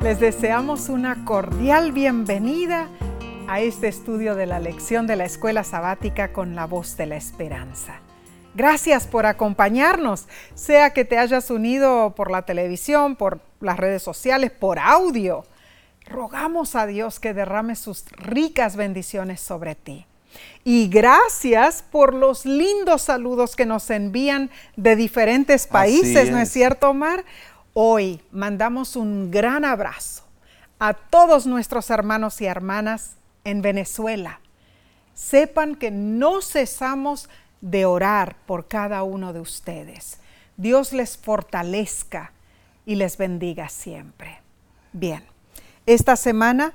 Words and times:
Les 0.00 0.20
deseamos 0.20 0.88
una 0.88 1.24
cordial 1.24 1.90
bienvenida 1.90 2.88
a 3.48 3.60
este 3.60 3.88
estudio 3.88 4.36
de 4.36 4.46
la 4.46 4.60
lección 4.60 5.08
de 5.08 5.16
la 5.16 5.24
escuela 5.24 5.64
sabática 5.64 6.32
con 6.32 6.54
la 6.54 6.66
voz 6.66 6.96
de 6.96 7.06
la 7.06 7.16
esperanza. 7.16 8.00
Gracias 8.54 9.08
por 9.08 9.26
acompañarnos, 9.26 10.28
sea 10.54 10.92
que 10.92 11.04
te 11.04 11.18
hayas 11.18 11.50
unido 11.50 12.14
por 12.14 12.30
la 12.30 12.42
televisión, 12.42 13.16
por 13.16 13.40
las 13.60 13.76
redes 13.76 14.00
sociales, 14.00 14.52
por 14.52 14.78
audio. 14.78 15.44
Rogamos 16.06 16.76
a 16.76 16.86
Dios 16.86 17.18
que 17.18 17.34
derrame 17.34 17.74
sus 17.74 18.04
ricas 18.12 18.76
bendiciones 18.76 19.40
sobre 19.40 19.74
ti. 19.74 20.06
Y 20.62 20.88
gracias 20.88 21.82
por 21.82 22.14
los 22.14 22.46
lindos 22.46 23.02
saludos 23.02 23.56
que 23.56 23.66
nos 23.66 23.90
envían 23.90 24.50
de 24.76 24.94
diferentes 24.94 25.66
países, 25.66 26.30
¿no 26.30 26.38
es 26.38 26.50
cierto, 26.50 26.90
Omar? 26.90 27.24
Hoy 27.80 28.20
mandamos 28.32 28.96
un 28.96 29.30
gran 29.30 29.64
abrazo 29.64 30.24
a 30.80 30.94
todos 30.94 31.46
nuestros 31.46 31.90
hermanos 31.90 32.40
y 32.40 32.46
hermanas 32.46 33.12
en 33.44 33.62
Venezuela. 33.62 34.40
Sepan 35.14 35.76
que 35.76 35.92
no 35.92 36.42
cesamos 36.42 37.28
de 37.60 37.86
orar 37.86 38.34
por 38.46 38.66
cada 38.66 39.04
uno 39.04 39.32
de 39.32 39.38
ustedes. 39.38 40.18
Dios 40.56 40.92
les 40.92 41.16
fortalezca 41.16 42.32
y 42.84 42.96
les 42.96 43.16
bendiga 43.16 43.68
siempre. 43.68 44.40
Bien, 44.92 45.22
esta 45.86 46.16
semana 46.16 46.72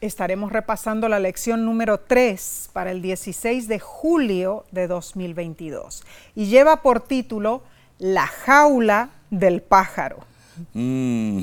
estaremos 0.00 0.52
repasando 0.52 1.08
la 1.08 1.18
lección 1.18 1.64
número 1.64 1.98
3 1.98 2.70
para 2.72 2.92
el 2.92 3.02
16 3.02 3.66
de 3.66 3.80
julio 3.80 4.66
de 4.70 4.86
2022 4.86 6.04
y 6.36 6.46
lleva 6.46 6.80
por 6.80 7.00
título 7.00 7.64
La 7.98 8.28
jaula 8.28 9.10
del 9.30 9.62
pájaro. 9.62 10.27
Mm, 10.74 11.42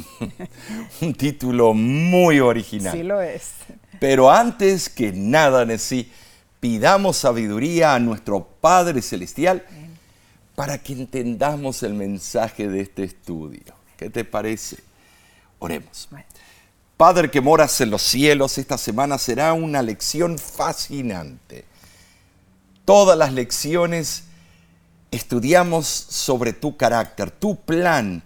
un 1.01 1.13
título 1.13 1.73
muy 1.73 2.39
original. 2.39 2.95
Sí 2.95 3.03
lo 3.03 3.21
es. 3.21 3.51
Pero 3.99 4.31
antes 4.31 4.89
que 4.89 5.11
nada, 5.11 5.65
Nessie, 5.65 6.09
pidamos 6.59 7.17
sabiduría 7.17 7.95
a 7.95 7.99
nuestro 7.99 8.47
Padre 8.61 9.01
Celestial 9.01 9.63
para 10.55 10.77
que 10.77 10.93
entendamos 10.93 11.83
el 11.83 11.93
mensaje 11.93 12.67
de 12.67 12.81
este 12.81 13.03
estudio. 13.03 13.75
¿Qué 13.97 14.09
te 14.09 14.25
parece? 14.25 14.77
Oremos. 15.59 16.09
Padre 16.97 17.29
que 17.29 17.41
moras 17.41 17.79
en 17.81 17.89
los 17.89 18.01
cielos, 18.01 18.57
esta 18.57 18.77
semana 18.77 19.17
será 19.17 19.53
una 19.53 19.81
lección 19.81 20.37
fascinante. 20.37 21.65
Todas 22.85 23.17
las 23.17 23.33
lecciones 23.33 24.23
estudiamos 25.11 25.87
sobre 25.87 26.53
tu 26.53 26.77
carácter, 26.77 27.31
tu 27.31 27.57
plan, 27.57 28.23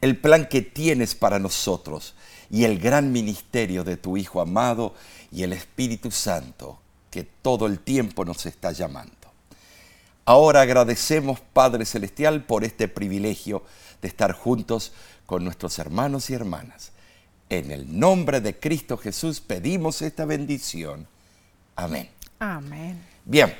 el 0.00 0.16
plan 0.16 0.46
que 0.48 0.62
tienes 0.62 1.14
para 1.14 1.38
nosotros 1.38 2.14
y 2.50 2.64
el 2.64 2.78
gran 2.78 3.12
ministerio 3.12 3.84
de 3.84 3.96
tu 3.96 4.16
Hijo 4.16 4.40
amado 4.40 4.94
y 5.30 5.42
el 5.42 5.52
Espíritu 5.52 6.10
Santo 6.10 6.78
que 7.10 7.24
todo 7.24 7.66
el 7.66 7.80
tiempo 7.80 8.24
nos 8.24 8.46
está 8.46 8.72
llamando. 8.72 9.14
Ahora 10.24 10.60
agradecemos, 10.60 11.40
Padre 11.40 11.86
Celestial, 11.86 12.44
por 12.44 12.64
este 12.64 12.86
privilegio 12.86 13.62
de 14.02 14.08
estar 14.08 14.32
juntos 14.32 14.92
con 15.26 15.42
nuestros 15.42 15.78
hermanos 15.78 16.30
y 16.30 16.34
hermanas. 16.34 16.92
En 17.48 17.70
el 17.70 17.98
nombre 17.98 18.40
de 18.40 18.58
Cristo 18.58 18.98
Jesús 18.98 19.40
pedimos 19.40 20.02
esta 20.02 20.26
bendición. 20.26 21.06
Amén. 21.76 22.10
Amén. 22.38 23.02
Bien, 23.24 23.54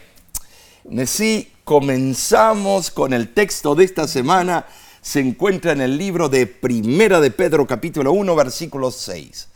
Nesí, 0.85 1.53
comenzamos 1.65 2.91
con 2.91 3.13
el 3.13 3.33
texto 3.33 3.75
de 3.75 3.85
esta 3.85 4.07
semana 4.07 4.67
se 5.09 5.21
encuentra 5.21 5.73
en 5.73 5.81
el 5.81 5.97
libro 5.97 6.29
de 6.29 6.47
Primera 6.47 7.19
de 7.19 7.31
Pedro 7.31 7.67
capítulo 7.67 8.13
1 8.13 8.37
versículo 8.37 8.91
6. 8.91 9.49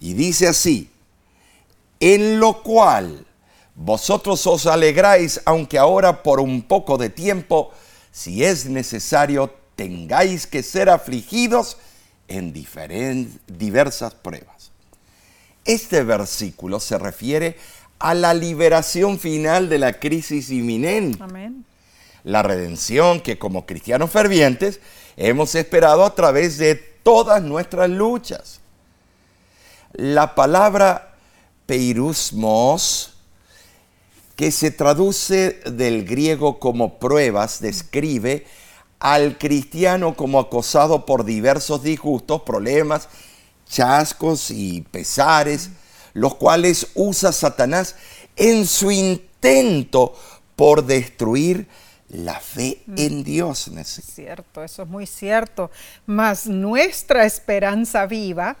Y 0.00 0.14
dice 0.14 0.48
así, 0.48 0.90
en 2.00 2.40
lo 2.40 2.64
cual 2.64 3.24
vosotros 3.76 4.44
os 4.48 4.66
alegráis, 4.66 5.40
aunque 5.44 5.78
ahora 5.78 6.24
por 6.24 6.40
un 6.40 6.62
poco 6.62 6.98
de 6.98 7.08
tiempo, 7.08 7.70
si 8.10 8.42
es 8.42 8.66
necesario, 8.66 9.54
tengáis 9.76 10.48
que 10.48 10.64
ser 10.64 10.90
afligidos 10.90 11.76
en 12.26 12.52
diversas 13.46 14.12
pruebas. 14.16 14.72
Este 15.66 16.02
versículo 16.02 16.80
se 16.80 16.98
refiere 16.98 17.56
a 18.00 18.12
la 18.12 18.34
liberación 18.34 19.20
final 19.20 19.68
de 19.68 19.78
la 19.78 20.00
crisis 20.00 20.50
inminente. 20.50 21.22
Amén 21.22 21.64
la 22.24 22.42
redención 22.42 23.20
que 23.20 23.38
como 23.38 23.66
cristianos 23.66 24.10
fervientes 24.10 24.80
hemos 25.16 25.54
esperado 25.54 26.04
a 26.04 26.14
través 26.14 26.58
de 26.58 26.74
todas 26.74 27.42
nuestras 27.42 27.88
luchas. 27.90 28.60
La 29.92 30.34
palabra 30.34 31.16
peirusmos, 31.66 33.14
que 34.36 34.50
se 34.50 34.70
traduce 34.70 35.60
del 35.70 36.04
griego 36.04 36.58
como 36.58 36.98
pruebas, 36.98 37.60
describe 37.60 38.46
al 39.00 39.36
cristiano 39.38 40.16
como 40.16 40.38
acosado 40.38 41.06
por 41.06 41.24
diversos 41.24 41.82
disgustos, 41.82 42.42
problemas, 42.42 43.08
chascos 43.68 44.50
y 44.50 44.82
pesares, 44.82 45.70
los 46.14 46.34
cuales 46.36 46.88
usa 46.94 47.32
Satanás 47.32 47.96
en 48.36 48.66
su 48.66 48.90
intento 48.90 50.14
por 50.56 50.84
destruir 50.84 51.68
la 52.08 52.40
fe 52.40 52.82
mm. 52.86 52.94
en 52.96 53.24
Dios. 53.24 53.68
Es 53.68 53.88
cierto, 53.88 54.62
eso 54.62 54.82
es 54.82 54.88
muy 54.88 55.06
cierto. 55.06 55.70
Mas 56.06 56.46
nuestra 56.46 57.24
esperanza 57.24 58.06
viva 58.06 58.56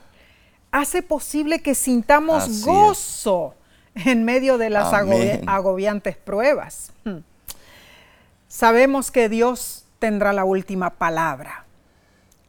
hace 0.70 1.02
posible 1.02 1.60
que 1.60 1.74
sintamos 1.74 2.64
gozo 2.64 3.54
en 3.94 4.24
medio 4.24 4.58
de 4.58 4.70
las 4.70 4.92
agobiantes 4.92 6.16
pruebas. 6.16 6.92
Hmm. 7.04 7.18
Sabemos 8.48 9.10
que 9.10 9.28
Dios 9.28 9.84
tendrá 9.98 10.32
la 10.32 10.44
última 10.44 10.90
palabra 10.90 11.64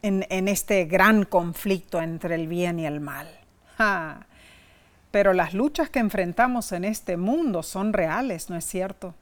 en, 0.02 0.48
este 0.48 0.86
gran 0.86 1.26
conflicto 1.26 2.02
entre 2.02 2.36
el 2.36 2.48
bien 2.48 2.80
y 2.80 2.86
el 2.86 3.00
mal. 3.00 3.28
Pero 5.12 5.34
las 5.34 5.54
luchas 5.54 5.90
que 5.90 6.00
enfrentamos 6.00 6.72
en 6.72 6.86
este 6.86 7.18
mundo 7.18 7.64
son 7.64 7.94
reales, 7.94 8.50
¿no 8.50 8.56
es 8.56 8.66
cierto? 8.66 9.14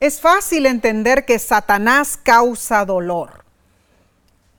Es 0.00 0.20
fácil 0.20 0.66
entender 0.66 1.24
que 1.24 1.40
Satanás 1.40 2.16
causa 2.22 2.84
dolor, 2.84 3.44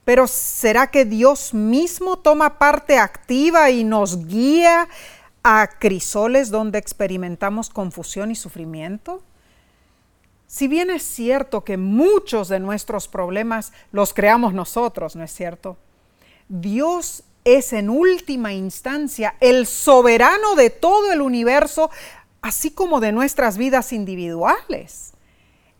pero 0.03 0.27
¿será 0.27 0.87
que 0.87 1.05
Dios 1.05 1.53
mismo 1.53 2.19
toma 2.19 2.57
parte 2.57 2.97
activa 2.97 3.69
y 3.69 3.85
nos 3.85 4.27
guía 4.27 4.89
a 5.41 5.69
crisoles 5.79 6.49
donde 6.49 6.77
experimentamos 6.77 7.69
confusión 7.69 8.31
y 8.31 8.35
sufrimiento? 8.35 9.23
Si 10.45 10.67
bien 10.67 10.89
es 10.89 11.03
cierto 11.03 11.63
que 11.63 11.77
muchos 11.77 12.49
de 12.49 12.59
nuestros 12.59 13.07
problemas 13.07 13.71
los 13.93 14.13
creamos 14.13 14.53
nosotros, 14.53 15.15
¿no 15.15 15.23
es 15.23 15.31
cierto? 15.31 15.77
Dios 16.49 17.23
es 17.45 17.71
en 17.71 17.89
última 17.89 18.51
instancia 18.51 19.35
el 19.39 19.67
soberano 19.67 20.55
de 20.55 20.69
todo 20.69 21.13
el 21.13 21.21
universo, 21.21 21.91
así 22.41 22.71
como 22.71 22.99
de 22.99 23.13
nuestras 23.13 23.57
vidas 23.57 23.93
individuales. 23.93 25.13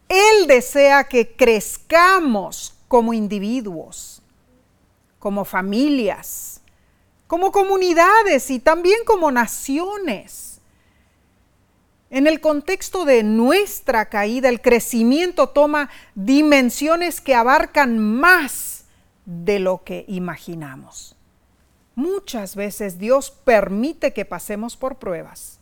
Él 0.09 0.47
desea 0.47 1.03
que 1.03 1.36
crezcamos 1.36 2.74
como 2.88 3.14
individuos, 3.14 4.24
como 5.20 5.46
familias, 5.46 6.62
como 7.28 7.52
comunidades 7.52 8.50
y 8.50 8.59
también 8.59 9.02
como 9.06 9.30
naciones. 9.30 10.62
En 12.09 12.25
el 12.25 12.42
contexto 12.42 13.06
de 13.06 13.22
nuestra 13.22 14.09
caída, 14.09 14.50
el 14.50 14.62
crecimiento 14.62 15.50
toma 15.50 15.92
dimensiones 16.16 17.22
que 17.22 17.36
abarcan 17.36 18.00
más 18.00 18.86
de 19.25 19.60
lo 19.60 19.84
que 19.84 20.06
imaginamos. 20.07 21.16
Muchas 21.94 22.56
veces 22.56 22.98
Dios 22.98 23.30
permite 23.30 24.12
que 24.12 24.25
pasemos 24.25 24.75
por 24.75 24.95
pruebas. 24.95 25.60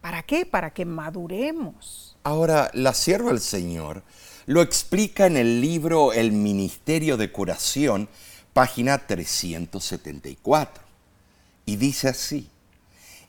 ¿Para 0.00 0.22
qué? 0.22 0.46
Para 0.46 0.70
que 0.72 0.86
maduremos 0.86 2.05
Ahora, 2.26 2.72
la 2.74 2.92
sierva 2.92 3.30
del 3.30 3.40
Señor 3.40 4.02
lo 4.46 4.60
explica 4.60 5.26
en 5.26 5.36
el 5.36 5.60
libro 5.60 6.12
El 6.12 6.32
Ministerio 6.32 7.16
de 7.16 7.30
Curación, 7.30 8.08
página 8.52 9.06
374. 9.06 10.82
Y 11.66 11.76
dice 11.76 12.08
así, 12.08 12.50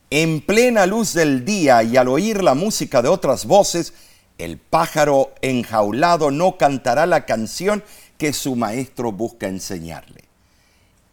en 0.09 0.41
plena 0.41 0.87
luz 0.87 1.13
del 1.13 1.45
día 1.45 1.83
y 1.83 1.95
al 1.95 2.07
oír 2.07 2.41
la 2.41 2.55
música 2.55 3.03
de 3.03 3.09
otras 3.09 3.45
voces, 3.45 3.93
el 4.39 4.57
pájaro 4.57 5.31
enjaulado 5.43 6.31
no 6.31 6.57
cantará 6.57 7.05
la 7.05 7.27
canción 7.27 7.83
que 8.17 8.33
su 8.33 8.55
maestro 8.55 9.11
busca 9.11 9.47
enseñarle. 9.47 10.23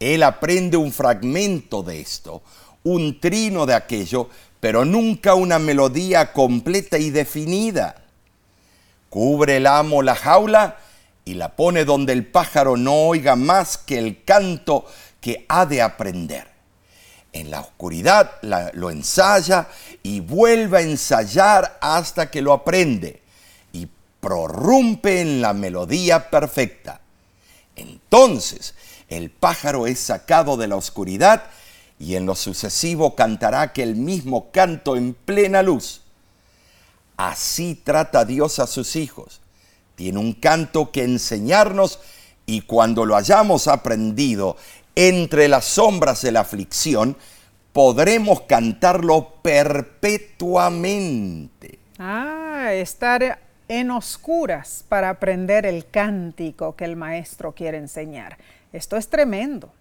Él 0.00 0.22
aprende 0.22 0.78
un 0.78 0.90
fragmento 0.90 1.82
de 1.82 2.00
esto, 2.00 2.42
un 2.82 3.20
trino 3.20 3.66
de 3.66 3.74
aquello, 3.74 4.30
pero 4.64 4.86
nunca 4.86 5.34
una 5.34 5.58
melodía 5.58 6.32
completa 6.32 6.96
y 6.96 7.10
definida. 7.10 7.96
Cubre 9.10 9.58
el 9.58 9.66
amo 9.66 10.00
la 10.00 10.14
jaula 10.14 10.78
y 11.26 11.34
la 11.34 11.54
pone 11.54 11.84
donde 11.84 12.14
el 12.14 12.26
pájaro 12.26 12.78
no 12.78 12.94
oiga 13.08 13.36
más 13.36 13.76
que 13.76 13.98
el 13.98 14.24
canto 14.24 14.86
que 15.20 15.44
ha 15.50 15.66
de 15.66 15.82
aprender. 15.82 16.46
En 17.34 17.50
la 17.50 17.60
oscuridad 17.60 18.38
lo 18.72 18.90
ensaya 18.90 19.68
y 20.02 20.20
vuelve 20.20 20.78
a 20.78 20.80
ensayar 20.80 21.76
hasta 21.82 22.30
que 22.30 22.40
lo 22.40 22.54
aprende 22.54 23.20
y 23.74 23.86
prorrumpe 24.22 25.20
en 25.20 25.42
la 25.42 25.52
melodía 25.52 26.30
perfecta. 26.30 27.02
Entonces 27.76 28.74
el 29.10 29.28
pájaro 29.28 29.86
es 29.86 29.98
sacado 29.98 30.56
de 30.56 30.68
la 30.68 30.76
oscuridad 30.76 31.50
y 31.98 32.16
en 32.16 32.26
lo 32.26 32.34
sucesivo 32.34 33.14
cantará 33.14 33.62
aquel 33.62 33.96
mismo 33.96 34.50
canto 34.50 34.96
en 34.96 35.14
plena 35.14 35.62
luz. 35.62 36.02
Así 37.16 37.74
trata 37.74 38.24
Dios 38.24 38.58
a 38.58 38.66
sus 38.66 38.96
hijos. 38.96 39.40
Tiene 39.94 40.18
un 40.18 40.32
canto 40.32 40.90
que 40.90 41.04
enseñarnos 41.04 42.00
y 42.46 42.62
cuando 42.62 43.06
lo 43.06 43.14
hayamos 43.16 43.68
aprendido 43.68 44.56
entre 44.96 45.48
las 45.48 45.64
sombras 45.64 46.22
de 46.22 46.32
la 46.32 46.40
aflicción, 46.40 47.16
podremos 47.72 48.42
cantarlo 48.42 49.34
perpetuamente. 49.42 51.78
Ah, 51.98 52.72
estar 52.72 53.40
en 53.68 53.90
oscuras 53.90 54.84
para 54.88 55.10
aprender 55.10 55.66
el 55.66 55.86
cántico 55.86 56.76
que 56.76 56.84
el 56.84 56.96
maestro 56.96 57.52
quiere 57.52 57.78
enseñar. 57.78 58.38
Esto 58.72 58.96
es 58.96 59.08
tremendo. 59.08 59.72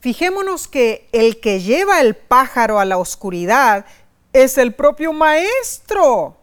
Fijémonos 0.00 0.66
que 0.66 1.08
el 1.12 1.40
que 1.40 1.60
lleva 1.60 2.00
el 2.00 2.16
pájaro 2.16 2.80
a 2.80 2.86
la 2.86 2.96
oscuridad 2.96 3.84
es 4.32 4.56
el 4.56 4.74
propio 4.74 5.12
maestro. 5.12 6.38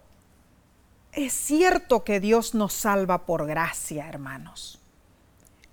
Es 1.11 1.33
cierto 1.33 2.03
que 2.03 2.19
Dios 2.19 2.53
nos 2.53 2.73
salva 2.73 3.25
por 3.25 3.47
gracia, 3.47 4.07
hermanos. 4.07 4.79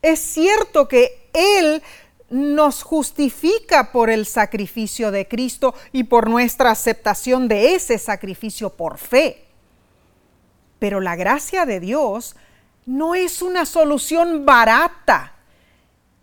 Es 0.00 0.19
cierto 0.19 0.88
que 0.88 1.28
Él 1.34 1.82
nos 2.31 2.82
justifica 2.82 3.92
por 3.92 4.08
el 4.08 4.25
sacrificio 4.25 5.10
de 5.10 5.28
Cristo 5.28 5.75
y 5.92 6.04
por 6.04 6.31
nuestra 6.31 6.70
aceptación 6.70 7.48
de 7.48 7.75
ese 7.75 7.98
sacrificio 7.98 8.70
por 8.70 8.96
fe. 8.96 9.44
Pero 10.78 11.00
la 11.00 11.16
gracia 11.16 11.66
de 11.66 11.81
Dios 11.81 12.34
no 12.86 13.14
es 13.14 13.42
una 13.42 13.66
solución 13.66 14.46
barata 14.46 15.33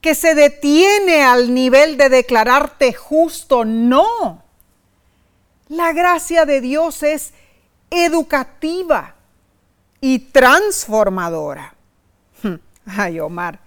que 0.01 0.15
se 0.15 0.33
detiene 0.35 1.23
al 1.23 1.53
nivel 1.53 1.95
de 1.95 2.09
declararte 2.09 2.91
justo, 2.91 3.63
no. 3.63 4.43
La 5.69 5.93
gracia 5.93 6.45
de 6.45 6.59
Dios 6.59 7.03
es 7.03 7.33
educativa 7.89 9.15
y 10.01 10.19
transformadora. 10.19 11.75
Ay, 12.85 13.19
Omar. 13.19 13.59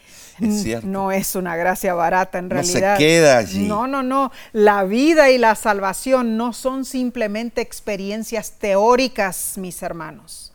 No 0.82 1.12
es 1.12 1.34
una 1.34 1.56
gracia 1.56 1.94
barata 1.94 2.38
en 2.38 2.50
realidad. 2.50 2.92
No 2.92 2.98
se 2.98 3.02
queda 3.02 3.38
allí. 3.38 3.66
No, 3.66 3.86
no, 3.86 4.02
no. 4.02 4.30
La 4.52 4.84
vida 4.84 5.30
y 5.30 5.38
la 5.38 5.54
salvación 5.54 6.36
no 6.36 6.52
son 6.52 6.84
simplemente 6.84 7.62
experiencias 7.62 8.52
teóricas, 8.58 9.54
mis 9.56 9.82
hermanos. 9.82 10.52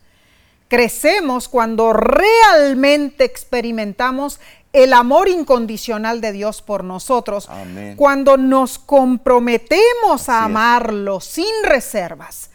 Crecemos 0.68 1.50
cuando 1.50 1.94
realmente 1.94 3.24
experimentamos 3.24 4.40
el 4.74 4.94
amor 4.94 5.28
incondicional 5.28 6.22
de 6.22 6.32
Dios 6.32 6.62
por 6.62 6.84
nosotros, 6.84 7.50
cuando 7.98 8.38
nos 8.38 8.80
comprometemos 8.80 10.30
a 10.30 10.46
amarlo 10.46 11.20
sin 11.20 11.52
reservas, 11.64 12.52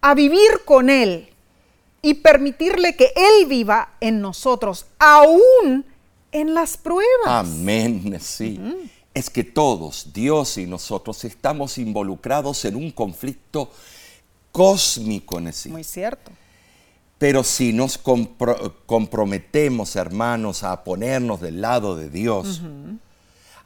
a 0.00 0.14
vivir 0.14 0.62
con 0.64 0.90
Él 0.90 1.28
y 2.02 2.14
permitirle 2.14 2.96
que 2.96 3.12
Él 3.14 3.46
viva 3.46 3.94
en 4.00 4.20
nosotros, 4.20 4.86
aún 4.98 5.84
en 6.32 6.54
las 6.54 6.76
pruebas. 6.76 7.26
Amén, 7.26 8.18
sí. 8.20 8.60
Es 9.14 9.30
que 9.30 9.44
todos, 9.44 10.12
Dios 10.12 10.58
y 10.58 10.66
nosotros, 10.66 11.24
estamos 11.24 11.78
involucrados 11.78 12.64
en 12.64 12.74
un 12.76 12.90
conflicto 12.90 13.70
cósmico 14.50 15.38
en 15.38 15.52
sí. 15.52 15.68
Muy 15.68 15.84
cierto. 15.84 16.32
Pero 17.22 17.44
si 17.44 17.72
nos 17.72 17.98
comprometemos, 17.98 19.94
hermanos, 19.94 20.64
a 20.64 20.82
ponernos 20.82 21.40
del 21.40 21.60
lado 21.60 21.94
de 21.94 22.10
Dios, 22.10 22.62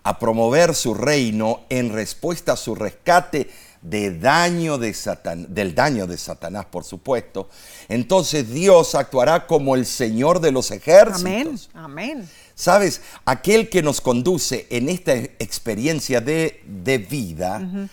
a 0.03 0.19
promover 0.19 0.75
su 0.75 0.93
reino 0.93 1.61
en 1.71 1.91
respuesta 1.91 2.53
a 2.53 2.57
su 2.57 2.75
rescate 2.75 3.49
de 3.81 4.19
daño 4.19 4.77
de 4.77 4.95
del 5.49 5.75
daño 5.75 6.07
de 6.07 6.19
Satanás, 6.19 6.67
por 6.67 6.85
supuesto, 6.85 7.49
entonces 7.89 8.51
Dios 8.51 8.95
actuará 8.95 9.47
como 9.47 9.75
el 9.75 9.87
Señor 9.87 10.41
de 10.41 10.53
los 10.53 10.71
ejércitos. 10.71 11.23
Amén, 11.23 11.59
amén. 11.73 12.29
Sabes, 12.55 13.01
aquel 13.25 13.71
que 13.71 13.83
nos 13.83 14.03
conduce 14.03 14.67
en 14.69 14.91
esta 14.91 15.15
experiencia 15.15 16.21
de, 16.21 16.61
vida, 17.09 17.89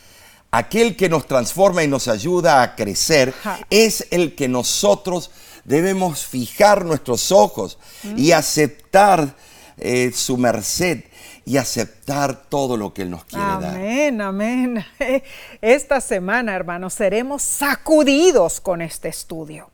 aquel 0.52 0.98
que 0.98 1.08
nos 1.08 1.26
transforma 1.26 1.86
y 1.86 1.88
nos 1.88 2.10
ayuda 2.10 2.62
a 2.62 2.76
crecer, 2.76 3.34
es 3.70 4.08
el 4.12 4.36
que 4.36 4.50
nosotros 4.50 5.32
debemos 5.64 6.26
fijar 6.26 6.86
nuestros 6.86 7.32
ojos 7.32 7.78
y 8.16 8.32
aceptar 8.32 9.36
eh, 9.78 10.12
su 10.14 10.38
merced 10.38 11.04
y 11.46 11.58
aceptar 11.58 12.44
todo 12.50 12.78
lo 12.78 12.94
que 12.94 13.02
Él 13.04 13.10
nos 13.10 13.26
quiere 13.26 13.44
dar. 13.44 13.76
Amén, 13.76 14.22
amén. 14.22 14.86
Esta 15.62 16.00
semana, 16.00 16.56
hermanos, 16.56 16.94
seremos 16.94 17.42
sacudidos 17.42 18.62
con 18.62 18.82
este 18.82 19.10
estudio. 19.10 19.70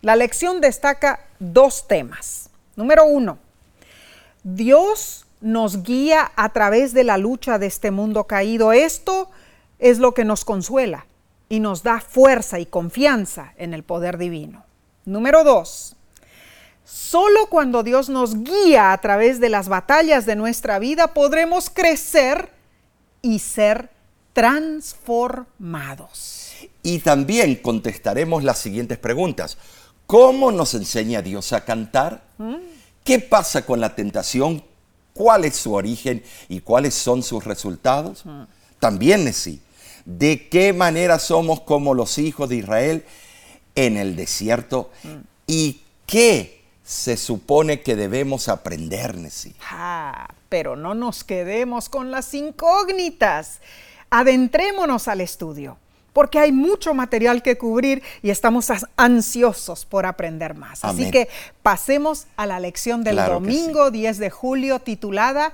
La 0.00 0.16
lección 0.16 0.60
destaca 0.60 1.20
dos 1.38 1.86
temas. 1.86 2.50
Número 2.74 3.04
uno, 3.04 3.38
Dios 4.42 5.26
nos 5.40 5.82
guía 5.82 6.32
a 6.34 6.48
través 6.52 6.92
de 6.92 7.04
la 7.04 7.18
lucha 7.18 7.58
de 7.58 7.66
este 7.66 7.90
mundo 7.90 8.24
caído. 8.24 8.72
Esto 8.72 9.30
es 9.78 9.98
lo 9.98 10.14
que 10.14 10.24
nos 10.24 10.44
consuela 10.44 11.06
y 11.48 11.60
nos 11.60 11.82
da 11.82 12.00
fuerza 12.00 12.58
y 12.58 12.66
confianza 12.66 13.52
en 13.56 13.74
el 13.74 13.84
poder 13.84 14.18
divino. 14.18 14.64
Número 15.04 15.42
dos, 15.42 15.96
solo 16.84 17.48
cuando 17.48 17.82
Dios 17.82 18.08
nos 18.08 18.44
guía 18.44 18.92
a 18.92 19.00
través 19.00 19.40
de 19.40 19.48
las 19.48 19.68
batallas 19.68 20.26
de 20.26 20.36
nuestra 20.36 20.78
vida 20.78 21.08
podremos 21.08 21.70
crecer 21.70 22.50
y 23.20 23.40
ser 23.40 23.90
transformados. 24.32 26.52
Y 26.82 27.00
también 27.00 27.56
contestaremos 27.56 28.44
las 28.44 28.58
siguientes 28.58 28.98
preguntas. 28.98 29.58
¿Cómo 30.06 30.52
nos 30.52 30.74
enseña 30.74 31.20
Dios 31.22 31.52
a 31.52 31.64
cantar? 31.64 32.22
¿Mm? 32.38 32.58
¿Qué 33.02 33.18
pasa 33.18 33.66
con 33.66 33.80
la 33.80 33.96
tentación? 33.96 34.62
¿Cuál 35.14 35.44
es 35.44 35.56
su 35.56 35.74
origen 35.74 36.22
y 36.48 36.60
cuáles 36.60 36.94
son 36.94 37.24
sus 37.24 37.44
resultados? 37.44 38.24
¿Mm? 38.24 38.42
También 38.78 39.32
sí. 39.32 39.60
¿De 40.04 40.48
qué 40.48 40.72
manera 40.72 41.18
somos 41.18 41.60
como 41.60 41.94
los 41.94 42.18
hijos 42.18 42.48
de 42.48 42.56
Israel 42.56 43.04
en 43.74 43.96
el 43.96 44.16
desierto 44.16 44.90
y 45.46 45.82
qué 46.06 46.62
se 46.84 47.16
supone 47.16 47.80
que 47.80 47.96
debemos 47.96 48.48
aprender, 48.48 49.16
Nessie. 49.16 49.54
Ah, 49.70 50.28
pero 50.48 50.76
no 50.76 50.94
nos 50.94 51.24
quedemos 51.24 51.88
con 51.88 52.10
las 52.10 52.34
incógnitas. 52.34 53.60
Adentrémonos 54.10 55.08
al 55.08 55.22
estudio, 55.22 55.78
porque 56.12 56.38
hay 56.38 56.52
mucho 56.52 56.92
material 56.92 57.42
que 57.42 57.56
cubrir 57.56 58.02
y 58.22 58.30
estamos 58.30 58.70
ansiosos 58.96 59.86
por 59.86 60.04
aprender 60.04 60.54
más. 60.54 60.84
Así 60.84 61.10
que 61.10 61.28
pasemos 61.62 62.26
a 62.36 62.46
la 62.46 62.60
lección 62.60 63.04
del 63.04 63.16
domingo 63.16 63.90
10 63.90 64.18
de 64.18 64.30
julio 64.30 64.80
titulada 64.80 65.52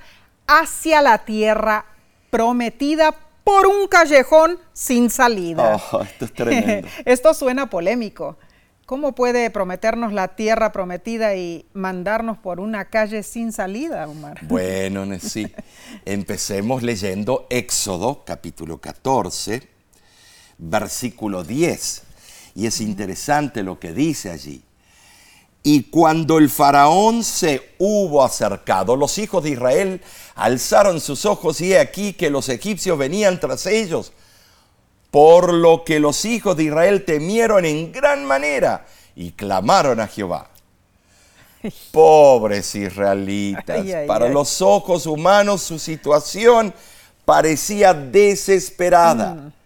Hacia 0.51 1.03
la 1.03 1.27
tierra 1.27 1.85
prometida 2.31 3.15
por 3.49 3.67
un 3.67 3.89
callejón 3.89 4.59
sin 4.75 5.09
salida. 5.09 5.81
Oh, 5.91 6.03
esto 6.03 6.27
es 6.27 6.35
tremendo. 6.35 6.87
esto 7.07 7.33
suena 7.33 7.71
polémico. 7.71 8.37
¿Cómo 8.85 9.15
puede 9.15 9.49
prometernos 9.49 10.13
la 10.13 10.37
tierra 10.37 10.71
prometida 10.71 11.35
y 11.35 11.65
mandarnos 11.73 12.37
por 12.37 12.61
una 12.61 12.91
calle 12.91 13.23
sin 13.23 13.53
salida, 13.53 14.07
Omar? 14.07 14.39
Bueno, 14.47 15.07
sí. 15.19 15.51
Empecemos 16.05 16.83
leyendo 16.83 17.47
Éxodo, 17.49 18.23
capítulo 18.27 18.83
14, 18.83 19.67
versículo 20.59 21.43
10. 21.43 22.03
Y 22.55 22.67
es 22.67 22.83
interesante 22.83 23.63
lo 23.63 23.81
que 23.81 23.95
dice 23.95 24.31
allí. 24.31 24.63
Y 25.63 25.85
cuando 25.85 26.39
el 26.39 26.49
faraón 26.49 27.25
se 27.25 27.75
hubo 27.79 28.25
acercado, 28.25 28.97
los 28.97 29.19
hijos 29.19 29.43
de 29.45 29.51
Israel 29.51 30.01
alzaron 30.35 31.01
sus 31.01 31.25
ojos 31.25 31.61
y 31.61 31.73
he 31.73 31.79
aquí 31.79 32.13
que 32.13 32.31
los 32.31 32.49
egipcios 32.49 32.97
venían 32.97 33.41
tras 33.41 33.67
ellos. 33.67 34.13
Por 35.11 35.53
lo 35.53 35.85
que 35.85 36.01
los 36.01 36.25
hijos 36.25 36.57
de 36.57 36.65
Israel 36.65 37.05
temieron 37.05 37.65
en 37.65 37.93
gran 37.93 38.25
manera 38.25 38.87
y 39.17 39.33
clamaron 39.33 40.01
a 40.01 40.07
Jehová. 40.07 40.49
Pobres 41.91 42.75
israelitas, 42.75 43.85
para 44.07 44.29
los 44.29 44.63
ojos 44.63 45.07
humanos 45.07 45.63
su 45.63 45.79
situación 45.79 46.73
parecía 47.25 47.93
desesperada. 47.95 49.35
Mm. 49.35 49.58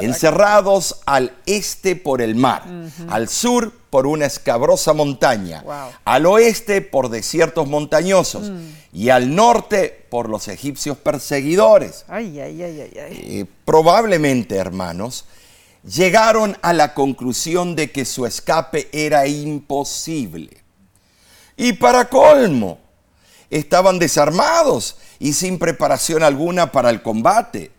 Encerrados 0.00 1.00
al 1.06 1.36
este 1.46 1.96
por 1.96 2.22
el 2.22 2.34
mar, 2.34 2.64
al 3.08 3.28
sur 3.28 3.72
por 3.90 4.06
una 4.06 4.26
escabrosa 4.26 4.92
montaña, 4.92 5.64
al 6.04 6.26
oeste 6.26 6.80
por 6.80 7.08
desiertos 7.08 7.68
montañosos 7.68 8.50
mm. 8.50 8.68
y 8.92 9.10
al 9.10 9.34
norte 9.34 10.06
por 10.10 10.28
los 10.28 10.48
egipcios 10.48 10.96
perseguidores. 10.96 12.04
Ay, 12.08 12.40
ay, 12.40 12.62
ay, 12.62 12.90
eh, 12.94 13.46
probablemente, 13.64 14.56
hermanos, 14.56 15.26
llegaron 15.84 16.56
a 16.62 16.72
la 16.72 16.94
conclusión 16.94 17.76
de 17.76 17.90
que 17.90 18.04
su 18.04 18.24
escape 18.26 18.88
era 18.92 19.26
imposible. 19.26 20.62
Y 21.56 21.74
para 21.74 22.08
colmo, 22.08 22.78
estaban 23.50 23.98
desarmados 23.98 24.96
y 25.18 25.34
sin 25.34 25.58
preparación 25.58 26.22
alguna 26.22 26.72
para 26.72 26.90
el 26.90 27.02
combate. 27.02 27.70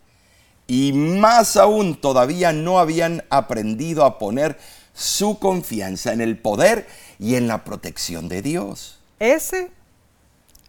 Y 0.66 0.92
más 0.92 1.56
aún 1.56 2.00
todavía 2.00 2.52
no 2.52 2.78
habían 2.78 3.24
aprendido 3.30 4.04
a 4.04 4.18
poner 4.18 4.58
su 4.94 5.38
confianza 5.38 6.12
en 6.12 6.20
el 6.20 6.38
poder 6.38 6.86
y 7.18 7.34
en 7.34 7.48
la 7.48 7.64
protección 7.64 8.28
de 8.28 8.42
Dios. 8.42 9.00
Ese 9.18 9.70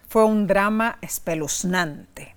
fue 0.09 0.25
un 0.25 0.47
drama 0.47 0.97
espeluznante. 1.01 2.35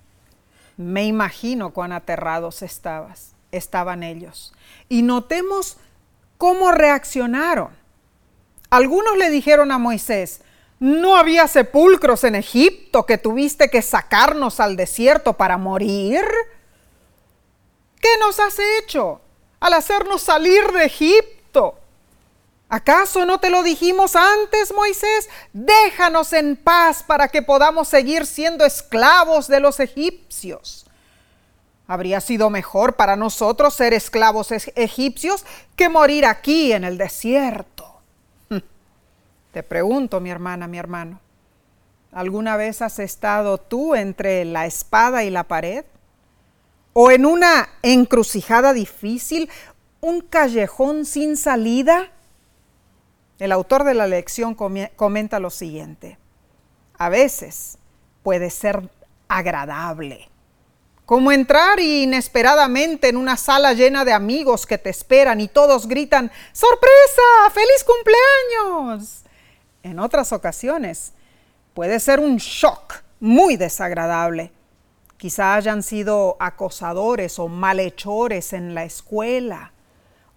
Me 0.77 1.05
imagino 1.05 1.71
cuán 1.71 1.91
aterrados 1.91 2.61
estabas, 2.61 3.33
estaban 3.51 4.03
ellos. 4.03 4.53
Y 4.87 5.01
notemos 5.01 5.77
cómo 6.37 6.71
reaccionaron. 6.71 7.69
Algunos 8.69 9.17
le 9.17 9.29
dijeron 9.29 9.71
a 9.71 9.77
Moisés, 9.77 10.41
¿no 10.79 11.17
había 11.17 11.47
sepulcros 11.47 12.23
en 12.23 12.35
Egipto 12.35 13.05
que 13.05 13.17
tuviste 13.17 13.69
que 13.69 13.81
sacarnos 13.81 14.59
al 14.59 14.75
desierto 14.75 15.33
para 15.33 15.57
morir? 15.57 16.23
¿Qué 17.99 18.09
nos 18.19 18.39
has 18.39 18.57
hecho 18.79 19.21
al 19.59 19.73
hacernos 19.73 20.21
salir 20.21 20.71
de 20.71 20.85
Egipto? 20.85 21.77
¿Acaso 22.69 23.25
no 23.25 23.39
te 23.39 23.49
lo 23.49 23.63
dijimos 23.63 24.15
antes, 24.15 24.73
Moisés? 24.73 25.27
Déjanos 25.53 26.33
en 26.33 26.55
paz 26.55 27.03
para 27.03 27.27
que 27.27 27.41
podamos 27.41 27.87
seguir 27.87 28.27
siendo 28.27 28.63
esclavos 28.63 29.47
de 29.47 29.59
los 29.59 29.79
egipcios. 29.79 30.85
Habría 31.87 32.21
sido 32.21 32.51
mejor 32.51 32.95
para 32.95 33.15
nosotros 33.15 33.73
ser 33.73 33.93
esclavos 33.95 34.51
egipcios 34.51 35.43
que 35.75 35.89
morir 35.89 36.27
aquí 36.27 36.71
en 36.71 36.83
el 36.83 36.99
desierto. 36.99 38.01
Te 39.51 39.63
pregunto, 39.63 40.19
mi 40.19 40.29
hermana, 40.29 40.67
mi 40.67 40.77
hermano, 40.77 41.19
¿alguna 42.11 42.55
vez 42.55 42.83
has 42.83 42.99
estado 42.99 43.57
tú 43.57 43.95
entre 43.95 44.45
la 44.45 44.67
espada 44.67 45.23
y 45.23 45.31
la 45.31 45.45
pared? 45.45 45.83
¿O 47.01 47.11
en 47.11 47.25
una 47.25 47.69
encrucijada 47.81 48.73
difícil, 48.73 49.49
un 50.01 50.19
callejón 50.19 51.05
sin 51.05 51.37
salida? 51.37 52.11
El 53.37 53.53
autor 53.53 53.85
de 53.85 53.93
la 53.93 54.05
lección 54.05 54.53
comenta 54.53 55.39
lo 55.39 55.49
siguiente. 55.49 56.17
A 56.97 57.07
veces 57.07 57.77
puede 58.21 58.49
ser 58.49 58.89
agradable 59.29 60.27
como 61.05 61.31
entrar 61.31 61.79
inesperadamente 61.79 63.07
en 63.07 63.15
una 63.15 63.37
sala 63.37 63.71
llena 63.71 64.03
de 64.03 64.11
amigos 64.11 64.65
que 64.65 64.77
te 64.77 64.89
esperan 64.89 65.39
y 65.39 65.47
todos 65.47 65.87
gritan, 65.87 66.29
¡Sorpresa! 66.51 67.21
¡Feliz 67.53 67.85
cumpleaños! 67.85 69.23
En 69.83 69.99
otras 69.99 70.33
ocasiones 70.33 71.13
puede 71.73 71.97
ser 72.01 72.19
un 72.19 72.35
shock 72.35 72.95
muy 73.21 73.55
desagradable. 73.55 74.51
Quizá 75.19 75.55
hayan 75.55 75.83
sido 75.83 76.37
acosadores 76.39 77.39
o 77.39 77.49
malhechores 77.49 78.53
en 78.53 78.73
la 78.73 78.85
escuela 78.85 79.73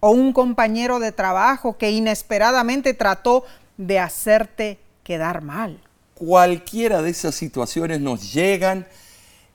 o 0.01 0.09
un 0.09 0.33
compañero 0.33 0.99
de 0.99 1.13
trabajo 1.13 1.77
que 1.77 1.91
inesperadamente 1.91 2.93
trató 2.93 3.45
de 3.77 3.99
hacerte 3.99 4.77
quedar 5.05 5.41
mal. 5.41 5.79
Cualquiera 6.15 7.01
de 7.01 7.11
esas 7.11 7.33
situaciones 7.33 8.01
nos 8.01 8.33
llegan 8.33 8.85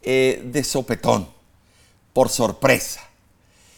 eh, 0.01 0.43
de 0.47 0.65
sopetón, 0.65 1.29
por 2.15 2.31
sorpresa. 2.31 3.03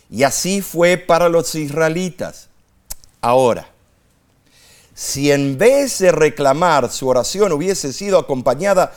Y 0.09 0.23
así 0.23 0.63
fue 0.63 0.99
para 0.99 1.29
los 1.29 1.53
israelitas. 1.57 2.49
Ahora, 3.21 3.69
si 4.95 5.33
en 5.33 5.59
vez 5.59 5.99
de 5.99 6.13
reclamar 6.13 6.93
su 6.93 7.09
oración 7.09 7.51
hubiese 7.51 7.93
sido 7.93 8.21
acompañada 8.21 8.93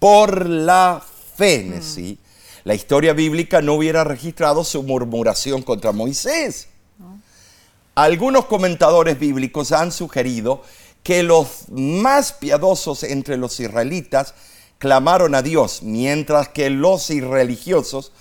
por 0.00 0.46
la 0.46 1.00
mm. 1.42 2.16
la 2.64 2.74
historia 2.74 3.12
bíblica 3.12 3.60
no 3.60 3.74
hubiera 3.74 4.04
registrado 4.04 4.64
su 4.64 4.82
murmuración 4.82 5.62
contra 5.62 5.92
Moisés. 5.92 6.68
Algunos 7.94 8.46
comentadores 8.46 9.18
bíblicos 9.18 9.72
han 9.72 9.92
sugerido 9.92 10.62
que 11.02 11.22
los 11.22 11.68
más 11.68 12.32
piadosos 12.32 13.02
entre 13.02 13.36
los 13.36 13.58
israelitas 13.60 14.34
clamaron 14.78 15.34
a 15.34 15.42
Dios, 15.42 15.82
mientras 15.82 16.48
que 16.48 16.70
los 16.70 17.10
irreligiosos 17.10 18.12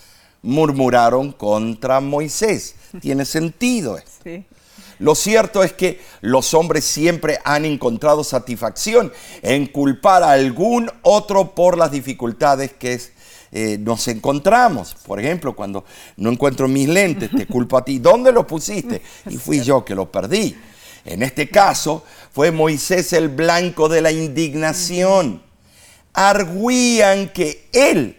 murmuraron 0.42 1.32
contra 1.32 2.00
Moisés. 2.02 2.76
Tiene 3.02 3.26
sentido. 3.26 3.98
Lo 5.02 5.16
cierto 5.16 5.64
es 5.64 5.74
que 5.74 6.00
los 6.22 6.54
hombres 6.54 6.86
siempre 6.86 7.40
han 7.44 7.66
encontrado 7.66 8.24
satisfacción 8.24 9.12
en 9.42 9.66
culpar 9.66 10.22
a 10.22 10.34
algún 10.34 10.92
otro 11.02 11.56
por 11.56 11.76
las 11.76 11.90
dificultades 11.90 12.74
que 12.74 13.02
eh, 13.52 13.80
nos 13.80 14.08
encontramos. 14.08 14.96
Por 15.06 15.20
ejemplo, 15.20 15.56
cuando 15.56 15.86
no 16.18 16.30
encuentro 16.30 16.68
mis 16.68 16.88
lentes, 16.88 17.32
te 17.32 17.48
culpo 17.48 17.80
a 17.80 17.84
ti. 17.84 17.98
¿Dónde 17.98 18.32
los 18.32 18.46
pusiste? 18.46 19.02
Y 19.28 19.38
fui 19.38 19.62
yo 19.62 19.84
que 19.84 19.96
los 19.96 20.08
perdí. 20.10 20.56
En 21.04 21.24
este 21.24 21.50
caso, 21.50 22.06
fue 22.32 22.52
Moisés 22.52 23.12
el 23.14 23.30
blanco 23.30 23.90
de 23.90 24.02
la 24.02 24.12
indignación 24.12 25.42
arguían 26.14 27.30
que 27.30 27.70
él, 27.74 28.18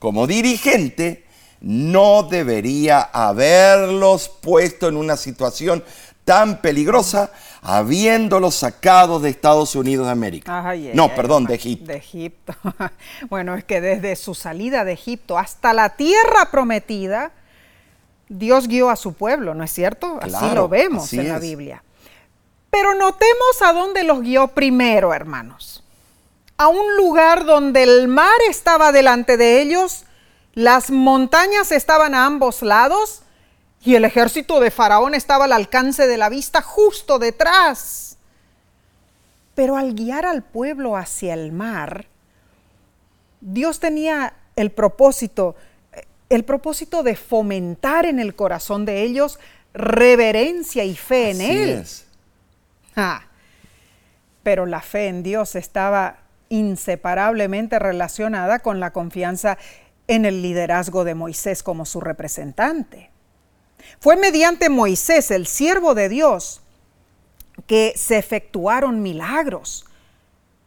como 0.00 0.26
dirigente, 0.26 1.28
no 1.60 2.22
debería 2.22 3.00
haberlos 3.00 4.28
puesto 4.28 4.88
en 4.88 4.96
una 4.96 5.16
situación 5.16 5.82
tan 6.28 6.60
peligrosa 6.60 7.30
habiéndolos 7.62 8.54
sacado 8.54 9.18
de 9.18 9.30
Estados 9.30 9.74
Unidos 9.74 10.04
de 10.04 10.12
América. 10.12 10.74
no, 10.92 11.08
perdón, 11.14 11.46
de 11.46 11.54
Egipto. 11.54 11.86
De 11.86 11.96
Egipto. 11.96 12.52
bueno, 13.30 13.54
es 13.54 13.64
que 13.64 13.80
desde 13.80 14.14
su 14.14 14.34
salida 14.34 14.84
de 14.84 14.92
Egipto 14.92 15.38
hasta 15.38 15.72
la 15.72 15.96
tierra 15.96 16.50
prometida, 16.50 17.32
Dios 18.28 18.68
guió 18.68 18.90
a 18.90 18.96
su 18.96 19.14
pueblo, 19.14 19.54
¿no 19.54 19.64
es 19.64 19.72
cierto? 19.72 20.20
así 20.20 20.54
lo 20.54 20.68
vemos 20.68 21.10
en 21.14 21.30
la 21.30 21.38
Biblia. 21.38 21.82
Pero 22.68 22.94
notemos 22.94 23.62
a 23.64 23.72
dónde 23.72 24.04
los 24.04 24.20
guió 24.20 24.48
primero, 24.48 25.14
hermanos 25.14 25.82
a 26.60 26.66
un 26.66 26.96
lugar 26.96 27.44
donde 27.44 27.84
el 27.84 28.08
mar 28.08 28.34
estaba 28.50 28.90
delante 28.90 29.36
de 29.36 29.62
ellos, 29.62 30.02
las 30.54 30.90
montañas 30.90 31.70
estaban 31.70 32.16
a 32.16 32.26
ambos 32.26 32.62
lados 32.62 33.22
y 33.84 33.94
el 33.94 34.04
ejército 34.04 34.60
de 34.60 34.70
Faraón 34.70 35.14
estaba 35.14 35.44
al 35.44 35.52
alcance 35.52 36.06
de 36.06 36.16
la 36.16 36.28
vista 36.28 36.62
justo 36.62 37.18
detrás. 37.18 38.18
Pero 39.54 39.76
al 39.76 39.94
guiar 39.94 40.26
al 40.26 40.42
pueblo 40.42 40.96
hacia 40.96 41.34
el 41.34 41.52
mar, 41.52 42.06
Dios 43.40 43.80
tenía 43.80 44.34
el 44.56 44.70
propósito, 44.70 45.56
el 46.28 46.44
propósito 46.44 47.02
de 47.02 47.16
fomentar 47.16 48.06
en 48.06 48.18
el 48.18 48.34
corazón 48.34 48.84
de 48.84 49.02
ellos 49.02 49.38
reverencia 49.74 50.84
y 50.84 50.96
fe 50.96 51.30
en 51.30 51.40
Él. 51.40 51.86
pero 54.42 54.66
la 54.66 54.80
fe 54.80 55.08
en 55.08 55.22
Dios 55.22 55.54
estaba 55.54 56.20
inseparablemente 56.48 57.78
relacionada 57.78 58.60
con 58.60 58.80
la 58.80 58.92
confianza 58.92 59.58
en 60.06 60.24
el 60.24 60.42
liderazgo 60.42 61.04
de 61.04 61.14
Moisés 61.14 61.62
como 61.62 61.84
su 61.84 62.00
representante. 62.00 63.10
Fue 64.00 64.16
mediante 64.16 64.68
Moisés, 64.68 65.30
el 65.30 65.46
siervo 65.46 65.94
de 65.94 66.08
Dios, 66.08 66.60
que 67.66 67.92
se 67.96 68.18
efectuaron 68.18 69.02
milagros, 69.02 69.84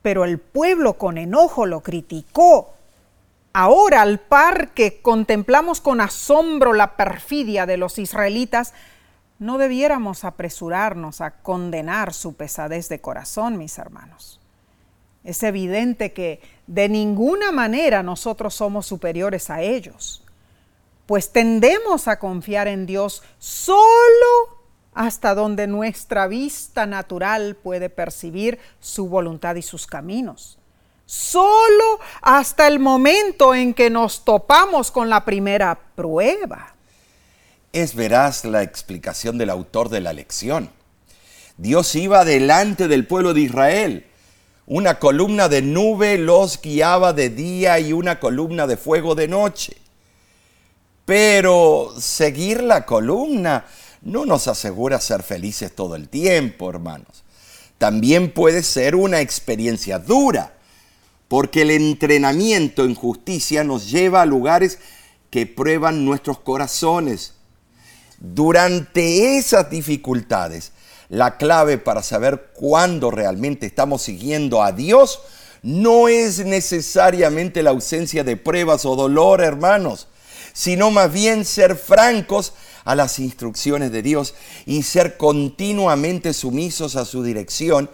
pero 0.01 0.25
el 0.25 0.39
pueblo 0.39 0.93
con 0.93 1.17
enojo 1.17 1.65
lo 1.65 1.81
criticó. 1.81 2.73
Ahora, 3.53 4.01
al 4.01 4.19
par 4.19 4.69
que 4.69 5.01
contemplamos 5.01 5.81
con 5.81 6.01
asombro 6.01 6.73
la 6.73 6.95
perfidia 6.95 7.65
de 7.65 7.77
los 7.77 7.99
israelitas, 7.99 8.73
no 9.39 9.57
debiéramos 9.57 10.23
apresurarnos 10.23 11.19
a 11.19 11.31
condenar 11.31 12.13
su 12.13 12.33
pesadez 12.33 12.89
de 12.89 13.01
corazón, 13.01 13.57
mis 13.57 13.77
hermanos. 13.77 14.39
Es 15.23 15.43
evidente 15.43 16.13
que 16.13 16.41
de 16.67 16.89
ninguna 16.89 17.51
manera 17.51 18.03
nosotros 18.03 18.53
somos 18.53 18.85
superiores 18.85 19.49
a 19.49 19.61
ellos, 19.61 20.23
pues 21.11 21.33
tendemos 21.33 22.07
a 22.07 22.19
confiar 22.19 22.69
en 22.69 22.85
Dios 22.85 23.21
solo 23.37 24.63
hasta 24.93 25.35
donde 25.35 25.67
nuestra 25.67 26.25
vista 26.27 26.85
natural 26.85 27.57
puede 27.57 27.89
percibir 27.89 28.59
su 28.79 29.09
voluntad 29.09 29.55
y 29.55 29.61
sus 29.61 29.87
caminos. 29.87 30.57
Solo 31.05 31.99
hasta 32.21 32.65
el 32.65 32.79
momento 32.79 33.53
en 33.53 33.73
que 33.73 33.89
nos 33.89 34.23
topamos 34.23 34.89
con 34.89 35.09
la 35.09 35.25
primera 35.25 35.77
prueba. 35.95 36.75
Es 37.73 37.93
veraz 37.93 38.45
la 38.45 38.63
explicación 38.63 39.37
del 39.37 39.49
autor 39.49 39.89
de 39.89 39.99
la 39.99 40.13
lección. 40.13 40.69
Dios 41.57 41.93
iba 41.95 42.23
delante 42.23 42.87
del 42.87 43.05
pueblo 43.05 43.33
de 43.33 43.41
Israel. 43.41 44.07
Una 44.65 44.97
columna 44.97 45.49
de 45.49 45.61
nube 45.61 46.17
los 46.17 46.61
guiaba 46.61 47.11
de 47.11 47.29
día 47.29 47.79
y 47.79 47.91
una 47.91 48.21
columna 48.21 48.65
de 48.65 48.77
fuego 48.77 49.13
de 49.13 49.27
noche. 49.27 49.75
Pero 51.05 51.93
seguir 51.99 52.63
la 52.63 52.85
columna 52.85 53.65
no 54.01 54.25
nos 54.25 54.47
asegura 54.47 54.99
ser 54.99 55.23
felices 55.23 55.73
todo 55.73 55.95
el 55.95 56.09
tiempo, 56.09 56.69
hermanos. 56.69 57.23
También 57.77 58.31
puede 58.31 58.63
ser 58.63 58.95
una 58.95 59.21
experiencia 59.21 59.99
dura, 59.99 60.53
porque 61.27 61.63
el 61.63 61.71
entrenamiento 61.71 62.83
en 62.83 62.95
justicia 62.95 63.63
nos 63.63 63.89
lleva 63.89 64.21
a 64.21 64.25
lugares 64.25 64.79
que 65.29 65.47
prueban 65.47 66.05
nuestros 66.05 66.39
corazones. 66.39 67.33
Durante 68.19 69.37
esas 69.37 69.69
dificultades, 69.69 70.73
la 71.09 71.37
clave 71.37 71.77
para 71.77 72.03
saber 72.03 72.51
cuándo 72.53 73.11
realmente 73.11 73.65
estamos 73.65 74.03
siguiendo 74.03 74.61
a 74.61 74.71
Dios 74.71 75.21
no 75.63 76.07
es 76.07 76.45
necesariamente 76.45 77.63
la 77.63 77.71
ausencia 77.71 78.23
de 78.23 78.37
pruebas 78.37 78.85
o 78.85 78.95
dolor, 78.95 79.41
hermanos, 79.41 80.07
sino 80.53 80.91
más 80.91 81.11
bien 81.11 81.45
ser 81.45 81.75
francos 81.75 82.53
a 82.83 82.95
las 82.95 83.19
instrucciones 83.19 83.91
de 83.91 84.01
Dios 84.01 84.33
y 84.65 84.83
ser 84.83 85.17
continuamente 85.17 86.33
sumisos 86.33 86.95
a 86.95 87.05
su 87.05 87.23
dirección 87.23 87.89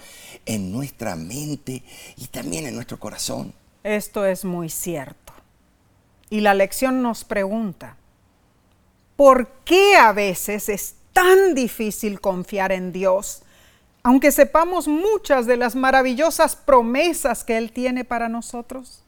en 0.45 0.71
nuestra 0.71 1.15
mente 1.15 1.83
y 2.15 2.27
también 2.27 2.65
en 2.65 2.75
nuestro 2.75 2.99
corazón. 2.99 3.53
Esto 3.83 4.25
es 4.25 4.45
muy 4.45 4.69
cierto. 4.69 5.33
Y 6.29 6.41
la 6.41 6.53
lección 6.53 7.01
nos 7.01 7.23
pregunta, 7.23 7.95
¿por 9.15 9.47
qué 9.63 9.95
a 9.95 10.11
veces 10.11 10.69
es 10.69 10.95
tan 11.13 11.55
difícil 11.55 12.19
confiar 12.19 12.71
en 12.71 12.91
Dios, 12.91 13.43
aunque 14.03 14.31
sepamos 14.31 14.87
muchas 14.87 15.45
de 15.45 15.57
las 15.57 15.75
maravillosas 15.75 16.55
promesas 16.55 17.43
que 17.43 17.57
Él 17.57 17.71
tiene 17.71 18.03
para 18.03 18.29
nosotros? 18.29 19.03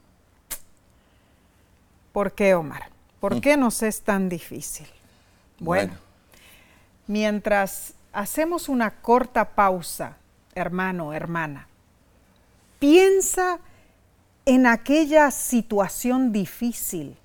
¿Por 2.11 2.33
qué, 2.33 2.55
Omar? 2.55 2.89
¿Por 3.19 3.35
mm. 3.35 3.41
qué 3.41 3.57
nos 3.57 3.83
es 3.83 4.01
tan 4.01 4.29
difícil? 4.29 4.87
Bueno, 5.59 5.93
mientras 7.07 7.93
hacemos 8.13 8.69
una 8.69 9.01
corta 9.01 9.49
pausa, 9.49 10.17
hermano, 10.55 11.13
hermana, 11.13 11.67
piensa 12.79 13.59
en 14.45 14.65
aquella 14.65 15.31
situación 15.31 16.31
difícil 16.31 17.17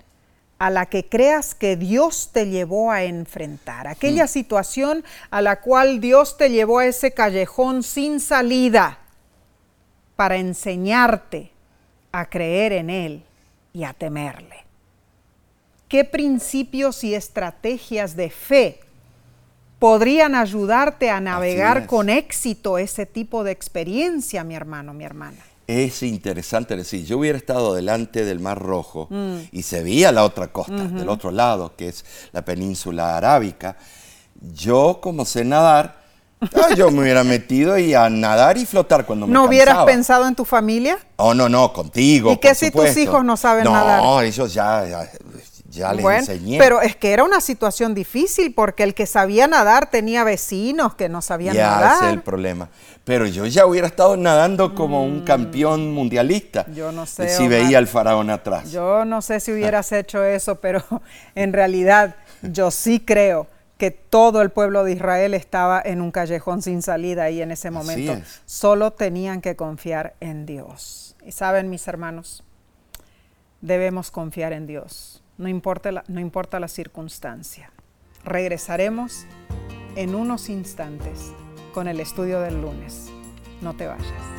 a 0.59 0.71
la 0.71 0.87
que 0.87 1.09
creas 1.09 1.55
que 1.55 1.77
Dios 1.77 2.31
te 2.33 2.49
llevó 2.49 2.91
a 2.91 3.05
enfrentar, 3.05 3.87
aquella 3.87 4.25
mm. 4.25 4.29
situación 4.29 5.05
a 5.31 5.43
la 5.43 5.61
cual 5.61 6.01
Dios 6.01 6.37
te 6.37 6.51
llevó 6.51 6.81
a 6.81 6.87
ese 6.87 7.13
callejón 7.13 7.83
sin 7.83 8.19
salida 8.19 8.99
para 10.17 10.37
enseñarte 10.37 11.51
a 12.13 12.27
creer 12.27 12.73
en 12.73 12.91
Él 12.91 13.25
y 13.73 13.85
a 13.85 13.93
temerle 13.93 14.64
qué 15.95 16.03
principios 16.03 17.05
y 17.05 17.15
estrategias 17.15 18.17
de 18.17 18.29
fe 18.29 18.81
podrían 19.79 20.35
ayudarte 20.35 21.09
a 21.09 21.21
navegar 21.21 21.87
con 21.87 22.11
éxito 22.11 22.79
ese 22.79 23.07
tipo 23.07 23.45
de 23.45 23.53
experiencia, 23.53 24.43
mi 24.43 24.57
hermano, 24.57 24.93
mi 24.93 25.05
hermana. 25.05 25.39
Es 25.69 26.03
interesante 26.03 26.75
decir, 26.75 27.05
yo 27.05 27.19
hubiera 27.19 27.39
estado 27.39 27.75
delante 27.75 28.25
del 28.25 28.41
Mar 28.41 28.59
Rojo 28.59 29.07
mm. 29.09 29.37
y 29.53 29.63
se 29.63 29.85
veía 29.85 30.11
la 30.11 30.25
otra 30.25 30.49
costa, 30.49 30.73
del 30.73 31.09
otro 31.09 31.31
lado, 31.31 31.77
que 31.77 31.87
es 31.87 32.05
la 32.33 32.45
península 32.45 33.17
arábica. 33.17 33.77
Yo, 34.53 34.99
como 35.01 35.25
sé 35.25 35.45
nadar, 35.45 36.03
ah, 36.41 36.75
yo 36.77 36.91
me 36.91 37.03
hubiera 37.03 37.23
metido 37.23 37.79
y 37.79 37.95
a 37.95 38.11
nadar 38.11 38.59
y 38.59 38.67
flotar 38.67 39.07
cuando 39.07 39.29
me 39.29 39.33
¿No 39.33 39.45
hubieras 39.45 39.85
pensado 39.85 40.27
en 40.27 40.35
tu 40.35 40.45
familia? 40.45 40.99
Oh, 41.15 41.35
no, 41.35 41.49
no, 41.49 41.73
contigo. 41.73 42.33
¿Y 42.33 42.39
qué 42.39 42.53
si 42.57 42.73
tus 42.73 42.97
hijos 42.97 43.25
no 43.25 43.37
saben 43.37 43.63
nadar? 43.63 44.03
No, 44.03 44.21
ellos 44.23 44.53
ya 44.53 44.85
ya 44.89 45.09
les 45.75 46.05
enseñé. 46.05 46.59
Pero 46.59 46.81
es 46.81 46.97
que 46.97 47.13
era 47.13 47.25
una 47.25 47.41
situación 47.41 47.95
difícil 47.95 48.55
porque 48.55 48.83
el 48.83 48.95
que 48.95 49.07
sabía 49.07 49.47
nadar 49.47 49.91
tenía 49.91 50.25
vecinos 50.25 50.95
que 50.95 51.09
no 51.09 51.23
sabían 51.23 51.57
nadar. 51.57 51.81
Ya, 51.81 51.97
ese 51.97 52.07
es 52.07 52.13
el 52.13 52.23
problema. 52.23 52.69
Pero 53.05 53.27
yo 53.27 53.47
ya 53.47 53.67
hubiera 53.67 53.87
estado 53.87 54.17
nadando 54.17 54.75
como 54.75 55.05
un 55.05 55.23
mm. 55.23 55.25
campeón 55.25 55.93
mundialista. 55.93 56.67
Yo 56.73 56.93
no 56.93 57.07
sé. 57.07 57.29
Si 57.29 57.49
veía 57.49 57.79
al 57.79 57.87
faraón 57.87 58.31
atrás. 58.31 58.71
Yo 58.71 59.05
no 59.05 59.21
sé 59.23 59.41
si 59.41 59.53
hubieras 59.53 59.93
hecho 59.93 60.23
eso, 60.23 60.61
pero 60.61 60.83
en 61.35 61.53
realidad 61.53 62.17
yo 62.43 62.71
sí 62.71 63.01
creo 63.01 63.47
que 63.77 63.91
todo 63.91 64.41
el 64.41 64.51
pueblo 64.51 64.85
de 64.85 64.93
Israel 64.93 65.35
estaba 65.35 65.83
en 65.85 66.01
un 66.01 66.13
callejón 66.13 66.63
sin 66.63 66.81
salida 66.81 67.25
ahí 67.25 67.43
en 67.43 67.51
ese 67.51 67.71
momento. 67.71 68.17
Solo 68.47 68.93
tenían 68.93 69.41
que 69.41 69.57
confiar 69.57 70.15
en 70.21 70.47
Dios. 70.47 71.17
Y 71.27 71.33
saben, 71.33 71.71
mis 71.71 71.89
hermanos, 71.89 72.45
debemos 73.61 74.11
confiar 74.11 74.53
en 74.53 74.67
Dios 74.67 75.24
no 75.39 75.49
importa 75.49 75.93
la, 75.93 76.05
no 76.09 76.21
importa 76.21 76.61
la 76.61 76.69
circunstancia. 76.69 77.71
Regresaremos 78.25 79.27
en 79.97 80.15
unos 80.15 80.49
instantes 80.49 81.33
con 81.73 81.89
el 81.89 82.01
estudio 82.01 82.41
del 82.41 82.61
lunes. 82.61 83.11
No 83.61 83.75
te 83.75 83.87
vayas. 83.87 84.35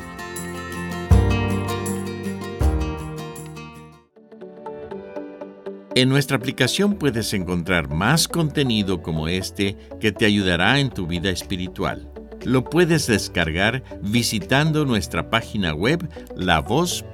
En 5.94 6.10
nuestra 6.10 6.36
aplicación 6.36 6.96
puedes 6.96 7.32
encontrar 7.32 7.88
más 7.88 8.28
contenido 8.28 9.02
como 9.02 9.28
este 9.28 9.78
que 9.98 10.12
te 10.12 10.26
ayudará 10.26 10.78
en 10.78 10.90
tu 10.90 11.06
vida 11.06 11.30
espiritual. 11.30 12.12
Lo 12.44 12.64
puedes 12.64 13.06
descargar 13.06 13.82
visitando 14.02 14.84
nuestra 14.84 15.30
página 15.30 15.72
web 15.72 16.06
lavoz.org. 16.36 17.06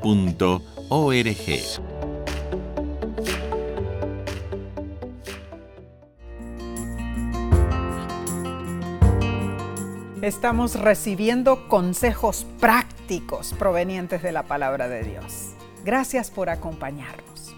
estamos 10.22 10.78
recibiendo 10.78 11.66
consejos 11.66 12.46
prácticos 12.60 13.54
provenientes 13.58 14.22
de 14.22 14.30
la 14.30 14.44
palabra 14.44 14.88
de 14.88 15.02
Dios. 15.02 15.50
Gracias 15.84 16.30
por 16.30 16.48
acompañarnos. 16.48 17.52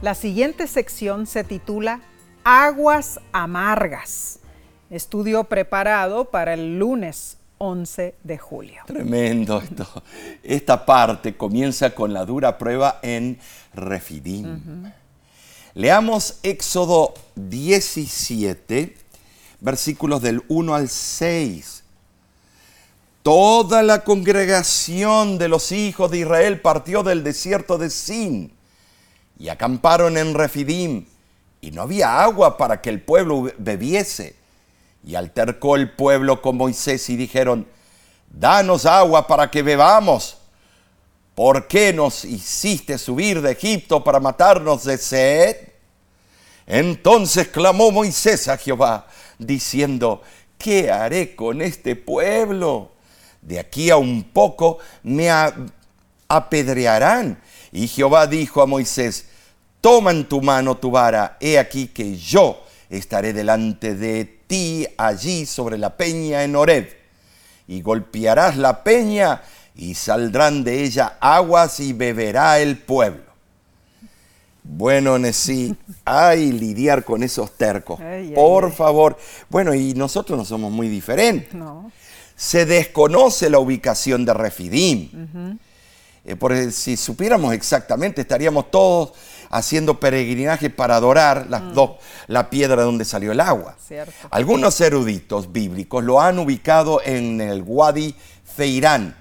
La 0.00 0.14
siguiente 0.14 0.66
sección 0.66 1.26
se 1.26 1.44
titula 1.44 2.00
Aguas 2.42 3.20
Amargas, 3.32 4.38
estudio 4.88 5.44
preparado 5.44 6.30
para 6.30 6.54
el 6.54 6.78
lunes 6.78 7.36
11 7.58 8.14
de 8.24 8.38
julio. 8.38 8.82
Tremendo 8.86 9.60
esto. 9.60 9.86
Esta 10.42 10.86
parte 10.86 11.36
comienza 11.36 11.94
con 11.94 12.14
la 12.14 12.24
dura 12.24 12.56
prueba 12.56 12.98
en 13.02 13.38
Refidim. 13.74 14.90
Leamos 15.74 16.38
Éxodo 16.42 17.12
17, 17.34 18.96
versículos 19.60 20.22
del 20.22 20.42
1 20.48 20.74
al 20.74 20.88
6. 20.88 21.82
Toda 23.26 23.82
la 23.82 24.04
congregación 24.04 25.36
de 25.36 25.48
los 25.48 25.72
hijos 25.72 26.12
de 26.12 26.18
Israel 26.18 26.60
partió 26.60 27.02
del 27.02 27.24
desierto 27.24 27.76
de 27.76 27.90
Sin 27.90 28.52
y 29.36 29.48
acamparon 29.48 30.16
en 30.16 30.32
Refidim, 30.32 31.06
y 31.60 31.72
no 31.72 31.82
había 31.82 32.22
agua 32.22 32.56
para 32.56 32.80
que 32.80 32.88
el 32.88 33.02
pueblo 33.02 33.50
bebiese. 33.58 34.36
Y 35.04 35.16
altercó 35.16 35.74
el 35.74 35.90
pueblo 35.90 36.40
con 36.40 36.56
Moisés 36.56 37.10
y 37.10 37.16
dijeron, 37.16 37.66
Danos 38.28 38.86
agua 38.86 39.26
para 39.26 39.50
que 39.50 39.62
bebamos. 39.62 40.38
¿Por 41.34 41.66
qué 41.66 41.92
nos 41.92 42.24
hiciste 42.24 42.96
subir 42.96 43.42
de 43.42 43.50
Egipto 43.50 44.04
para 44.04 44.20
matarnos 44.20 44.84
de 44.84 44.98
sed? 44.98 45.56
Entonces 46.64 47.48
clamó 47.48 47.90
Moisés 47.90 48.46
a 48.46 48.56
Jehová, 48.56 49.08
diciendo, 49.36 50.22
¿qué 50.56 50.92
haré 50.92 51.34
con 51.34 51.60
este 51.60 51.96
pueblo? 51.96 52.92
De 53.46 53.60
aquí 53.60 53.90
a 53.90 53.96
un 53.96 54.24
poco 54.24 54.78
me 55.02 55.30
apedrearán. 56.28 57.38
Y 57.72 57.88
Jehová 57.88 58.26
dijo 58.26 58.60
a 58.60 58.66
Moisés, 58.66 59.26
toma 59.80 60.10
en 60.10 60.28
tu 60.28 60.42
mano 60.42 60.76
tu 60.76 60.90
vara, 60.90 61.36
he 61.40 61.58
aquí 61.58 61.88
que 61.88 62.16
yo 62.16 62.62
estaré 62.90 63.32
delante 63.32 63.94
de 63.94 64.24
ti 64.46 64.86
allí 64.96 65.46
sobre 65.46 65.78
la 65.78 65.96
peña 65.96 66.44
en 66.44 66.56
Horeb, 66.56 66.88
y 67.68 67.82
golpearás 67.82 68.56
la 68.56 68.82
peña 68.84 69.42
y 69.74 69.94
saldrán 69.94 70.64
de 70.64 70.84
ella 70.84 71.16
aguas 71.20 71.80
y 71.80 71.92
beberá 71.92 72.58
el 72.60 72.78
pueblo. 72.78 73.24
Bueno, 74.62 75.18
Nesí, 75.18 75.76
hay 76.04 76.50
lidiar 76.50 77.04
con 77.04 77.22
esos 77.22 77.52
tercos. 77.56 78.00
Por 78.34 78.72
favor. 78.72 79.16
Bueno, 79.48 79.74
y 79.74 79.94
nosotros 79.94 80.36
no 80.36 80.44
somos 80.44 80.72
muy 80.72 80.88
diferentes. 80.88 81.54
No 81.54 81.92
se 82.36 82.66
desconoce 82.66 83.50
la 83.50 83.58
ubicación 83.58 84.24
de 84.24 84.34
Refidim. 84.34 85.58
Eh, 86.24 86.70
si 86.70 86.96
supiéramos 86.96 87.54
exactamente, 87.54 88.20
estaríamos 88.20 88.70
todos 88.70 89.12
haciendo 89.48 90.00
peregrinaje 90.00 90.70
para 90.70 90.96
adorar 90.96 91.46
las 91.48 91.72
dos, 91.72 91.92
la 92.26 92.50
piedra 92.50 92.82
donde 92.82 93.04
salió 93.04 93.32
el 93.32 93.40
agua. 93.40 93.76
Cierto. 93.78 94.12
Algunos 94.30 94.80
eruditos 94.80 95.52
bíblicos 95.52 96.04
lo 96.04 96.20
han 96.20 96.38
ubicado 96.38 97.00
en 97.04 97.40
el 97.40 97.62
Wadi 97.64 98.14
Feirán, 98.56 99.14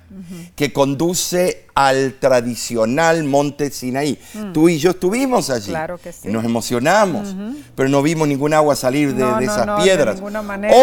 que 0.55 0.71
conduce 0.71 1.65
al 1.75 2.13
tradicional 2.19 3.23
monte 3.25 3.69
Sinaí. 3.69 4.17
Tú 4.53 4.69
y 4.69 4.77
yo 4.77 4.91
estuvimos 4.91 5.49
allí. 5.49 5.71
Claro 5.71 5.97
que 5.97 6.13
sí. 6.13 6.29
Y 6.29 6.31
nos 6.31 6.45
emocionamos, 6.45 7.35
pero 7.75 7.89
no 7.89 8.01
vimos 8.01 8.27
ningún 8.27 8.53
agua 8.53 8.75
salir 8.75 9.13
de, 9.13 9.23
No, 9.23 9.37
de 9.39 9.45
no, 9.45 9.51
esas 9.51 9.65
no, 9.65 9.83
piedras. 9.83 10.21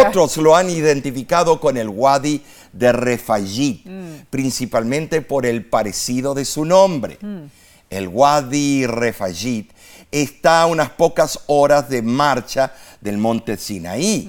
Otros 0.07 0.37
lo 0.37 0.55
han 0.55 0.69
identificado 0.69 1.59
con 1.61 1.77
el 1.79 1.89
Wadi 1.89 2.43
de 2.73 2.93
Refayit, 2.93 3.87
Mm. 3.87 4.27
principalmente 4.31 5.23
por 5.23 5.47
el 5.47 5.65
parecido 5.65 6.35
de 6.35 6.45
su 6.45 6.65
nombre. 6.65 7.19
Mm. 7.21 7.45
El 7.91 8.09
Wadi 8.09 8.87
Refayit 8.87 9.71
está 10.11 10.63
a 10.63 10.67
unas 10.67 10.91
pocas 10.91 11.41
horas 11.47 11.89
de 11.89 12.03
marcha 12.03 12.73
del 13.01 13.17
monte 13.19 13.57
Sinaí. 13.57 14.29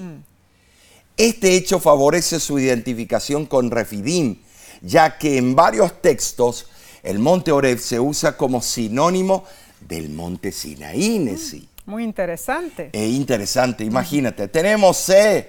Mm. 1.16 1.20
Este 1.22 1.56
hecho 1.56 1.78
favorece 1.80 2.40
su 2.40 2.58
identificación 2.58 3.46
con 3.46 3.70
Refidim, 3.70 4.36
ya 4.82 5.16
que 5.18 5.38
en 5.38 5.54
varios 5.54 6.00
textos 6.02 6.66
el 7.02 7.18
monte 7.18 7.52
Oreb 7.52 7.78
se 7.78 8.00
usa 8.00 8.36
como 8.36 8.62
sinónimo 8.62 9.44
del 9.80 10.10
monte 10.10 10.50
Sinaí, 10.52 11.18
Nesí. 11.18 11.68
Muy 11.86 12.02
interesante. 12.02 12.90
Es 12.92 13.10
interesante, 13.10 13.84
imagínate, 13.84 14.48
tenemos 14.48 14.96
sed, 14.96 15.46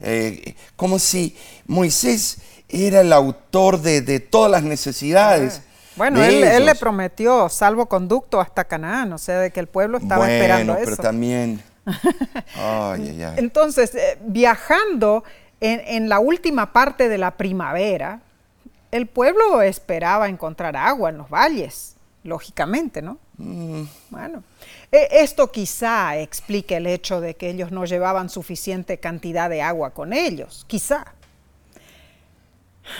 eh, 0.00 0.54
como 0.76 0.98
si 0.98 1.34
Moisés 1.66 2.38
era 2.68 3.00
el 3.00 3.12
autor 3.12 3.80
de, 3.80 4.02
de 4.02 4.20
todas 4.20 4.50
las 4.50 4.62
necesidades. 4.62 5.62
Bueno, 5.96 6.20
de 6.20 6.28
él, 6.28 6.44
él 6.44 6.66
le 6.66 6.74
prometió 6.74 7.48
salvoconducto 7.48 8.40
hasta 8.40 8.64
Canaán, 8.64 9.12
o 9.12 9.18
sea, 9.18 9.40
de 9.40 9.50
que 9.50 9.60
el 9.60 9.66
pueblo 9.66 9.98
estaba 9.98 10.26
bueno, 10.26 10.32
esperando 10.34 10.76
pero 10.78 10.92
eso. 10.92 11.02
también... 11.02 11.69
Entonces, 13.36 13.94
eh, 13.94 14.18
viajando 14.22 15.24
en, 15.60 15.80
en 15.86 16.08
la 16.08 16.20
última 16.20 16.72
parte 16.72 17.08
de 17.08 17.18
la 17.18 17.32
primavera, 17.32 18.20
el 18.90 19.06
pueblo 19.06 19.62
esperaba 19.62 20.28
encontrar 20.28 20.76
agua 20.76 21.10
en 21.10 21.18
los 21.18 21.28
valles, 21.30 21.96
lógicamente, 22.24 23.02
¿no? 23.02 23.18
Bueno, 24.10 24.42
e- 24.92 25.08
esto 25.12 25.50
quizá 25.50 26.18
explique 26.18 26.76
el 26.76 26.86
hecho 26.86 27.20
de 27.20 27.34
que 27.36 27.48
ellos 27.48 27.70
no 27.72 27.84
llevaban 27.86 28.28
suficiente 28.28 28.98
cantidad 28.98 29.48
de 29.48 29.62
agua 29.62 29.90
con 29.90 30.12
ellos, 30.12 30.64
quizá. 30.68 31.06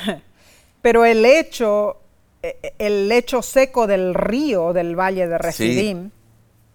Pero 0.82 1.04
el 1.04 1.24
hecho, 1.24 1.98
eh, 2.42 2.74
el 2.78 3.08
lecho 3.08 3.42
seco 3.42 3.86
del 3.86 4.14
río 4.14 4.72
del 4.72 4.98
valle 4.98 5.26
de 5.26 5.36
Refidim 5.38 6.10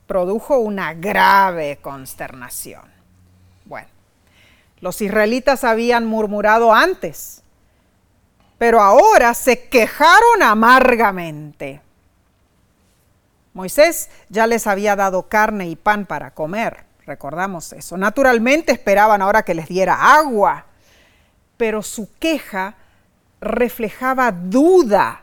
produjo 0.07 0.57
una 0.59 0.93
grave 0.93 1.77
consternación. 1.81 2.83
Bueno, 3.65 3.87
los 4.79 5.01
israelitas 5.01 5.63
habían 5.63 6.05
murmurado 6.05 6.73
antes, 6.73 7.41
pero 8.57 8.81
ahora 8.81 9.33
se 9.33 9.67
quejaron 9.67 10.43
amargamente. 10.43 11.81
Moisés 13.53 14.09
ya 14.29 14.47
les 14.47 14.67
había 14.67 14.95
dado 14.95 15.29
carne 15.29 15.67
y 15.67 15.75
pan 15.75 16.05
para 16.05 16.31
comer, 16.31 16.83
recordamos 17.05 17.71
eso. 17.73 17.97
Naturalmente 17.97 18.73
esperaban 18.73 19.21
ahora 19.21 19.43
que 19.43 19.53
les 19.53 19.67
diera 19.67 20.15
agua, 20.15 20.65
pero 21.57 21.81
su 21.81 22.13
queja 22.19 22.75
reflejaba 23.39 24.31
duda 24.31 25.21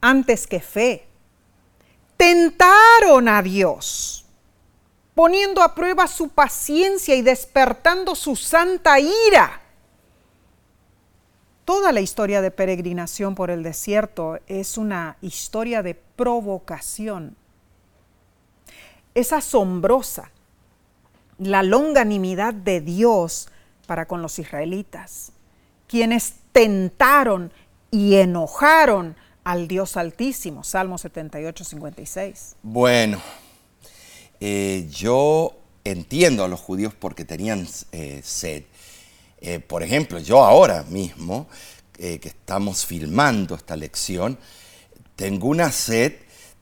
antes 0.00 0.46
que 0.46 0.60
fe. 0.60 1.07
Tentaron 2.18 3.28
a 3.28 3.42
Dios, 3.42 4.26
poniendo 5.14 5.62
a 5.62 5.72
prueba 5.72 6.08
su 6.08 6.30
paciencia 6.30 7.14
y 7.14 7.22
despertando 7.22 8.16
su 8.16 8.34
santa 8.34 8.98
ira. 8.98 9.62
Toda 11.64 11.92
la 11.92 12.00
historia 12.00 12.42
de 12.42 12.50
peregrinación 12.50 13.36
por 13.36 13.50
el 13.50 13.62
desierto 13.62 14.40
es 14.48 14.76
una 14.76 15.16
historia 15.20 15.84
de 15.84 15.94
provocación. 15.94 17.36
Es 19.14 19.32
asombrosa 19.32 20.32
la 21.38 21.62
longanimidad 21.62 22.52
de 22.52 22.80
Dios 22.80 23.48
para 23.86 24.08
con 24.08 24.22
los 24.22 24.40
israelitas, 24.40 25.30
quienes 25.86 26.34
tentaron 26.50 27.52
y 27.92 28.16
enojaron 28.16 29.14
al 29.48 29.66
Dios 29.66 29.96
Altísimo. 29.96 30.62
Salmo 30.62 30.98
78, 30.98 31.64
56. 31.64 32.56
Bueno, 32.62 33.18
eh, 34.40 34.86
yo 34.90 35.56
entiendo 35.84 36.44
a 36.44 36.48
los 36.48 36.60
judíos 36.60 36.92
porque 36.92 37.24
tenían 37.24 37.66
eh, 37.92 38.20
sed. 38.22 38.64
Eh, 39.40 39.58
por 39.58 39.82
ejemplo, 39.82 40.18
yo 40.18 40.44
ahora 40.44 40.82
mismo, 40.90 41.48
que 41.96 42.20
estamos 42.22 42.84
filmando 42.84 43.54
esta 43.54 43.74
lección, 43.74 44.38
tengo 45.16 45.48
una 45.48 45.72
sed 45.72 46.12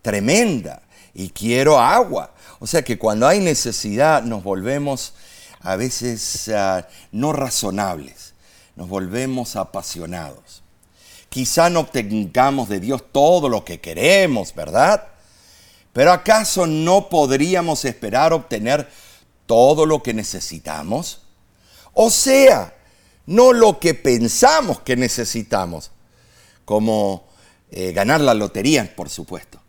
tremenda 0.00 0.82
y 1.12 1.30
quiero 1.30 1.80
agua. 1.80 2.34
O 2.60 2.68
sea 2.68 2.82
que 2.82 2.98
cuando 2.98 3.26
hay 3.26 3.40
necesidad 3.40 4.22
nos 4.22 4.44
volvemos 4.44 5.12
a 5.60 5.74
veces 5.74 6.48
ah, 6.50 6.86
no 7.10 7.32
razonables, 7.32 8.34
nos 8.76 8.88
volvemos 8.88 9.56
apasionados. 9.56 10.62
Quizá 11.36 11.68
no 11.68 11.80
obtengamos 11.80 12.70
de 12.70 12.80
Dios 12.80 13.12
todo 13.12 13.50
lo 13.50 13.62
que 13.62 13.78
queremos, 13.78 14.54
¿verdad? 14.54 15.06
Pero 15.92 16.10
¿acaso 16.10 16.66
no 16.66 17.10
podríamos 17.10 17.84
esperar 17.84 18.32
obtener 18.32 18.88
todo 19.44 19.84
lo 19.84 20.02
que 20.02 20.14
necesitamos? 20.14 21.20
O 21.92 22.08
sea, 22.08 22.74
no 23.26 23.52
lo 23.52 23.78
que 23.78 23.92
pensamos 23.92 24.80
que 24.80 24.96
necesitamos, 24.96 25.90
como 26.64 27.28
eh, 27.70 27.92
ganar 27.92 28.22
la 28.22 28.32
lotería, 28.32 28.96
por 28.96 29.10
supuesto, 29.10 29.60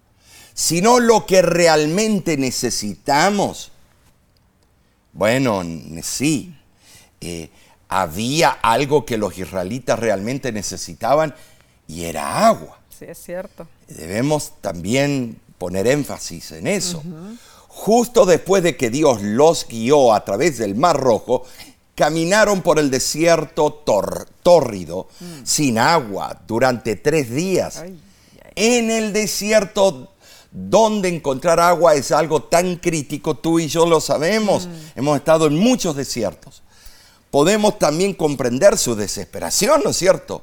sino 0.54 1.02
lo 1.02 1.26
que 1.26 1.42
realmente 1.42 2.38
necesitamos. 2.38 3.74
Bueno, 5.12 5.64
sí, 6.02 6.56
eh, 7.20 7.50
había 7.90 8.52
algo 8.52 9.06
que 9.06 9.18
los 9.18 9.38
israelitas 9.38 10.00
realmente 10.00 10.54
necesitaban 10.54 11.36
y 11.88 12.04
era 12.06 12.47
agua. 12.47 12.80
Sí, 12.97 13.06
es 13.08 13.17
cierto. 13.23 13.67
Debemos 13.88 14.54
también 14.62 15.39
poner 15.58 15.88
énfasis 15.88 16.52
en 16.52 16.67
eso. 16.67 17.02
Justo 17.67 18.26
después 18.26 18.63
de 18.63 18.76
que 18.76 18.89
Dios 18.89 19.21
los 19.21 19.67
guió 19.67 20.13
a 20.13 20.26
través 20.26 20.58
del 20.58 20.76
Mar 20.76 21.00
Rojo, 21.00 21.43
caminaron 21.95 22.62
por 22.62 22.80
el 22.80 22.89
desierto 22.91 23.84
tor- 23.86 24.28
tórrido, 24.43 25.08
sin 25.43 25.78
agua, 25.78 26.41
durante 26.47 26.95
tres 26.95 27.30
días. 27.32 27.78
Ay, 27.78 28.00
En 28.56 28.89
el 28.89 29.13
desierto 29.13 30.12
donde 30.52 31.10
encontrar 31.10 31.60
agua 31.60 31.93
es 31.93 32.12
algo 32.12 32.41
tan 32.43 32.78
crítico, 32.78 33.36
tú 33.36 33.60
y 33.60 33.67
yo 33.67 33.86
lo 33.86 34.02
sabemos. 34.02 34.67
Hemos 34.95 35.17
estado 35.17 35.45
en 35.45 35.56
muchos 35.58 35.95
desiertos. 35.95 36.63
Podemos 37.30 37.78
también 37.78 38.13
comprender 38.13 38.78
su 38.78 38.95
desesperación, 38.95 39.82
¿no 39.84 39.91
es 39.91 39.97
cierto? 39.97 40.41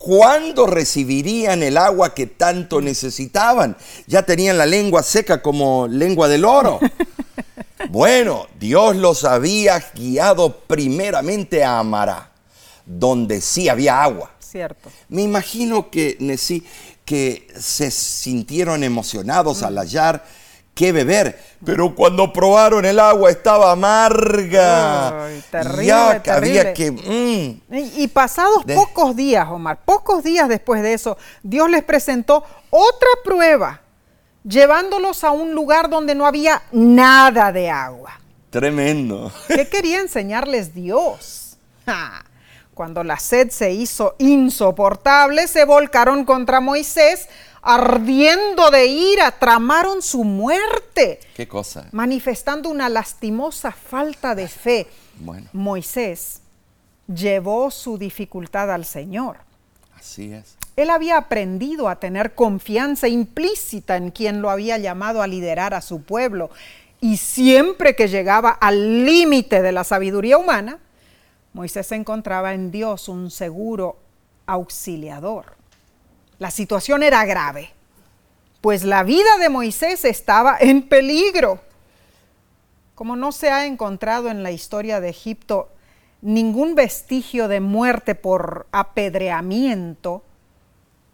¿Cuándo 0.00 0.66
recibirían 0.66 1.62
el 1.62 1.76
agua 1.76 2.14
que 2.14 2.24
tanto 2.24 2.80
necesitaban? 2.80 3.76
Ya 4.06 4.22
tenían 4.22 4.56
la 4.56 4.64
lengua 4.64 5.02
seca 5.02 5.42
como 5.42 5.86
lengua 5.88 6.26
del 6.26 6.46
oro. 6.46 6.80
Bueno, 7.88 8.46
Dios 8.58 8.94
los 8.94 9.24
había 9.24 9.82
guiado 9.94 10.60
primeramente 10.60 11.64
a 11.64 11.78
Amará, 11.78 12.30
donde 12.84 13.40
sí 13.40 13.68
había 13.68 14.02
agua. 14.02 14.30
Cierto. 14.38 14.90
Me 15.08 15.22
imagino 15.22 15.90
que, 15.90 16.16
que 17.04 17.48
se 17.58 17.90
sintieron 17.90 18.84
emocionados 18.84 19.62
al 19.62 19.78
hallar 19.78 20.24
qué 20.80 20.92
beber, 20.92 21.38
pero 21.64 21.94
cuando 21.94 22.32
probaron 22.32 22.84
el 22.86 22.98
agua 22.98 23.30
estaba 23.30 23.70
amarga. 23.72 25.24
Ay, 25.26 25.44
terrible, 25.50 25.84
ya 25.84 26.22
que 26.22 26.30
había 26.30 26.72
terrible. 26.74 27.02
que... 27.04 27.60
mm, 27.70 27.74
Y, 27.76 28.02
y 28.04 28.08
pasados 28.08 28.64
De- 28.64 28.74
pocos 28.74 29.14
días, 29.14 29.46
Omar, 29.50 29.78
pocos 29.84 30.24
días 30.24 30.48
después 30.48 30.82
de 30.82 30.94
eso, 30.94 31.18
Dios 31.42 31.68
les 31.70 31.84
presentó 31.84 32.42
otra 32.70 33.08
prueba, 33.24 33.80
llevándolos 34.42 35.22
a 35.24 35.30
un 35.32 35.54
lugar 35.54 35.90
donde 35.90 36.14
no 36.14 36.26
había 36.26 36.62
nada 36.72 37.52
de 37.52 37.68
agua. 37.70 38.18
tremendo. 38.48 39.30
¿Qué 39.48 39.68
quería 39.68 40.00
enseñarles 40.00 40.74
Dios? 40.74 41.58
Ja, 41.86 42.24
Cuando 42.74 43.04
la 43.04 43.18
sed 43.18 43.50
se 43.50 43.72
hizo 43.72 44.14
insoportable, 44.18 45.46
se 45.46 45.64
volcaron 45.66 46.24
contra 46.24 46.60
Moisés, 46.60 47.28
ardiendo 47.62 48.70
de 48.70 48.86
ira, 48.86 49.32
tramaron 49.32 50.02
su 50.02 50.24
muerte, 50.24 51.20
¿Qué 51.34 51.46
cosa? 51.46 51.88
manifestando 51.92 52.68
una 52.68 52.88
lastimosa 52.88 53.72
falta 53.72 54.34
de 54.34 54.48
fe. 54.48 54.86
Bueno. 55.18 55.48
Moisés 55.52 56.40
llevó 57.06 57.70
su 57.70 57.98
dificultad 57.98 58.70
al 58.72 58.84
Señor. 58.84 59.38
Así 59.98 60.32
es. 60.32 60.56
Él 60.76 60.88
había 60.88 61.18
aprendido 61.18 61.88
a 61.88 61.96
tener 61.96 62.34
confianza 62.34 63.08
implícita 63.08 63.96
en 63.96 64.10
quien 64.10 64.40
lo 64.40 64.48
había 64.48 64.78
llamado 64.78 65.20
a 65.20 65.26
liderar 65.26 65.74
a 65.74 65.82
su 65.82 66.02
pueblo. 66.02 66.50
Y 67.02 67.18
siempre 67.18 67.96
que 67.96 68.08
llegaba 68.08 68.50
al 68.50 69.04
límite 69.04 69.60
de 69.62 69.72
la 69.72 69.84
sabiduría 69.84 70.38
humana, 70.38 70.78
Moisés 71.52 71.92
encontraba 71.92 72.54
en 72.54 72.70
Dios 72.70 73.08
un 73.08 73.30
seguro 73.30 73.98
auxiliador. 74.46 75.59
La 76.40 76.50
situación 76.50 77.02
era 77.02 77.26
grave, 77.26 77.70
pues 78.62 78.82
la 78.82 79.02
vida 79.02 79.36
de 79.38 79.50
Moisés 79.50 80.06
estaba 80.06 80.56
en 80.58 80.88
peligro. 80.88 81.60
Como 82.94 83.14
no 83.14 83.30
se 83.30 83.50
ha 83.50 83.66
encontrado 83.66 84.30
en 84.30 84.42
la 84.42 84.50
historia 84.50 85.00
de 85.00 85.10
Egipto 85.10 85.68
ningún 86.22 86.74
vestigio 86.74 87.46
de 87.46 87.60
muerte 87.60 88.14
por 88.14 88.66
apedreamiento, 88.72 90.22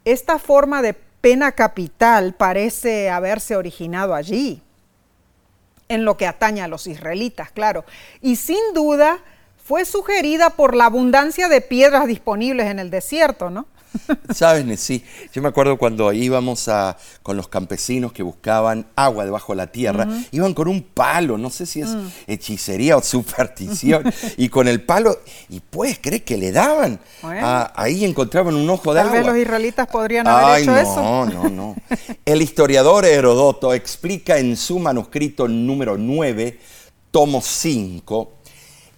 esta 0.04 0.38
forma 0.38 0.80
de 0.80 0.94
pena 0.94 1.50
capital 1.50 2.32
parece 2.34 3.10
haberse 3.10 3.56
originado 3.56 4.14
allí, 4.14 4.62
en 5.88 6.04
lo 6.04 6.16
que 6.16 6.28
atañe 6.28 6.62
a 6.62 6.68
los 6.68 6.86
israelitas, 6.86 7.50
claro, 7.50 7.84
y 8.20 8.36
sin 8.36 8.74
duda 8.74 9.18
fue 9.56 9.84
sugerida 9.84 10.50
por 10.50 10.76
la 10.76 10.84
abundancia 10.84 11.48
de 11.48 11.62
piedras 11.62 12.06
disponibles 12.06 12.68
en 12.68 12.78
el 12.78 12.90
desierto, 12.90 13.50
¿no? 13.50 13.66
Sabes, 14.34 14.80
sí. 14.80 15.04
Yo 15.32 15.42
me 15.42 15.48
acuerdo 15.48 15.78
cuando 15.78 16.12
íbamos 16.12 16.68
a, 16.68 16.96
con 17.22 17.36
los 17.36 17.48
campesinos 17.48 18.12
que 18.12 18.22
buscaban 18.22 18.86
agua 18.96 19.24
debajo 19.24 19.52
de 19.52 19.56
la 19.56 19.66
tierra, 19.68 20.08
iban 20.30 20.54
con 20.54 20.68
un 20.68 20.82
palo, 20.82 21.38
no 21.38 21.50
sé 21.50 21.66
si 21.66 21.80
es 21.80 21.88
mm. 21.88 22.06
hechicería 22.26 22.96
o 22.96 23.02
superstición, 23.02 24.04
y 24.36 24.48
con 24.48 24.68
el 24.68 24.82
palo, 24.82 25.18
y 25.48 25.60
pues, 25.60 25.98
¿crees 26.00 26.22
que 26.22 26.36
le 26.36 26.52
daban? 26.52 26.98
ahí 27.22 28.04
encontraban 28.04 28.54
un 28.54 28.68
ojo 28.68 28.94
de 28.94 29.00
agua. 29.00 29.12
Tal 29.12 29.22
vez 29.22 29.32
los 29.32 29.38
israelitas 29.38 29.86
podrían 29.88 30.26
haber 30.26 30.62
hecho 30.62 30.76
eso. 30.76 30.96
No, 30.96 31.26
no, 31.26 31.48
no. 31.48 31.76
El 32.24 32.42
historiador 32.42 33.04
Herodoto 33.04 33.74
explica 33.74 34.38
en 34.38 34.56
su 34.56 34.78
manuscrito 34.78 35.48
número 35.48 35.96
9, 35.96 36.58
tomo 37.10 37.40
5, 37.40 38.32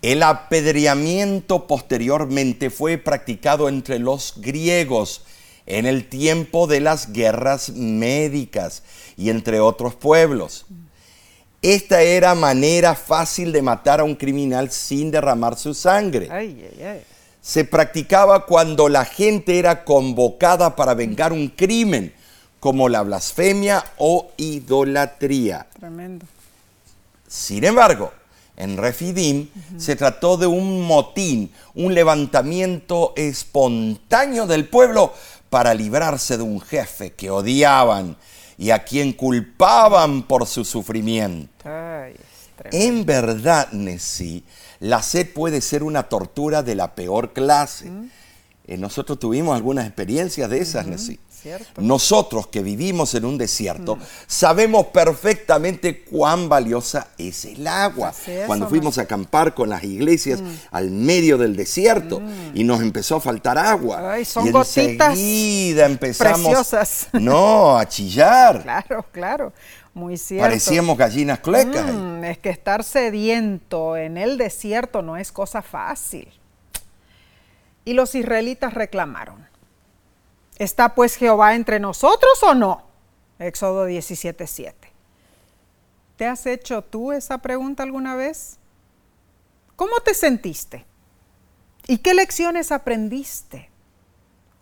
el 0.02 0.22
apedreamiento 0.22 1.66
posteriormente 1.66 2.70
fue 2.70 2.98
practicado 2.98 3.68
entre 3.68 3.98
los 3.98 4.34
griegos 4.36 5.22
en 5.66 5.86
el 5.86 6.08
tiempo 6.08 6.66
de 6.66 6.80
las 6.80 7.12
guerras 7.12 7.70
médicas 7.70 8.82
y 9.16 9.30
entre 9.30 9.60
otros 9.60 9.94
pueblos. 9.94 10.66
Esta 11.60 12.02
era 12.02 12.34
manera 12.36 12.94
fácil 12.94 13.52
de 13.52 13.62
matar 13.62 14.00
a 14.00 14.04
un 14.04 14.14
criminal 14.14 14.70
sin 14.70 15.10
derramar 15.10 15.58
su 15.58 15.74
sangre. 15.74 16.28
Se 17.42 17.64
practicaba 17.64 18.46
cuando 18.46 18.88
la 18.88 19.04
gente 19.04 19.58
era 19.58 19.84
convocada 19.84 20.76
para 20.76 20.94
vengar 20.94 21.32
un 21.32 21.48
crimen, 21.48 22.14
como 22.60 22.88
la 22.88 23.02
blasfemia 23.02 23.84
o 23.98 24.30
idolatría. 24.36 25.66
Tremendo. 25.78 26.26
Sin 27.26 27.64
embargo, 27.64 28.12
en 28.58 28.76
Refidim, 28.76 29.48
se 29.76 29.94
trató 29.94 30.36
de 30.36 30.48
un 30.48 30.82
motín, 30.82 31.52
un 31.74 31.94
levantamiento 31.94 33.12
espontáneo 33.16 34.48
del 34.48 34.68
pueblo 34.68 35.14
para 35.48 35.74
librarse 35.74 36.36
de 36.36 36.42
un 36.42 36.60
jefe 36.60 37.12
que 37.12 37.30
odiaban 37.30 38.16
y 38.58 38.70
a 38.70 38.80
quien 38.80 39.12
culpaban 39.12 40.24
por 40.24 40.46
su 40.46 40.64
sufrimiento. 40.64 41.48
en 42.72 43.06
verdad, 43.06 43.70
Nessie, 43.70 44.42
la 44.80 45.02
sed 45.02 45.32
puede 45.32 45.60
ser 45.60 45.84
una 45.84 46.08
tortura 46.08 46.64
de 46.64 46.74
la 46.74 46.96
peor 46.96 47.32
clase. 47.32 47.92
Eh, 48.66 48.76
nosotros 48.76 49.20
tuvimos 49.20 49.54
algunas 49.54 49.86
experiencias 49.86 50.50
de 50.50 50.58
esas, 50.58 50.84
Nessie. 50.84 51.20
Nosotros 51.76 52.46
que 52.48 52.62
vivimos 52.62 53.14
en 53.14 53.24
un 53.24 53.38
desierto 53.38 53.96
mm. 53.96 54.00
sabemos 54.26 54.86
perfectamente 54.86 56.02
cuán 56.02 56.48
valiosa 56.48 57.08
es 57.18 57.44
el 57.44 57.66
agua. 57.66 58.12
Cuando 58.46 58.68
fuimos 58.68 58.98
a 58.98 59.02
acampar 59.02 59.54
con 59.54 59.68
las 59.68 59.84
iglesias 59.84 60.40
mm. 60.40 60.54
al 60.70 60.90
medio 60.90 61.38
del 61.38 61.56
desierto 61.56 62.20
mm. 62.20 62.50
y 62.54 62.64
nos 62.64 62.80
empezó 62.80 63.16
a 63.16 63.20
faltar 63.20 63.58
agua. 63.58 64.16
son 64.24 64.46
y 64.46 64.50
enseguida 64.50 65.86
empezamos 65.86 66.40
preciosas. 66.40 67.08
no 67.12 67.78
a 67.78 67.88
chillar. 67.88 68.62
Claro, 68.62 69.06
claro. 69.12 69.52
Muy 69.94 70.16
cierto. 70.16 70.44
Parecíamos 70.44 70.96
gallinas 70.96 71.40
clecas. 71.40 71.86
es 72.24 72.38
que 72.38 72.50
estar 72.50 72.84
sediento 72.84 73.96
en 73.96 74.16
el 74.16 74.38
desierto 74.38 75.02
no 75.02 75.16
es 75.16 75.32
cosa 75.32 75.62
fácil. 75.62 76.28
Y 77.84 77.94
los 77.94 78.14
israelitas 78.14 78.74
reclamaron. 78.74 79.47
¿Está 80.58 80.94
pues 80.94 81.16
Jehová 81.16 81.54
entre 81.54 81.78
nosotros 81.78 82.42
o 82.42 82.54
no? 82.54 82.82
Éxodo 83.38 83.86
17:7. 83.86 84.74
¿Te 86.16 86.26
has 86.26 86.46
hecho 86.46 86.82
tú 86.82 87.12
esa 87.12 87.38
pregunta 87.38 87.84
alguna 87.84 88.16
vez? 88.16 88.58
¿Cómo 89.76 90.00
te 90.00 90.14
sentiste? 90.14 90.84
¿Y 91.86 91.98
qué 91.98 92.12
lecciones 92.12 92.72
aprendiste? 92.72 93.70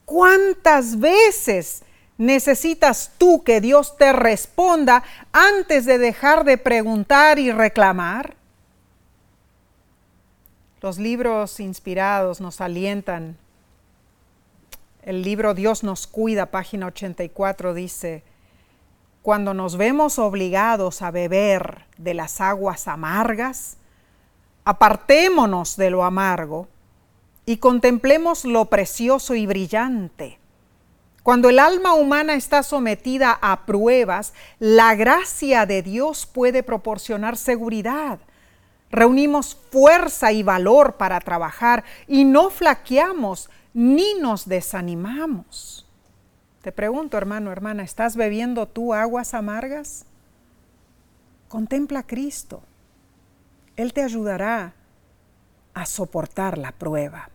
¿Cuántas 0.05 1.01
veces 1.01 1.83
necesitas 2.19 3.13
tú 3.17 3.43
que 3.43 3.63
Dios 3.63 3.97
te 3.97 4.13
responda 4.13 5.03
antes 5.33 5.87
de 5.87 5.97
dejar 5.97 6.45
de 6.45 6.59
preguntar 6.59 7.39
y 7.39 7.51
reclamar? 7.51 8.37
Los 10.83 10.99
libros 10.99 11.59
inspirados 11.59 12.43
nos 12.43 12.61
alientan 12.61 13.39
el 15.07 15.23
libro 15.23 15.55
Dios 15.55 15.85
nos 15.85 16.09
cuida, 16.09 16.47
página 16.47 16.89
84, 16.89 17.75
dice, 17.75 18.25
cuando 19.23 19.55
nos 19.55 19.77
vemos 19.77 20.19
obligados 20.19 21.01
a 21.01 21.13
beber 21.13 21.85
de 21.97 22.13
las 22.13 22.41
aguas 22.41 22.89
amargas, 22.89 23.77
apartémonos 24.65 25.77
de 25.77 25.91
lo 25.91 26.05
amargo 26.05 26.67
y 27.47 27.59
contemplemos 27.59 28.45
lo 28.45 28.65
precioso 28.65 29.37
y 29.37 29.47
brillante. 29.47 30.41
Cuando 31.23 31.51
el 31.51 31.61
alma 31.61 31.95
humana 31.95 32.35
está 32.35 32.65
sometida 32.65 33.39
a 33.41 33.65
pruebas, 33.65 34.35
la 34.59 34.97
gracia 34.97 35.67
de 35.67 35.83
Dios 35.83 36.27
puede 36.27 36.65
proporcionar 36.65 37.37
seguridad. 37.37 38.19
Reunimos 38.91 39.57
fuerza 39.71 40.33
y 40.33 40.43
valor 40.43 40.95
para 40.95 41.21
trabajar 41.21 41.85
y 42.09 42.25
no 42.25 42.51
flaqueamos 42.51 43.51
ni 43.77 44.15
nos 44.15 44.49
desanimamos. 44.49 45.87
Te 46.63 46.73
pregunto, 46.73 47.19
hermano, 47.19 47.53
hermana, 47.53 47.83
¿estás 47.83 48.17
bebiendo 48.17 48.67
tú 48.67 48.95
aguas 48.95 49.35
amargas? 49.35 50.07
Contempla 51.49 51.99
a 51.99 52.07
Cristo. 52.07 52.63
Él 53.77 53.93
te 53.93 54.03
ayudará 54.03 54.73
a 55.75 55.85
soportar 55.85 56.57
la 56.57 56.73
prueba. 56.73 57.29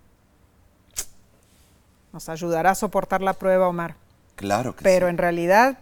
Nos 2.12 2.28
ayudará 2.28 2.72
a 2.72 2.76
soportar 2.76 3.22
la 3.22 3.34
prueba, 3.34 3.68
Omar. 3.68 3.96
Claro 4.36 4.76
que 4.76 4.84
Pero 4.84 5.10
en 5.10 5.20
realidad 5.20 5.78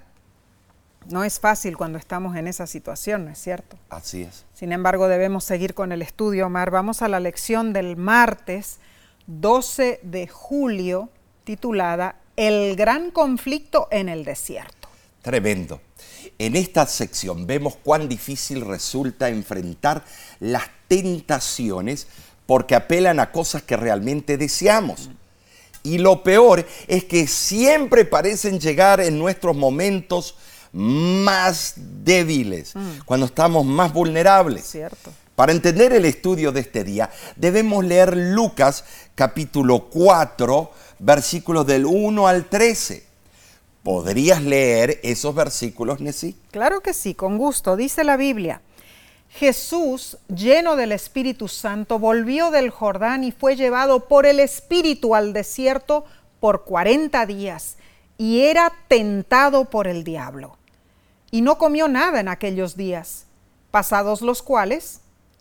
no 1.08 1.24
es 1.24 1.40
fácil 1.40 1.78
cuando 1.78 1.98
estamos 1.98 2.36
en 2.36 2.48
esa 2.48 2.68
situación, 2.68 3.24
¿no 3.24 3.32
es 3.32 3.40
cierto? 3.40 3.78
Así 3.90 4.24
es. 4.24 4.46
Sin 4.54 4.74
embargo, 4.74 5.08
debemos 5.08 5.46
seguir 5.46 5.74
con 5.74 5.94
el 5.94 6.02
estudio, 6.02 6.48
Omar. 6.48 6.70
Vamos 6.70 7.02
a 7.02 7.08
la 7.08 7.22
lección 7.22 7.72
del 7.72 7.96
martes 7.96 8.82
12 9.30 10.00
de 10.02 10.28
julio 10.28 11.10
titulada 11.44 12.16
El 12.36 12.76
gran 12.76 13.12
conflicto 13.12 13.88
en 13.92 14.10
el 14.10 14.26
desierto. 14.26 14.90
Tremendo. 15.22 15.82
En 16.40 16.56
esta 16.56 16.88
sección 16.88 17.46
vemos 17.46 17.76
cuán 17.76 18.10
difícil 18.10 18.62
resulta 18.62 19.30
enfrentar 19.30 20.04
las 20.40 20.64
tentaciones 20.88 22.08
porque 22.48 22.74
apelan 22.74 23.20
a 23.20 23.32
cosas 23.32 23.62
que 23.62 23.78
realmente 23.78 24.36
deseamos. 24.36 25.12
Y 25.84 26.00
lo 26.00 26.24
peor 26.24 26.66
es 26.88 27.04
que 27.04 27.28
siempre 27.28 28.06
parecen 28.06 28.60
llegar 28.60 29.00
en 29.00 29.20
nuestros 29.20 29.56
momentos 29.56 30.36
más 30.72 31.74
débiles, 31.76 32.76
mm. 32.76 33.06
cuando 33.06 33.28
estamos 33.28 33.64
más 33.64 33.94
vulnerables. 33.94 34.66
Cierto. 34.66 35.12
Para 35.40 35.54
entender 35.54 35.94
el 35.94 36.04
estudio 36.04 36.52
de 36.52 36.60
este 36.60 36.84
día, 36.84 37.10
debemos 37.38 37.86
leer 37.86 38.18
Lucas 38.18 38.84
capítulo 39.16 39.86
4, 39.90 40.70
versículos 41.00 41.66
del 41.66 41.86
1 41.86 42.28
al 42.28 42.50
13. 42.50 43.06
¿Podrías 43.82 44.44
leer 44.44 45.00
esos 45.02 45.34
versículos, 45.34 46.02
Nesí? 46.02 46.36
Claro 46.52 46.82
que 46.82 46.94
sí, 46.94 47.16
con 47.16 47.38
gusto. 47.38 47.78
Dice 47.78 48.04
la 48.04 48.18
Biblia. 48.18 48.62
Jesús, 49.30 50.18
lleno 50.28 50.76
del 50.76 50.92
Espíritu 50.92 51.48
Santo, 51.48 52.00
volvió 52.00 52.52
del 52.52 52.70
Jordán 52.70 53.24
y 53.24 53.32
fue 53.32 53.56
llevado 53.56 54.10
por 54.10 54.26
el 54.26 54.42
Espíritu 54.42 55.16
al 55.16 55.32
desierto 55.32 56.04
por 56.42 56.66
40 56.66 57.26
días 57.28 57.78
y 58.18 58.42
era 58.42 58.74
tentado 58.90 59.70
por 59.70 59.88
el 59.88 60.04
diablo. 60.04 60.58
Y 61.32 61.44
no 61.44 61.58
comió 61.58 61.88
nada 61.88 62.20
en 62.20 62.28
aquellos 62.28 62.76
días, 62.76 63.26
pasados 63.72 64.22
los 64.22 64.42
cuales 64.42 65.00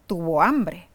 tuvo 0.09 0.42
hambre. 0.42 0.88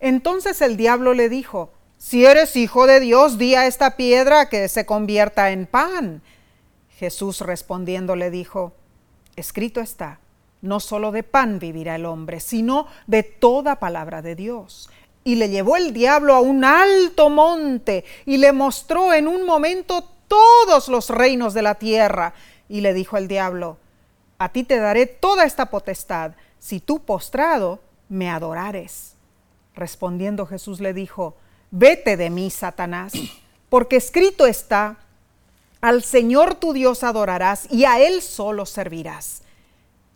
Entonces 0.00 0.60
el 0.60 0.76
diablo 0.76 1.14
le 1.14 1.30
dijo, 1.30 1.70
Si 1.96 2.26
eres 2.26 2.56
hijo 2.56 2.86
de 2.86 3.00
Dios, 3.00 3.38
di 3.38 3.54
a 3.54 3.66
esta 3.66 3.96
piedra 3.96 4.50
que 4.50 4.68
se 4.68 4.84
convierta 4.84 5.50
en 5.52 5.66
pan. 5.66 6.20
Jesús 7.02 7.40
respondiendo 7.40 8.14
le 8.14 8.30
dijo, 8.30 8.74
escrito 9.34 9.80
está, 9.80 10.20
no 10.60 10.78
solo 10.78 11.10
de 11.10 11.24
pan 11.24 11.58
vivirá 11.58 11.96
el 11.96 12.06
hombre, 12.06 12.38
sino 12.38 12.86
de 13.08 13.24
toda 13.24 13.80
palabra 13.80 14.22
de 14.22 14.36
Dios. 14.36 14.88
Y 15.24 15.34
le 15.34 15.48
llevó 15.48 15.76
el 15.76 15.92
diablo 15.92 16.34
a 16.34 16.40
un 16.40 16.64
alto 16.64 17.28
monte 17.28 18.04
y 18.24 18.36
le 18.36 18.52
mostró 18.52 19.12
en 19.12 19.26
un 19.26 19.44
momento 19.44 20.04
todos 20.28 20.88
los 20.88 21.10
reinos 21.10 21.54
de 21.54 21.62
la 21.62 21.74
tierra. 21.74 22.34
Y 22.68 22.82
le 22.82 22.94
dijo 22.94 23.16
el 23.16 23.26
diablo, 23.26 23.78
a 24.38 24.50
ti 24.50 24.62
te 24.62 24.78
daré 24.78 25.06
toda 25.06 25.44
esta 25.44 25.66
potestad, 25.70 26.34
si 26.60 26.78
tú 26.78 27.00
postrado 27.00 27.80
me 28.12 28.28
adorares. 28.28 29.14
Respondiendo 29.74 30.44
Jesús 30.44 30.80
le 30.80 30.92
dijo, 30.92 31.34
vete 31.70 32.18
de 32.18 32.28
mí, 32.28 32.50
Satanás, 32.50 33.14
porque 33.70 33.96
escrito 33.96 34.46
está, 34.46 34.98
al 35.80 36.02
Señor 36.04 36.56
tu 36.56 36.74
Dios 36.74 37.04
adorarás 37.04 37.66
y 37.72 37.86
a 37.86 37.98
Él 38.00 38.20
solo 38.20 38.66
servirás. 38.66 39.42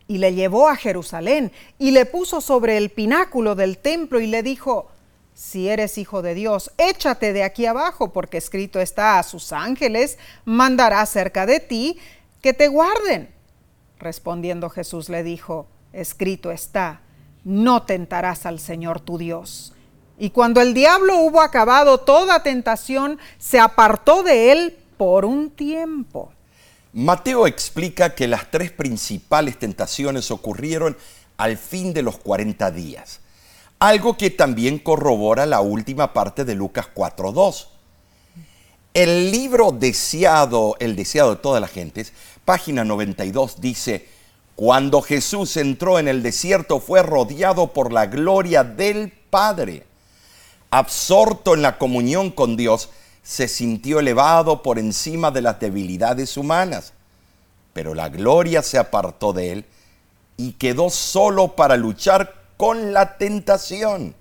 Y 0.06 0.18
le 0.18 0.34
llevó 0.34 0.68
a 0.68 0.76
Jerusalén 0.76 1.50
y 1.78 1.90
le 1.92 2.04
puso 2.04 2.42
sobre 2.42 2.76
el 2.76 2.90
pináculo 2.90 3.54
del 3.54 3.78
templo 3.78 4.20
y 4.20 4.26
le 4.26 4.42
dijo, 4.42 4.88
si 5.32 5.68
eres 5.68 5.96
hijo 5.96 6.20
de 6.20 6.34
Dios, 6.34 6.70
échate 6.76 7.32
de 7.32 7.44
aquí 7.44 7.64
abajo, 7.64 8.12
porque 8.12 8.36
escrito 8.36 8.78
está 8.78 9.18
a 9.18 9.22
sus 9.22 9.52
ángeles, 9.52 10.18
mandará 10.44 11.04
cerca 11.06 11.46
de 11.46 11.60
ti 11.60 11.98
que 12.42 12.52
te 12.52 12.68
guarden. 12.68 13.34
Respondiendo 13.98 14.68
Jesús 14.68 15.08
le 15.08 15.22
dijo, 15.22 15.66
escrito 15.92 16.52
está, 16.52 17.00
no 17.46 17.84
tentarás 17.84 18.44
al 18.44 18.60
Señor 18.60 19.00
tu 19.00 19.16
Dios. 19.16 19.72
Y 20.18 20.30
cuando 20.30 20.60
el 20.60 20.74
diablo 20.74 21.16
hubo 21.20 21.40
acabado 21.40 21.98
toda 21.98 22.42
tentación, 22.42 23.18
se 23.38 23.58
apartó 23.58 24.22
de 24.22 24.52
él 24.52 24.76
por 24.98 25.24
un 25.24 25.48
tiempo. 25.48 26.30
Mateo 26.92 27.46
explica 27.46 28.14
que 28.14 28.28
las 28.28 28.50
tres 28.50 28.70
principales 28.70 29.58
tentaciones 29.58 30.30
ocurrieron 30.30 30.96
al 31.38 31.56
fin 31.56 31.94
de 31.94 32.02
los 32.02 32.18
40 32.18 32.70
días 32.70 33.20
algo 33.78 34.16
que 34.16 34.30
también 34.30 34.78
corrobora 34.78 35.46
la 35.46 35.60
última 35.60 36.12
parte 36.12 36.44
de 36.44 36.54
Lucas 36.54 36.86
4.2. 36.94 37.66
El 38.94 39.30
libro 39.30 39.72
deseado, 39.72 40.76
el 40.80 40.96
deseado 40.96 41.34
de 41.34 41.42
todas 41.42 41.60
las 41.60 41.70
gentes, 41.70 42.12
página 42.44 42.84
92, 42.84 43.60
dice, 43.60 44.08
cuando 44.56 45.02
Jesús 45.02 45.58
entró 45.58 45.98
en 45.98 46.08
el 46.08 46.22
desierto 46.22 46.80
fue 46.80 47.02
rodeado 47.02 47.68
por 47.68 47.92
la 47.92 48.06
gloria 48.06 48.64
del 48.64 49.12
Padre. 49.12 49.86
Absorto 50.70 51.54
en 51.54 51.60
la 51.60 51.76
comunión 51.76 52.30
con 52.30 52.56
Dios, 52.56 52.88
se 53.22 53.48
sintió 53.48 54.00
elevado 54.00 54.62
por 54.62 54.78
encima 54.78 55.30
de 55.30 55.42
las 55.42 55.60
debilidades 55.60 56.38
humanas. 56.38 56.94
Pero 57.74 57.94
la 57.94 58.08
gloria 58.08 58.62
se 58.62 58.78
apartó 58.78 59.34
de 59.34 59.52
él 59.52 59.64
y 60.38 60.52
quedó 60.52 60.88
solo 60.88 61.54
para 61.54 61.76
luchar 61.76 62.34
con 62.56 62.94
la 62.94 63.18
tentación. 63.18 64.14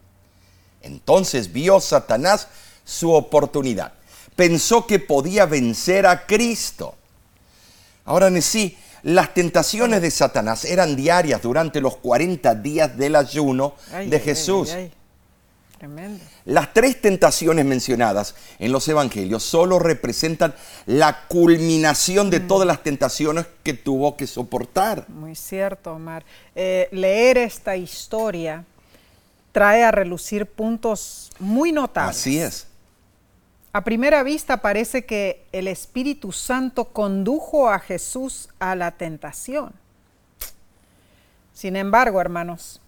Entonces 0.82 1.54
vio 1.54 1.80
Satanás 1.80 2.50
su 2.84 3.14
oportunidad. 3.14 3.94
Pensó 4.36 4.86
que 4.86 5.00
podía 5.00 5.46
vencer 5.46 6.06
a 6.06 6.26
Cristo. 6.26 6.96
Ahora 8.04 8.30
sí, 8.42 8.78
las 9.06 9.36
tentaciones 9.36 10.02
de 10.02 10.10
Satanás 10.10 10.66
eran 10.66 10.96
diarias 10.96 11.40
durante 11.40 11.80
los 11.80 11.98
40 11.98 12.56
días 12.56 12.98
del 12.98 13.16
ayuno 13.16 13.76
de 14.04 14.20
Jesús. 14.20 14.76
Las 16.46 16.74
tres 16.74 17.00
tentaciones 17.02 17.66
mencionadas 17.66 18.34
en 18.58 18.72
los 18.72 18.88
evangelios 18.88 19.44
solo 19.44 19.78
representan 19.78 20.56
la 20.88 21.28
culminación 21.28 22.32
de 22.32 22.40
mm. 22.40 22.48
todas 22.48 22.66
las 22.66 22.82
tentaciones 22.82 23.46
que 23.62 23.76
tuvo 23.76 24.18
que 24.18 24.26
soportar. 24.26 25.08
Muy 25.08 25.36
cierto, 25.36 25.94
Omar. 25.94 26.26
Eh, 26.56 26.90
leer 26.92 27.38
esta 27.38 27.76
historia 27.76 28.66
trae 29.52 29.84
a 29.84 29.92
relucir 29.92 30.48
puntos 30.48 31.30
muy 31.38 31.72
notables. 31.72 32.18
Así 32.18 32.40
es. 32.40 32.66
A 33.76 33.84
primera 33.84 34.24
vista 34.24 34.62
parece 34.62 35.06
que 35.06 35.46
el 35.52 35.68
Espíritu 35.68 36.32
Santo 36.32 36.86
condujo 36.94 37.70
a 37.70 37.80
Jesús 37.80 38.48
a 38.58 38.74
la 38.74 38.92
tentación. 38.92 39.74
Sin 41.52 41.76
embargo, 41.76 42.22
hermanos, 42.22 42.80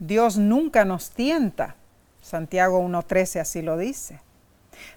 Dios 0.00 0.36
nunca 0.36 0.84
nos 0.84 1.10
tienta 1.10 1.76
Santiago 2.20 2.82
1.13 2.82 3.38
así 3.38 3.62
lo 3.62 3.78
dice. 3.78 4.20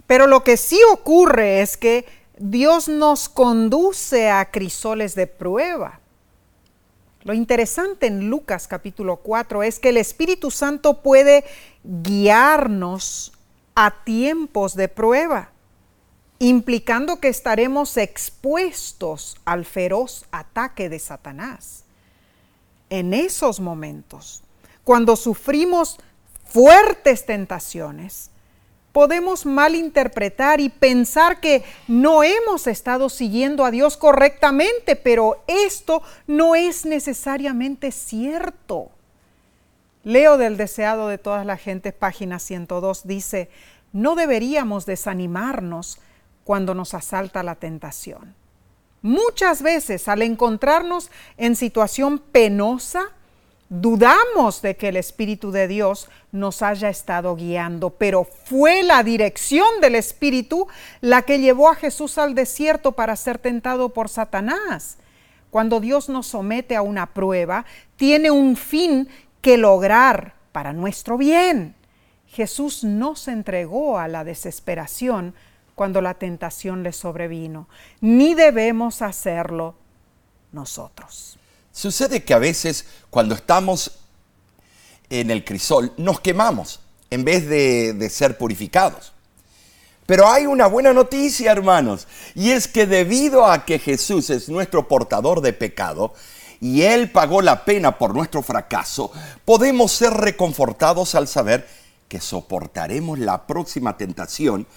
Pero 0.08 0.26
lo 0.26 0.42
que 0.42 0.56
sí 0.56 0.80
ocurre 0.90 1.62
es 1.62 1.76
que 1.76 2.04
Dios 2.36 2.88
nos 2.88 3.28
conduce 3.28 4.28
a 4.28 4.50
crisoles 4.50 5.14
de 5.14 5.28
prueba. 5.28 6.00
Lo 7.22 7.32
interesante 7.32 8.08
en 8.08 8.28
Lucas 8.28 8.66
capítulo 8.66 9.18
4 9.18 9.62
es 9.62 9.78
que 9.78 9.90
el 9.90 9.98
Espíritu 9.98 10.50
Santo 10.50 11.00
puede 11.00 11.44
guiarnos 11.84 13.34
a 13.74 14.04
tiempos 14.04 14.74
de 14.74 14.88
prueba, 14.88 15.50
implicando 16.38 17.20
que 17.20 17.28
estaremos 17.28 17.96
expuestos 17.96 19.36
al 19.44 19.64
feroz 19.64 20.24
ataque 20.30 20.88
de 20.88 20.98
Satanás. 20.98 21.84
En 22.90 23.14
esos 23.14 23.60
momentos, 23.60 24.42
cuando 24.84 25.16
sufrimos 25.16 25.98
fuertes 26.44 27.24
tentaciones, 27.24 28.30
podemos 28.92 29.46
malinterpretar 29.46 30.60
y 30.60 30.68
pensar 30.68 31.40
que 31.40 31.64
no 31.88 32.22
hemos 32.22 32.66
estado 32.66 33.08
siguiendo 33.08 33.64
a 33.64 33.70
Dios 33.70 33.96
correctamente, 33.96 34.96
pero 34.96 35.42
esto 35.46 36.02
no 36.26 36.54
es 36.54 36.84
necesariamente 36.84 37.90
cierto. 37.90 38.90
Leo 40.04 40.36
del 40.36 40.56
deseado 40.56 41.08
de 41.08 41.18
todas 41.18 41.46
las 41.46 41.60
gentes, 41.60 41.92
página 41.92 42.38
102, 42.38 43.06
dice, 43.06 43.48
no 43.92 44.14
deberíamos 44.14 44.86
desanimarnos 44.86 45.98
cuando 46.44 46.74
nos 46.74 46.94
asalta 46.94 47.42
la 47.42 47.54
tentación. 47.54 48.34
Muchas 49.02 49.62
veces 49.62 50.08
al 50.08 50.22
encontrarnos 50.22 51.10
en 51.36 51.56
situación 51.56 52.18
penosa, 52.18 53.10
dudamos 53.68 54.60
de 54.60 54.76
que 54.76 54.88
el 54.88 54.96
Espíritu 54.96 55.50
de 55.50 55.66
Dios 55.66 56.08
nos 56.30 56.62
haya 56.62 56.88
estado 56.88 57.34
guiando, 57.36 57.90
pero 57.90 58.24
fue 58.24 58.82
la 58.82 59.02
dirección 59.02 59.80
del 59.80 59.94
Espíritu 59.94 60.66
la 61.00 61.22
que 61.22 61.38
llevó 61.38 61.70
a 61.70 61.74
Jesús 61.74 62.18
al 62.18 62.34
desierto 62.34 62.92
para 62.92 63.16
ser 63.16 63.38
tentado 63.38 63.88
por 63.90 64.08
Satanás. 64.08 64.98
Cuando 65.50 65.80
Dios 65.80 66.08
nos 66.08 66.28
somete 66.28 66.76
a 66.76 66.82
una 66.82 67.12
prueba, 67.12 67.64
tiene 67.96 68.30
un 68.30 68.56
fin 68.56 69.08
que 69.42 69.58
lograr 69.58 70.34
para 70.52 70.72
nuestro 70.72 71.18
bien. 71.18 71.74
Jesús 72.28 72.82
no 72.82 73.14
se 73.14 73.32
entregó 73.32 73.98
a 73.98 74.08
la 74.08 74.24
desesperación 74.24 75.34
cuando 75.74 76.00
la 76.00 76.14
tentación 76.14 76.82
le 76.82 76.92
sobrevino, 76.92 77.68
ni 78.00 78.34
debemos 78.34 79.02
hacerlo 79.02 79.74
nosotros. 80.52 81.38
Sucede 81.72 82.22
que 82.22 82.34
a 82.34 82.38
veces 82.38 82.86
cuando 83.10 83.34
estamos 83.34 83.98
en 85.10 85.30
el 85.30 85.44
crisol 85.44 85.92
nos 85.96 86.20
quemamos 86.20 86.80
en 87.10 87.24
vez 87.24 87.46
de, 87.48 88.08
ser 88.10 88.38
purificados. 88.38 89.12
Pero 90.06 90.28
hay 90.28 90.46
una 90.46 90.66
buena 90.66 90.92
noticia, 90.92 91.52
hermanos, 91.52 92.08
y 92.34 92.50
es 92.50 92.66
que 92.66 92.86
debido 92.86 93.46
a 93.46 93.64
que 93.64 93.78
Jesús 93.78 94.30
es 94.30 94.48
nuestro 94.48 94.88
portador 94.88 95.42
de 95.42 95.52
pecado 95.52 96.14
y 96.62 96.82
Él 96.82 97.10
pagó 97.10 97.42
la 97.42 97.64
pena 97.64 97.98
por 97.98 98.14
nuestro 98.14 98.40
fracaso, 98.40 99.10
podemos 99.44 99.90
ser 99.90 100.12
reconfortados 100.12 101.16
al 101.16 101.26
saber 101.26 101.68
que 102.08 102.20
soportaremos 102.20 103.18
la 103.18 103.48
próxima 103.48 103.96
tentación 103.96 104.68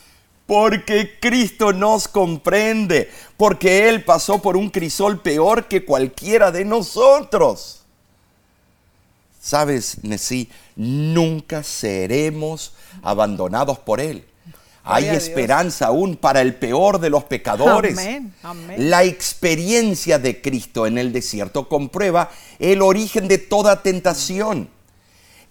porque 0.48 1.20
Cristo 1.20 1.74
nos 1.74 2.08
comprende, 2.08 3.12
porque 3.38 3.88
Él 3.88 4.04
pasó 4.04 4.42
por 4.42 4.58
un 4.58 4.72
crisol 4.72 5.22
peor 5.22 5.68
que 5.68 5.86
cualquiera 5.86 6.52
de 6.52 6.66
nosotros. 6.66 7.84
Sabes, 9.40 10.04
Nesí, 10.04 10.50
nunca 10.76 11.62
seremos 11.62 12.74
abandonados 13.04 13.78
por 13.78 14.02
Él. 14.02 14.26
Hay 14.86 15.08
esperanza 15.08 15.88
aún 15.88 16.16
para 16.16 16.42
el 16.42 16.56
peor 16.56 17.00
de 17.00 17.10
los 17.10 17.24
pecadores. 17.24 18.00
La 18.78 19.04
experiencia 19.04 20.20
de 20.20 20.42
Cristo 20.42 20.86
en 20.86 20.98
el 20.98 21.12
desierto 21.12 21.68
comprueba 21.68 22.30
el 22.60 22.82
origen 22.82 23.28
de 23.28 23.40
toda 23.40 23.82
tentación. 23.82 24.70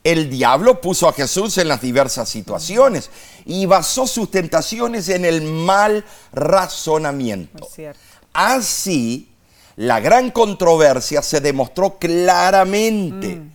El 0.05 0.29
diablo 0.29 0.81
puso 0.81 1.09
a 1.09 1.13
Jesús 1.15 1.57
en 1.59 1.67
las 1.67 1.81
diversas 1.81 2.29
situaciones 2.29 3.11
y 3.47 3.65
basó 3.67 4.07
sus 4.07 4.31
tentaciones 4.31 5.09
en 5.09 5.25
el 5.25 5.43
mal 5.43 6.05
razonamiento. 6.33 7.67
Así, 8.35 9.31
la 9.77 10.01
gran 10.01 10.31
controversia 10.31 11.23
se 11.23 11.41
demostró 11.41 11.99
claramente. 11.99 13.37
Mm. 13.37 13.54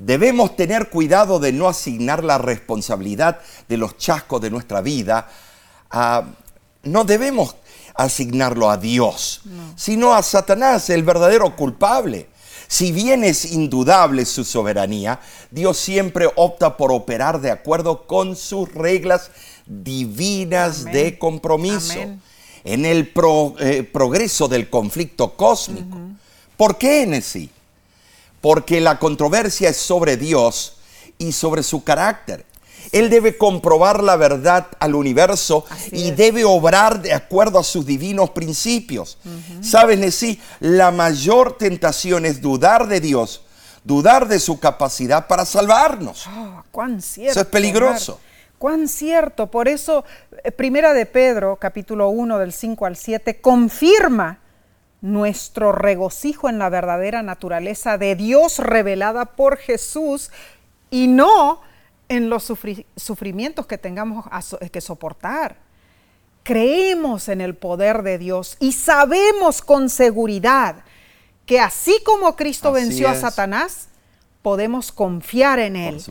Debemos 0.00 0.56
tener 0.56 0.88
cuidado 0.88 1.38
de 1.38 1.52
no 1.52 1.68
asignar 1.68 2.24
la 2.24 2.38
responsabilidad 2.38 3.40
de 3.68 3.76
los 3.76 3.98
chascos 3.98 4.40
de 4.40 4.50
nuestra 4.50 4.80
vida 4.80 5.28
a... 5.90 6.24
No 6.82 7.04
debemos 7.04 7.56
asignarlo 7.94 8.70
a 8.70 8.78
Dios, 8.78 9.42
sino 9.76 10.14
a 10.14 10.22
Satanás, 10.22 10.88
el 10.88 11.02
verdadero 11.02 11.54
culpable. 11.54 12.28
Si 12.66 12.90
bien 12.90 13.22
es 13.22 13.44
indudable 13.44 14.24
su 14.24 14.44
soberanía, 14.44 15.20
Dios 15.50 15.76
siempre 15.76 16.30
opta 16.36 16.78
por 16.78 16.90
operar 16.90 17.42
de 17.42 17.50
acuerdo 17.50 18.06
con 18.06 18.34
sus 18.34 18.72
reglas 18.72 19.30
divinas 19.66 20.84
de 20.84 21.18
compromiso. 21.18 21.98
En 22.64 22.86
el 22.86 23.12
eh, 23.58 23.82
progreso 23.82 24.48
del 24.48 24.70
conflicto 24.70 25.36
cósmico. 25.36 25.98
¿Por 26.56 26.78
qué 26.78 27.02
en 27.02 27.20
sí? 27.20 27.50
Porque 28.40 28.80
la 28.80 28.98
controversia 28.98 29.70
es 29.70 29.76
sobre 29.76 30.16
Dios 30.16 30.76
y 31.18 31.32
sobre 31.32 31.62
su 31.62 31.84
carácter. 31.84 32.46
Él 32.92 33.10
debe 33.10 33.36
comprobar 33.36 34.02
la 34.02 34.16
verdad 34.16 34.66
al 34.80 34.94
universo 34.94 35.64
y 35.92 36.10
debe 36.10 36.44
obrar 36.44 37.00
de 37.02 37.12
acuerdo 37.12 37.58
a 37.58 37.64
sus 37.64 37.86
divinos 37.86 38.30
principios. 38.30 39.18
¿Sabes, 39.60 40.14
sí, 40.14 40.40
La 40.58 40.90
mayor 40.90 41.56
tentación 41.56 42.26
es 42.26 42.40
dudar 42.40 42.88
de 42.88 43.00
Dios, 43.00 43.42
dudar 43.84 44.26
de 44.26 44.40
su 44.40 44.58
capacidad 44.58 45.28
para 45.28 45.44
salvarnos. 45.44 46.24
Ah, 46.26 46.64
cuán 46.70 47.00
cierto, 47.00 47.32
eso 47.32 47.40
es 47.40 47.46
peligroso. 47.46 48.18
Cuán 48.58 48.88
cierto. 48.88 49.46
Por 49.46 49.68
eso, 49.68 50.04
eh, 50.42 50.50
Primera 50.50 50.92
de 50.92 51.06
Pedro, 51.06 51.56
capítulo 51.56 52.08
1, 52.08 52.38
del 52.38 52.52
5 52.52 52.86
al 52.86 52.96
7, 52.96 53.40
confirma 53.40 54.38
nuestro 55.00 55.72
regocijo 55.72 56.48
en 56.48 56.58
la 56.58 56.68
verdadera 56.68 57.22
naturaleza 57.22 57.98
de 57.98 58.16
Dios 58.16 58.58
revelada 58.58 59.24
por 59.24 59.56
Jesús 59.56 60.30
y 60.90 61.06
no 61.06 61.60
en 62.08 62.28
los 62.28 62.52
sufrimientos 62.96 63.66
que 63.66 63.78
tengamos 63.78 64.26
que 64.72 64.80
soportar. 64.80 65.56
Creemos 66.42 67.28
en 67.28 67.40
el 67.40 67.54
poder 67.54 68.02
de 68.02 68.18
Dios 68.18 68.56
y 68.60 68.72
sabemos 68.72 69.62
con 69.62 69.88
seguridad 69.88 70.76
que 71.46 71.60
así 71.60 72.00
como 72.04 72.36
Cristo 72.36 72.72
venció 72.72 73.08
a 73.08 73.14
Satanás, 73.14 73.88
podemos 74.42 74.92
confiar 74.92 75.58
en 75.58 75.76
Él 75.76 76.02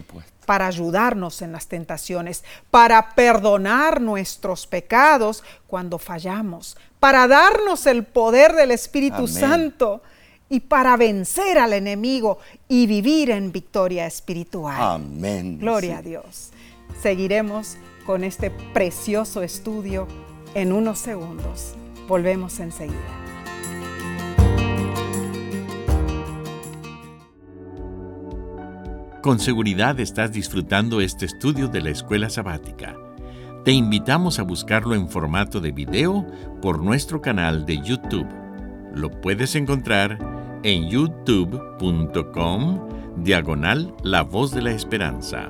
para 0.46 0.68
ayudarnos 0.68 1.42
en 1.42 1.52
las 1.52 1.68
tentaciones, 1.68 2.44
para 2.72 3.12
perdonar 3.12 4.02
nuestros 4.02 4.66
pecados 4.68 5.44
cuando 5.68 6.00
fallamos, 6.00 6.76
para 7.00 7.28
darnos 7.28 7.86
el 7.86 8.04
poder 8.04 8.54
del 8.54 8.72
Espíritu 8.72 9.28
Santo 9.28 10.02
y 10.50 10.62
para 10.62 10.97
vencer 10.97 11.58
al 11.60 11.74
enemigo 11.74 12.39
y 12.68 12.88
vivir 12.88 13.30
en 13.30 13.52
victoria 13.52 14.06
espiritual. 14.06 14.78
Amén. 14.80 15.60
Gloria 15.60 16.00
a 16.00 16.02
Dios. 16.02 16.52
Seguiremos 17.02 17.78
con 18.06 18.24
este 18.24 18.50
precioso 18.50 19.43
estudio 19.43 20.08
en 20.56 20.74
unos 20.74 21.00
segundos. 21.00 21.76
Volvemos 22.08 22.60
enseguida. 22.60 22.97
Con 29.22 29.39
seguridad 29.39 30.00
estás 30.00 30.32
disfrutando 30.32 31.02
este 31.02 31.26
estudio 31.26 31.68
de 31.68 31.82
la 31.82 31.89
escuela 31.91 32.30
sabática. 32.30 32.95
Te 33.66 33.74
invitamos 33.74 34.39
a 34.39 34.43
buscarlo 34.43 34.95
en 34.95 35.10
formato 35.10 35.60
de 35.60 35.74
video 35.74 36.26
por 36.62 36.82
nuestro 36.82 37.22
canal 37.22 37.66
de 37.66 37.82
YouTube. 37.82 38.28
Lo 38.95 39.12
puedes 39.20 39.53
encontrar 39.53 40.18
en 40.64 40.89
youtube.com 40.89 42.80
diagonal 43.18 43.93
La 44.01 44.22
Voz 44.22 44.51
de 44.51 44.62
la 44.62 44.72
Esperanza. 44.72 45.49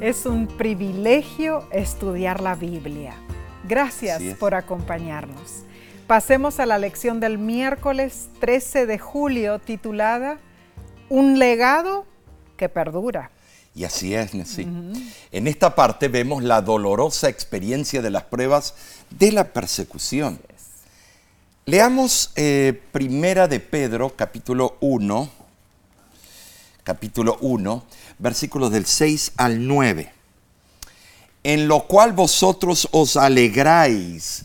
Es 0.00 0.24
un 0.24 0.46
privilegio 0.46 1.68
estudiar 1.72 2.40
la 2.40 2.54
Biblia. 2.54 3.12
Gracias 3.64 4.22
por 4.38 4.54
acompañarnos. 4.54 5.66
Pasemos 6.08 6.58
a 6.58 6.64
la 6.64 6.78
lección 6.78 7.20
del 7.20 7.36
miércoles 7.36 8.30
13 8.40 8.86
de 8.86 8.98
julio 8.98 9.58
titulada 9.58 10.40
Un 11.10 11.38
legado 11.38 12.06
que 12.56 12.70
perdura. 12.70 13.30
Y 13.74 13.84
así 13.84 14.14
es, 14.14 14.32
Nessie. 14.32 14.66
En 15.30 15.46
esta 15.46 15.74
parte 15.74 16.08
vemos 16.08 16.42
la 16.42 16.62
dolorosa 16.62 17.28
experiencia 17.28 18.00
de 18.00 18.10
las 18.10 18.24
pruebas 18.24 18.74
de 19.10 19.32
la 19.32 19.52
persecución. 19.52 20.40
Leamos 21.66 22.32
eh, 22.36 22.82
Primera 22.90 23.46
de 23.46 23.60
Pedro, 23.60 24.16
capítulo 24.16 24.78
1, 24.80 25.28
capítulo 26.84 27.36
1, 27.42 27.84
versículos 28.18 28.72
del 28.72 28.86
6 28.86 29.32
al 29.36 29.66
9 29.66 30.12
en 31.44 31.68
lo 31.68 31.86
cual 31.86 32.12
vosotros 32.12 32.88
os 32.90 33.16
alegráis, 33.16 34.44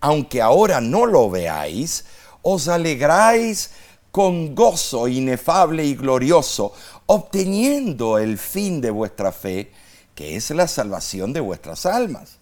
aunque 0.00 0.42
ahora 0.42 0.80
no 0.80 1.06
lo 1.06 1.30
veáis, 1.30 2.04
os 2.42 2.68
alegráis 2.68 3.70
con 4.10 4.54
gozo 4.54 5.08
inefable 5.08 5.84
y 5.84 5.94
glorioso, 5.94 6.72
obteniendo 7.06 8.18
el 8.18 8.38
fin 8.38 8.80
de 8.80 8.90
vuestra 8.90 9.32
fe, 9.32 9.70
que 10.14 10.36
es 10.36 10.50
la 10.50 10.66
salvación 10.66 11.32
de 11.32 11.40
vuestras 11.40 11.86
almas. 11.86 12.38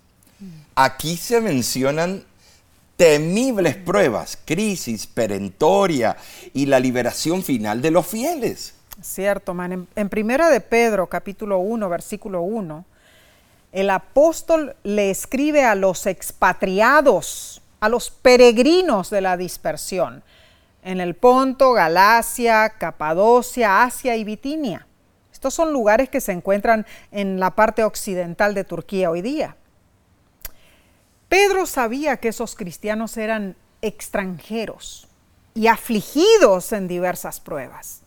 Aquí 0.75 1.17
se 1.17 1.41
mencionan 1.41 2.25
temibles 2.97 3.77
pruebas, 3.77 4.39
crisis 4.45 5.07
perentoria 5.07 6.17
y 6.55 6.67
la 6.67 6.81
liberación 6.81 7.43
final 7.43 7.83
de 7.83 7.91
los 7.91 8.07
fieles. 8.07 8.75
Cierto, 9.01 9.55
man. 9.55 9.87
En, 9.95 10.09
Primera 10.09 10.49
de 10.51 10.61
Pedro, 10.61 11.07
capítulo 11.07 11.59
1, 11.59 11.89
versículo 11.89 12.43
1, 12.43 12.85
el 13.81 13.91
apóstol 13.91 14.75
le 14.83 15.11
escribe 15.11 15.65
a 15.65 15.77
los 15.77 16.07
expatriados, 16.07 17.63
a 17.79 17.89
los 17.89 18.11
peregrinos 18.11 19.09
de 19.09 19.21
la 19.21 19.37
dispersión, 19.37 20.25
en 20.83 21.01
el 21.01 21.15
Ponto, 21.15 21.73
Galacia, 21.75 22.71
Capadocia, 22.71 23.85
Asia 23.85 24.17
y 24.17 24.25
Bitinia. 24.25 24.87
Estos 25.33 25.55
son 25.55 25.73
lugares 25.73 26.09
que 26.09 26.21
se 26.21 26.33
encuentran 26.33 26.87
en 27.13 27.39
la 27.39 27.53
parte 27.53 27.85
occidental 27.85 28.53
de 28.55 28.65
Turquía 28.65 29.11
hoy 29.11 29.23
día. 29.23 29.57
Pedro 31.29 31.65
sabía 31.65 32.17
que 32.17 32.29
esos 32.29 32.57
cristianos 32.57 33.17
eran 33.17 33.55
extranjeros 33.81 35.07
y 35.55 35.69
afligidos 35.69 36.73
en 36.73 36.89
diversas 36.89 37.39
pruebas. 37.39 38.03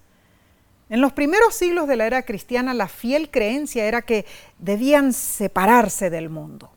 En 0.92 1.00
los 1.00 1.14
primeros 1.14 1.56
siglos 1.56 1.88
de 1.88 1.96
la 1.96 2.06
era 2.06 2.24
cristiana, 2.24 2.74
la 2.74 2.90
fiel 2.90 3.32
creencia 3.32 3.86
era 3.86 4.02
que 4.02 4.26
debían 4.60 5.14
separarse 5.14 6.10
del 6.10 6.30
mundo. 6.30 6.70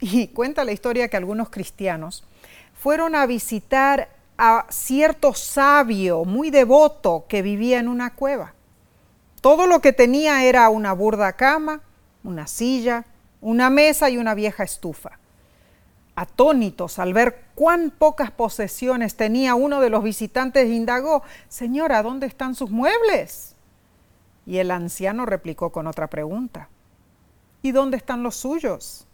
Y 0.00 0.28
cuenta 0.28 0.64
la 0.64 0.72
historia 0.72 1.08
que 1.08 1.18
algunos 1.18 1.50
cristianos 1.50 2.24
fueron 2.72 3.14
a 3.14 3.26
visitar 3.26 4.08
a 4.38 4.64
cierto 4.70 5.34
sabio 5.34 6.24
muy 6.24 6.48
devoto 6.48 7.26
que 7.28 7.42
vivía 7.42 7.80
en 7.80 7.88
una 7.88 8.14
cueva. 8.14 8.54
Todo 9.42 9.66
lo 9.66 9.82
que 9.82 9.92
tenía 9.92 10.46
era 10.46 10.66
una 10.70 10.94
burda 10.94 11.34
cama, 11.34 11.82
una 12.24 12.46
silla, 12.46 13.04
una 13.42 13.68
mesa 13.68 14.08
y 14.08 14.16
una 14.16 14.34
vieja 14.34 14.64
estufa. 14.64 15.18
Atónitos 16.16 16.98
al 16.98 17.12
ver 17.12 17.44
cuán 17.54 17.92
pocas 17.96 18.30
posesiones 18.30 19.16
tenía 19.16 19.54
uno 19.54 19.80
de 19.80 19.90
los 19.90 20.02
visitantes, 20.02 20.68
indagó, 20.68 21.22
Señora, 21.48 22.02
¿dónde 22.02 22.26
están 22.26 22.54
sus 22.54 22.70
muebles? 22.70 23.54
Y 24.46 24.58
el 24.58 24.70
anciano 24.70 25.26
replicó 25.26 25.70
con 25.70 25.86
otra 25.86 26.08
pregunta, 26.08 26.68
¿y 27.62 27.70
dónde 27.70 27.96
están 27.96 28.22
los 28.22 28.36
suyos? 28.36 29.06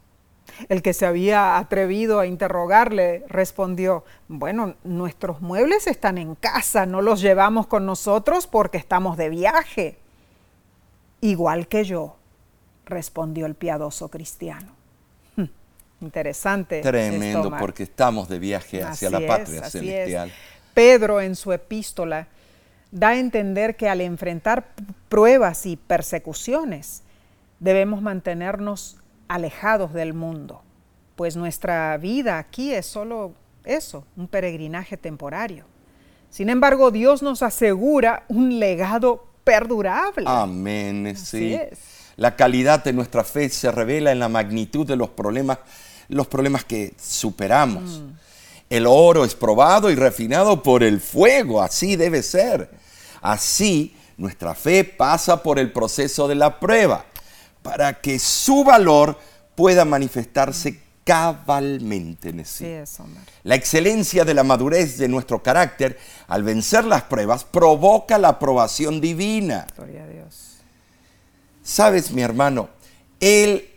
El 0.68 0.82
que 0.82 0.92
se 0.92 1.06
había 1.06 1.56
atrevido 1.56 2.20
a 2.20 2.26
interrogarle 2.26 3.24
respondió, 3.28 4.04
bueno, 4.28 4.74
nuestros 4.84 5.40
muebles 5.40 5.86
están 5.86 6.18
en 6.18 6.34
casa, 6.34 6.86
no 6.86 7.02
los 7.02 7.20
llevamos 7.20 7.66
con 7.66 7.86
nosotros 7.86 8.46
porque 8.46 8.78
estamos 8.78 9.16
de 9.16 9.28
viaje. 9.28 9.98
Igual 11.20 11.68
que 11.68 11.84
yo, 11.84 12.16
respondió 12.84 13.46
el 13.46 13.54
piadoso 13.54 14.08
cristiano. 14.08 14.81
Interesante. 16.02 16.80
Tremendo, 16.80 17.44
esto, 17.44 17.56
porque 17.58 17.84
estamos 17.84 18.28
de 18.28 18.38
viaje 18.38 18.82
hacia 18.82 19.08
Así 19.08 19.20
la 19.20 19.26
patria 19.26 19.60
es, 19.60 19.72
celestial. 19.72 20.28
es. 20.28 20.34
Pedro 20.74 21.20
en 21.20 21.36
su 21.36 21.52
epístola 21.52 22.26
da 22.90 23.08
a 23.08 23.18
entender 23.18 23.76
que 23.76 23.88
al 23.88 24.00
enfrentar 24.00 24.66
pruebas 25.08 25.64
y 25.66 25.76
persecuciones 25.76 27.02
debemos 27.60 28.02
mantenernos 28.02 28.98
alejados 29.28 29.92
del 29.92 30.12
mundo, 30.12 30.62
pues 31.16 31.36
nuestra 31.36 31.96
vida 31.96 32.38
aquí 32.38 32.74
es 32.74 32.86
solo 32.86 33.32
eso, 33.64 34.04
un 34.16 34.28
peregrinaje 34.28 34.96
temporario. 34.96 35.64
Sin 36.30 36.48
embargo, 36.50 36.90
Dios 36.90 37.22
nos 37.22 37.42
asegura 37.42 38.24
un 38.28 38.58
legado 38.58 39.26
perdurable. 39.44 40.24
Amén, 40.26 41.06
Así 41.06 41.24
sí. 41.38 41.54
es. 41.54 41.78
La 42.16 42.36
calidad 42.36 42.84
de 42.84 42.92
nuestra 42.92 43.24
fe 43.24 43.48
se 43.48 43.70
revela 43.70 44.12
en 44.12 44.18
la 44.18 44.28
magnitud 44.28 44.86
de 44.86 44.96
los 44.96 45.10
problemas, 45.10 45.58
los 46.08 46.26
problemas 46.26 46.64
que 46.64 46.94
superamos. 47.00 48.00
Mm. 48.00 48.10
El 48.70 48.86
oro 48.86 49.24
es 49.24 49.34
probado 49.34 49.90
y 49.90 49.94
refinado 49.94 50.62
por 50.62 50.82
el 50.82 51.00
fuego, 51.00 51.62
así 51.62 51.96
debe 51.96 52.22
ser. 52.22 52.70
Así, 53.20 53.94
nuestra 54.16 54.54
fe 54.54 54.84
pasa 54.84 55.42
por 55.42 55.58
el 55.58 55.72
proceso 55.72 56.26
de 56.26 56.34
la 56.34 56.58
prueba 56.58 57.04
para 57.62 58.00
que 58.00 58.18
su 58.18 58.64
valor 58.64 59.18
pueda 59.54 59.84
manifestarse 59.84 60.80
cabalmente 61.04 62.30
en 62.30 62.44
sí. 62.44 62.66
La 63.42 63.54
excelencia 63.54 64.24
de 64.24 64.34
la 64.34 64.44
madurez 64.44 64.98
de 64.98 65.08
nuestro 65.08 65.42
carácter 65.42 65.98
al 66.28 66.42
vencer 66.42 66.84
las 66.84 67.02
pruebas 67.02 67.44
provoca 67.44 68.18
la 68.18 68.28
aprobación 68.28 69.00
divina. 69.00 69.66
Gloria 69.76 70.04
a 70.04 70.06
Dios. 70.06 70.58
Sabes, 71.62 72.10
mi 72.10 72.22
hermano, 72.22 72.68
el 73.20 73.68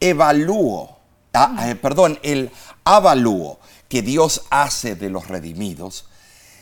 evalúo, 0.00 0.98
ah, 1.32 1.70
eh, 1.70 1.74
perdón, 1.74 2.18
el 2.22 2.50
avalúo 2.84 3.58
que 3.88 4.02
Dios 4.02 4.42
hace 4.50 4.94
de 4.94 5.10
los 5.10 5.28
redimidos, 5.28 6.06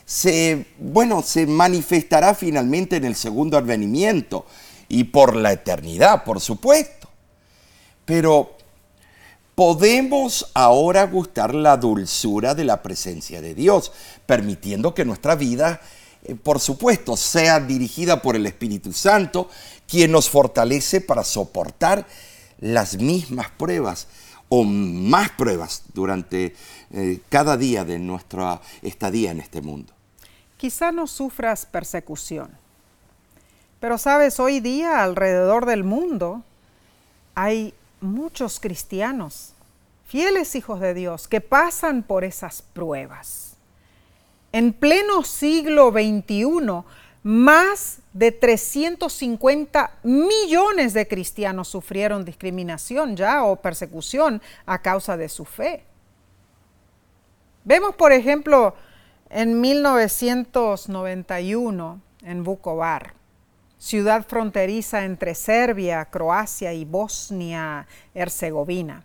se, 0.06 0.66
bueno, 0.78 1.22
se 1.22 1.46
manifestará 1.46 2.34
finalmente 2.34 2.96
en 2.96 3.04
el 3.04 3.14
segundo 3.14 3.58
advenimiento 3.58 4.46
y 4.88 5.04
por 5.04 5.36
la 5.36 5.52
eternidad, 5.52 6.24
por 6.24 6.40
supuesto. 6.40 7.08
Pero 8.06 8.56
podemos 9.54 10.50
ahora 10.54 11.04
gustar 11.04 11.54
la 11.54 11.76
dulzura 11.76 12.54
de 12.54 12.64
la 12.64 12.82
presencia 12.82 13.42
de 13.42 13.54
Dios, 13.54 13.92
permitiendo 14.24 14.94
que 14.94 15.04
nuestra 15.04 15.34
vida, 15.34 15.82
eh, 16.24 16.34
por 16.34 16.60
supuesto, 16.60 17.16
sea 17.16 17.60
dirigida 17.60 18.22
por 18.22 18.34
el 18.34 18.46
Espíritu 18.46 18.94
Santo, 18.94 19.50
quien 19.86 20.12
nos 20.12 20.30
fortalece 20.30 21.02
para 21.02 21.22
soportar 21.22 22.06
las 22.60 22.96
mismas 22.96 23.50
pruebas 23.50 24.06
o 24.48 24.64
más 24.64 25.30
pruebas 25.30 25.82
durante 25.92 26.54
eh, 26.90 27.20
cada 27.28 27.56
día 27.56 27.84
de 27.84 27.98
nuestra 27.98 28.60
estadía 28.82 29.30
en 29.30 29.40
este 29.40 29.60
mundo. 29.60 29.92
Quizá 30.56 30.90
no 30.90 31.06
sufras 31.06 31.66
persecución, 31.66 32.50
pero 33.80 33.98
sabes, 33.98 34.40
hoy 34.40 34.60
día 34.60 35.02
alrededor 35.02 35.66
del 35.66 35.84
mundo 35.84 36.42
hay 37.34 37.74
muchos 38.00 38.58
cristianos, 38.58 39.52
fieles 40.06 40.54
hijos 40.56 40.80
de 40.80 40.94
Dios, 40.94 41.28
que 41.28 41.40
pasan 41.40 42.02
por 42.02 42.24
esas 42.24 42.62
pruebas. 42.62 43.54
En 44.50 44.72
pleno 44.72 45.22
siglo 45.22 45.92
XXI, 45.92 46.82
más 47.22 47.97
de 48.12 48.32
350 48.32 49.92
millones 50.02 50.92
de 50.94 51.06
cristianos 51.06 51.68
sufrieron 51.68 52.24
discriminación 52.24 53.14
ya 53.16 53.44
o 53.44 53.54
persecución 53.56 54.40
a 54.66 54.80
causa 54.80 55.16
de 55.16 55.28
su 55.28 55.44
fe. 55.44 55.84
Vemos, 57.64 57.94
por 57.96 58.12
ejemplo, 58.12 58.74
en 59.30 59.60
1991 59.60 62.00
en 62.22 62.42
Vukovar, 62.42 63.12
ciudad 63.78 64.26
fronteriza 64.26 65.04
entre 65.04 65.34
Serbia, 65.34 66.06
Croacia 66.06 66.72
y 66.72 66.86
Bosnia-Herzegovina. 66.86 69.04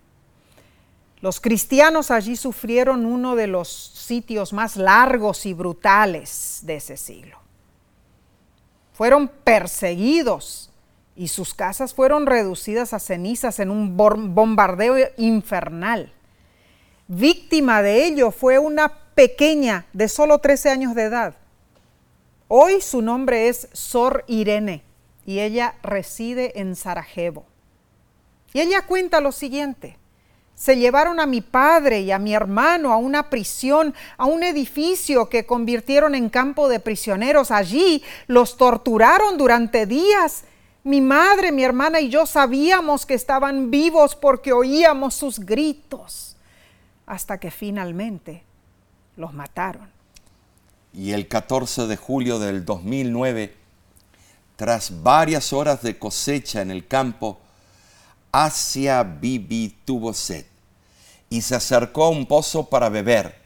Los 1.20 1.40
cristianos 1.40 2.10
allí 2.10 2.34
sufrieron 2.36 3.06
uno 3.06 3.36
de 3.36 3.46
los 3.46 3.68
sitios 3.68 4.52
más 4.52 4.76
largos 4.76 5.46
y 5.46 5.54
brutales 5.54 6.62
de 6.64 6.74
ese 6.76 6.96
siglo. 6.96 7.43
Fueron 8.94 9.28
perseguidos 9.28 10.70
y 11.16 11.28
sus 11.28 11.52
casas 11.52 11.94
fueron 11.94 12.26
reducidas 12.26 12.94
a 12.94 13.00
cenizas 13.00 13.58
en 13.58 13.70
un 13.70 13.96
bombardeo 13.96 14.96
infernal. 15.16 16.12
Víctima 17.08 17.82
de 17.82 18.06
ello 18.06 18.30
fue 18.30 18.58
una 18.58 18.88
pequeña 19.14 19.86
de 19.92 20.08
solo 20.08 20.38
13 20.38 20.70
años 20.70 20.94
de 20.94 21.02
edad. 21.02 21.34
Hoy 22.46 22.80
su 22.80 23.02
nombre 23.02 23.48
es 23.48 23.68
Sor 23.72 24.24
Irene 24.28 24.84
y 25.26 25.40
ella 25.40 25.74
reside 25.82 26.60
en 26.60 26.76
Sarajevo. 26.76 27.46
Y 28.52 28.60
ella 28.60 28.86
cuenta 28.86 29.20
lo 29.20 29.32
siguiente. 29.32 29.98
Se 30.54 30.76
llevaron 30.76 31.18
a 31.18 31.26
mi 31.26 31.40
padre 31.40 32.00
y 32.00 32.12
a 32.12 32.18
mi 32.18 32.32
hermano 32.32 32.92
a 32.92 32.96
una 32.96 33.28
prisión, 33.28 33.94
a 34.16 34.24
un 34.24 34.42
edificio 34.42 35.28
que 35.28 35.46
convirtieron 35.46 36.14
en 36.14 36.30
campo 36.30 36.68
de 36.68 36.80
prisioneros. 36.80 37.50
Allí 37.50 38.02
los 38.28 38.56
torturaron 38.56 39.36
durante 39.36 39.86
días. 39.86 40.44
Mi 40.84 41.00
madre, 41.00 41.50
mi 41.50 41.64
hermana 41.64 42.00
y 42.00 42.08
yo 42.08 42.26
sabíamos 42.26 43.04
que 43.04 43.14
estaban 43.14 43.70
vivos 43.70 44.14
porque 44.14 44.52
oíamos 44.52 45.14
sus 45.14 45.40
gritos. 45.40 46.36
Hasta 47.06 47.38
que 47.38 47.50
finalmente 47.50 48.44
los 49.16 49.34
mataron. 49.34 49.90
Y 50.92 51.12
el 51.12 51.26
14 51.26 51.88
de 51.88 51.96
julio 51.96 52.38
del 52.38 52.64
2009, 52.64 53.54
tras 54.56 55.02
varias 55.02 55.52
horas 55.52 55.82
de 55.82 55.98
cosecha 55.98 56.62
en 56.62 56.70
el 56.70 56.86
campo, 56.86 57.40
Asia 58.36 59.04
Bibi 59.04 59.76
tuvo 59.84 60.12
sed 60.12 60.44
y 61.30 61.40
se 61.42 61.54
acercó 61.54 62.06
a 62.06 62.08
un 62.08 62.26
pozo 62.26 62.68
para 62.68 62.88
beber. 62.88 63.36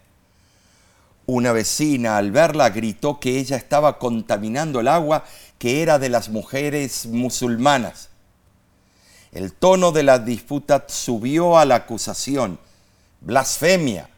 Una 1.27 1.53
vecina 1.53 2.17
al 2.17 2.31
verla 2.31 2.71
gritó 2.71 3.21
que 3.21 3.39
ella 3.39 3.59
estaba 3.59 3.99
contaminando 3.99 4.81
el 4.81 4.89
agua 4.89 5.25
que 5.59 5.83
era 5.83 5.99
de 5.99 6.09
las 6.09 6.31
mujeres 6.31 7.05
musulmanas. 7.05 8.09
El 9.31 9.53
tono 9.53 9.93
de 9.93 10.05
la 10.05 10.21
disputa 10.21 10.87
subió 10.89 11.59
a 11.59 11.67
la 11.67 11.75
acusación, 11.75 12.59
blasfemia. 13.21 14.09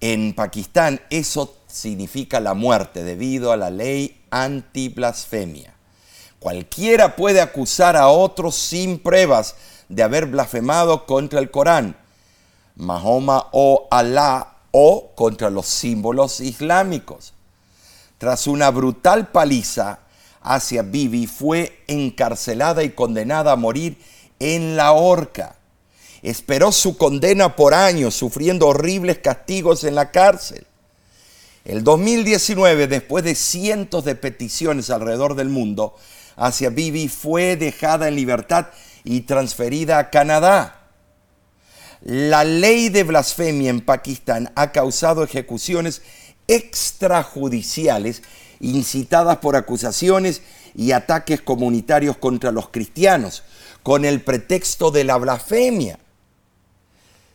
En 0.00 0.32
Pakistán 0.32 1.00
eso 1.10 1.56
significa 1.66 2.38
la 2.38 2.54
muerte 2.54 3.02
debido 3.02 3.50
a 3.50 3.56
la 3.56 3.70
ley 3.70 4.22
anti-blasfemia. 4.30 5.74
Cualquiera 6.40 7.16
puede 7.16 7.42
acusar 7.42 7.96
a 7.96 8.08
otros 8.08 8.56
sin 8.56 8.98
pruebas 8.98 9.56
de 9.90 10.02
haber 10.02 10.24
blasfemado 10.24 11.04
contra 11.04 11.38
el 11.38 11.50
Corán, 11.50 11.96
Mahoma 12.76 13.48
o 13.52 13.86
Alá 13.90 14.56
o 14.70 15.12
contra 15.14 15.50
los 15.50 15.66
símbolos 15.66 16.40
islámicos. 16.40 17.34
Tras 18.16 18.46
una 18.46 18.70
brutal 18.70 19.28
paliza, 19.28 20.00
Asia 20.40 20.80
Bibi 20.82 21.26
fue 21.26 21.82
encarcelada 21.86 22.82
y 22.84 22.90
condenada 22.90 23.52
a 23.52 23.56
morir 23.56 23.98
en 24.38 24.76
la 24.76 24.92
horca. 24.92 25.56
Esperó 26.22 26.72
su 26.72 26.96
condena 26.96 27.54
por 27.54 27.74
años, 27.74 28.14
sufriendo 28.14 28.68
horribles 28.68 29.18
castigos 29.18 29.84
en 29.84 29.94
la 29.94 30.10
cárcel. 30.10 30.66
El 31.66 31.84
2019, 31.84 32.86
después 32.86 33.24
de 33.24 33.34
cientos 33.34 34.06
de 34.06 34.14
peticiones 34.14 34.88
alrededor 34.88 35.34
del 35.34 35.50
mundo, 35.50 35.96
Asia 36.40 36.70
Bibi 36.70 37.08
fue 37.08 37.56
dejada 37.56 38.08
en 38.08 38.16
libertad 38.16 38.68
y 39.04 39.20
transferida 39.20 39.98
a 39.98 40.08
Canadá. 40.08 40.88
La 42.00 42.44
ley 42.44 42.88
de 42.88 43.04
blasfemia 43.04 43.68
en 43.68 43.82
Pakistán 43.82 44.50
ha 44.54 44.72
causado 44.72 45.22
ejecuciones 45.22 46.00
extrajudiciales 46.48 48.22
incitadas 48.58 49.36
por 49.38 49.54
acusaciones 49.54 50.40
y 50.74 50.92
ataques 50.92 51.42
comunitarios 51.42 52.16
contra 52.16 52.52
los 52.52 52.70
cristianos, 52.70 53.42
con 53.82 54.06
el 54.06 54.22
pretexto 54.22 54.90
de 54.90 55.04
la 55.04 55.18
blasfemia. 55.18 55.98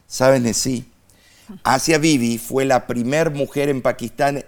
¿Saben 0.08 0.52
sí? 0.56 0.90
Asia 1.64 2.00
Bibi 2.00 2.40
fue 2.40 2.66
la 2.66 2.88
primera 2.88 3.30
mujer 3.30 3.70
en 3.70 3.84
Pakistán 3.84 4.44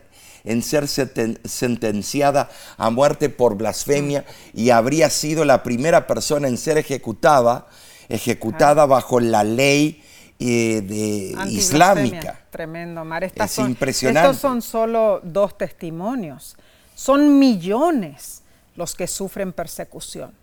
en 0.47 0.63
ser 0.63 0.87
sentenciada 0.87 2.49
a 2.77 2.89
muerte 2.89 3.29
por 3.29 3.55
blasfemia 3.55 4.25
y 4.53 4.69
habría 4.69 5.09
sido 5.09 5.45
la 5.45 5.63
primera 5.63 6.07
persona 6.07 6.47
en 6.47 6.57
ser 6.57 6.77
ejecutada, 6.77 7.67
ejecutada 8.09 8.85
bajo 8.85 9.19
la 9.19 9.43
ley 9.43 10.03
eh, 10.39 10.81
de 10.81 11.49
islámica. 11.49 12.39
Tremendo, 12.51 13.03
Mar. 13.03 13.23
es 13.23 13.33
son, 13.51 13.69
impresionante. 13.69 14.29
Estos 14.29 14.41
son 14.41 14.61
solo 14.61 15.19
dos 15.23 15.57
testimonios. 15.57 16.55
Son 16.95 17.39
millones 17.39 18.43
los 18.75 18.95
que 18.95 19.07
sufren 19.07 19.51
persecución. 19.51 20.33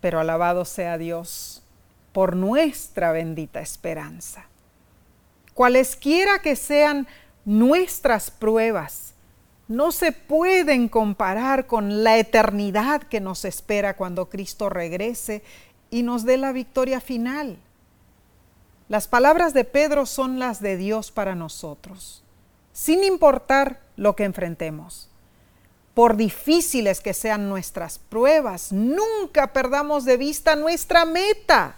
Pero 0.00 0.20
alabado 0.20 0.64
sea 0.64 0.98
Dios 0.98 1.62
por 2.12 2.36
nuestra 2.36 3.10
bendita 3.12 3.60
esperanza. 3.60 4.46
Cualesquiera 5.54 6.40
que 6.40 6.56
sean 6.56 7.08
nuestras 7.44 8.30
pruebas, 8.30 9.14
no 9.68 9.92
se 9.92 10.12
pueden 10.12 10.88
comparar 10.88 11.66
con 11.66 12.04
la 12.04 12.18
eternidad 12.18 13.02
que 13.02 13.20
nos 13.20 13.44
espera 13.44 13.96
cuando 13.96 14.28
Cristo 14.28 14.68
regrese 14.68 15.42
y 15.90 16.02
nos 16.02 16.24
dé 16.24 16.36
la 16.36 16.52
victoria 16.52 17.00
final. 17.00 17.58
Las 18.88 19.08
palabras 19.08 19.54
de 19.54 19.64
Pedro 19.64 20.04
son 20.04 20.38
las 20.38 20.60
de 20.60 20.76
Dios 20.76 21.10
para 21.10 21.34
nosotros, 21.34 22.22
sin 22.72 23.02
importar 23.02 23.80
lo 23.96 24.14
que 24.14 24.24
enfrentemos. 24.24 25.08
Por 25.94 26.16
difíciles 26.16 27.00
que 27.00 27.14
sean 27.14 27.48
nuestras 27.48 27.98
pruebas, 27.98 28.72
nunca 28.72 29.52
perdamos 29.52 30.04
de 30.04 30.16
vista 30.16 30.56
nuestra 30.56 31.04
meta. 31.04 31.76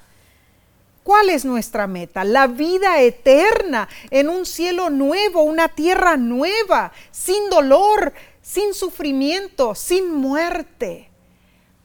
¿Cuál 1.06 1.30
es 1.30 1.44
nuestra 1.44 1.86
meta? 1.86 2.24
La 2.24 2.48
vida 2.48 3.00
eterna 3.00 3.88
en 4.10 4.28
un 4.28 4.44
cielo 4.44 4.90
nuevo, 4.90 5.42
una 5.42 5.68
tierra 5.68 6.16
nueva, 6.16 6.90
sin 7.12 7.48
dolor, 7.48 8.12
sin 8.42 8.74
sufrimiento, 8.74 9.76
sin 9.76 10.12
muerte. 10.12 11.08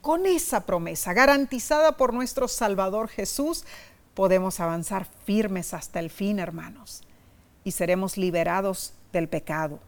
Con 0.00 0.26
esa 0.26 0.66
promesa 0.66 1.12
garantizada 1.12 1.96
por 1.96 2.12
nuestro 2.12 2.48
Salvador 2.48 3.06
Jesús, 3.06 3.64
podemos 4.14 4.58
avanzar 4.58 5.06
firmes 5.24 5.72
hasta 5.72 6.00
el 6.00 6.10
fin, 6.10 6.40
hermanos, 6.40 7.04
y 7.62 7.70
seremos 7.70 8.16
liberados 8.16 8.92
del 9.12 9.28
pecado 9.28 9.78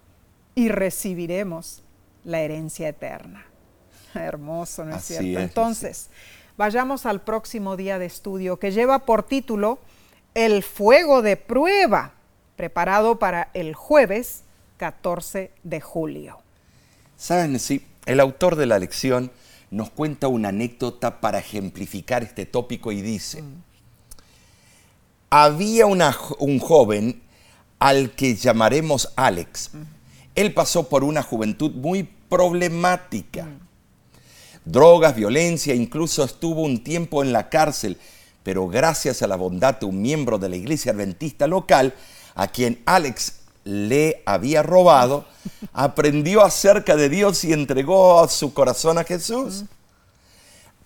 y 0.55 0.69
recibiremos 0.69 1.83
la 2.23 2.41
herencia 2.41 2.89
eterna. 2.89 3.45
Hermoso, 4.15 4.85
¿no 4.85 4.95
es 4.95 5.03
cierto? 5.03 5.41
Entonces, 5.41 6.09
vayamos 6.57 7.07
al 7.07 7.21
próximo 7.21 7.77
día 7.77 7.99
de 7.99 8.07
estudio 8.07 8.59
que 8.59 8.71
lleva 8.71 9.01
por 9.01 9.25
título 9.25 9.79
El 10.35 10.63
fuego 10.63 11.23
de 11.23 11.37
prueba, 11.37 12.13
preparado 12.57 13.19
para 13.19 13.51
el 13.55 13.75
jueves 13.75 14.43
14 14.77 15.51
de 15.63 15.81
julio. 15.81 16.39
Saben, 17.17 17.59
sí, 17.59 17.87
el 18.07 18.21
autor 18.21 18.57
de 18.57 18.67
la 18.67 18.79
lección 18.79 19.31
nos 19.71 19.91
cuenta 19.91 20.29
una 20.29 20.51
anécdota 20.51 21.21
para 21.21 21.39
ejemplificar 21.39 22.23
este 22.23 22.47
tópico 22.47 22.93
y 22.93 23.03
dice, 23.03 23.43
mm. 23.43 23.63
había 25.31 25.87
un 25.87 26.59
joven 26.61 27.23
al 27.79 28.11
que 28.13 28.37
llamaremos 28.37 29.13
Alex. 29.17 29.71
Mm. 29.73 29.83
Él 30.37 30.55
pasó 30.55 30.89
por 30.89 31.05
una 31.05 31.23
juventud 31.23 31.73
muy 31.73 32.05
problemática. 32.29 33.45
Mm 33.45 33.64
drogas, 34.65 35.15
violencia, 35.15 35.75
incluso 35.75 36.25
estuvo 36.25 36.63
un 36.63 36.83
tiempo 36.83 37.23
en 37.23 37.33
la 37.33 37.49
cárcel, 37.49 37.99
pero 38.43 38.67
gracias 38.69 39.23
a 39.23 39.27
la 39.27 39.37
bondad 39.37 39.79
de 39.79 39.87
un 39.87 40.01
miembro 40.01 40.39
de 40.39 40.49
la 40.49 40.57
iglesia 40.57 40.93
adventista 40.93 41.47
local, 41.47 41.95
a 42.35 42.49
quien 42.49 42.83
Alex 42.87 43.41
le 43.65 44.23
había 44.27 44.63
robado, 44.63 45.27
aprendió 45.73 46.45
acerca 46.45 46.97
de 46.97 47.09
Dios 47.09 47.45
y 47.45 47.53
entregó 47.53 48.27
su 48.29 48.53
corazón 48.53 48.99
a 48.99 49.05
Jesús. 49.05 49.65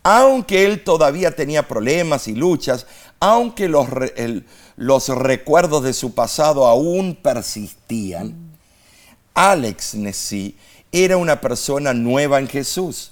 Aunque 0.03 0.65
él 0.65 0.85
todavía 0.85 1.35
tenía 1.35 1.67
problemas 1.67 2.29
y 2.29 2.35
luchas, 2.35 2.87
aunque 3.21 3.69
los, 3.69 3.89
los 4.77 5.09
recuerdos 5.09 5.83
de 5.83 5.93
su 5.93 6.15
pasado 6.15 6.67
aún 6.67 7.17
persistían, 7.17 8.35
Alex 9.35 9.95
Nessi 9.95 10.57
era 10.93 11.17
una 11.17 11.41
persona 11.41 11.93
nueva 11.93 12.39
en 12.39 12.49
Jesús 12.49 13.11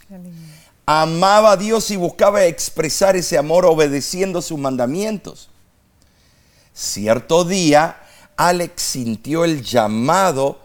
amaba 0.87 1.53
a 1.53 1.57
Dios 1.57 1.91
y 1.91 1.97
buscaba 1.97 2.45
expresar 2.45 3.17
ese 3.17 3.37
amor 3.37 3.67
obedeciendo 3.67 4.41
sus 4.41 4.59
mandamientos. 4.59 5.49
Cierto 6.73 7.45
día, 7.45 7.97
Alex 8.37 8.83
sintió 8.83 9.45
el 9.45 9.63
llamado 9.63 10.61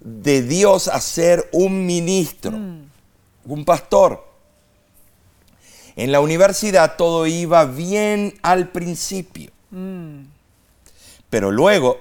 de 0.00 0.42
Dios 0.42 0.88
a 0.88 1.00
ser 1.00 1.48
un 1.52 1.86
ministro, 1.86 2.50
mm. 2.50 2.90
un 3.46 3.64
pastor. 3.64 4.26
En 5.96 6.10
la 6.10 6.20
universidad 6.20 6.96
todo 6.96 7.26
iba 7.26 7.64
bien 7.64 8.36
al 8.42 8.70
principio, 8.70 9.52
mm. 9.70 10.22
pero 11.30 11.52
luego 11.52 11.98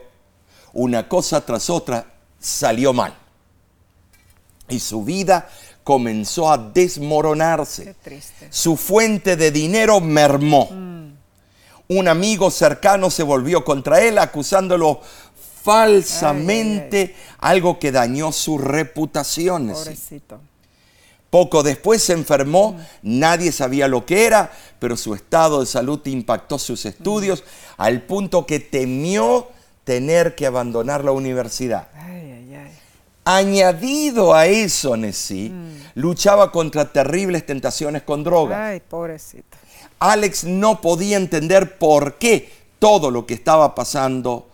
una 0.73 1.07
cosa 1.07 1.45
tras 1.45 1.69
otra 1.69 2.07
salió 2.39 2.93
mal. 2.93 3.15
Y 4.69 4.79
su 4.79 5.03
vida 5.03 5.49
comenzó 5.83 6.51
a 6.51 6.57
desmoronarse. 6.57 7.95
Su 8.49 8.77
fuente 8.77 9.35
de 9.35 9.51
dinero 9.51 9.99
mermó. 9.99 10.69
Mm. 10.71 11.13
Un 11.89 12.07
amigo 12.07 12.49
cercano 12.49 13.09
se 13.09 13.23
volvió 13.23 13.63
contra 13.63 14.01
él 14.01 14.17
acusándolo 14.17 15.01
falsamente, 15.63 17.15
algo 17.39 17.79
que 17.79 17.91
dañó 17.91 18.31
su 18.31 18.57
reputación. 18.57 19.73
Poco 21.29 21.63
después 21.63 22.03
se 22.03 22.13
enfermó, 22.13 22.73
mm. 22.73 22.79
nadie 23.01 23.51
sabía 23.51 23.87
lo 23.87 24.05
que 24.05 24.25
era, 24.25 24.51
pero 24.79 24.95
su 24.95 25.15
estado 25.15 25.61
de 25.61 25.65
salud 25.65 25.99
impactó 26.05 26.59
sus 26.59 26.85
estudios 26.85 27.41
mm. 27.41 27.81
al 27.81 28.01
punto 28.03 28.45
que 28.45 28.59
temió 28.59 29.47
tener 29.83 30.35
que 30.35 30.45
abandonar 30.45 31.03
la 31.03 31.11
universidad. 31.11 31.87
Añadido 33.25 34.33
a 34.33 34.47
eso, 34.47 34.97
Nessie, 34.97 35.49
mm. 35.49 35.91
luchaba 35.95 36.51
contra 36.51 36.91
terribles 36.91 37.45
tentaciones 37.45 38.03
con 38.03 38.23
drogas. 38.23 38.59
Ay, 38.59 38.81
pobrecito. 38.81 39.57
Alex 39.99 40.43
no 40.43 40.81
podía 40.81 41.15
entender 41.15 41.77
por 41.77 42.15
qué 42.15 42.51
todo 42.79 43.09
lo 43.11 43.25
que 43.25 43.33
estaba 43.33 43.75
pasando, 43.75 44.49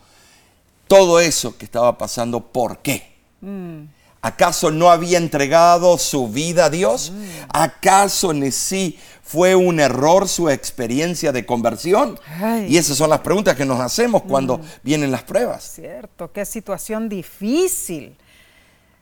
todo 0.88 1.20
eso 1.20 1.58
que 1.58 1.66
estaba 1.66 1.98
pasando, 1.98 2.42
¿por 2.42 2.78
qué? 2.80 3.12
Mm. 3.42 3.86
¿Acaso 4.22 4.70
no 4.70 4.92
había 4.92 5.18
entregado 5.18 5.98
su 5.98 6.28
vida 6.28 6.66
a 6.66 6.70
Dios? 6.70 7.12
Mm. 7.12 7.24
¿Acaso 7.52 8.34
Nessie 8.34 9.00
fue 9.24 9.56
un 9.56 9.80
error 9.80 10.28
su 10.28 10.50
experiencia 10.50 11.32
de 11.32 11.46
conversión? 11.46 12.20
Y 12.68 12.78
esas 12.78 12.98
son 12.98 13.10
las 13.10 13.22
preguntas 13.22 13.56
que 13.56 13.66
nos 13.66 13.80
hacemos 13.80 14.24
cuando 14.24 14.62
vienen 14.84 15.10
las 15.10 15.24
pruebas. 15.24 15.72
Cierto, 15.76 16.32
qué 16.32 16.46
situación 16.46 17.10
difícil. 17.10 18.16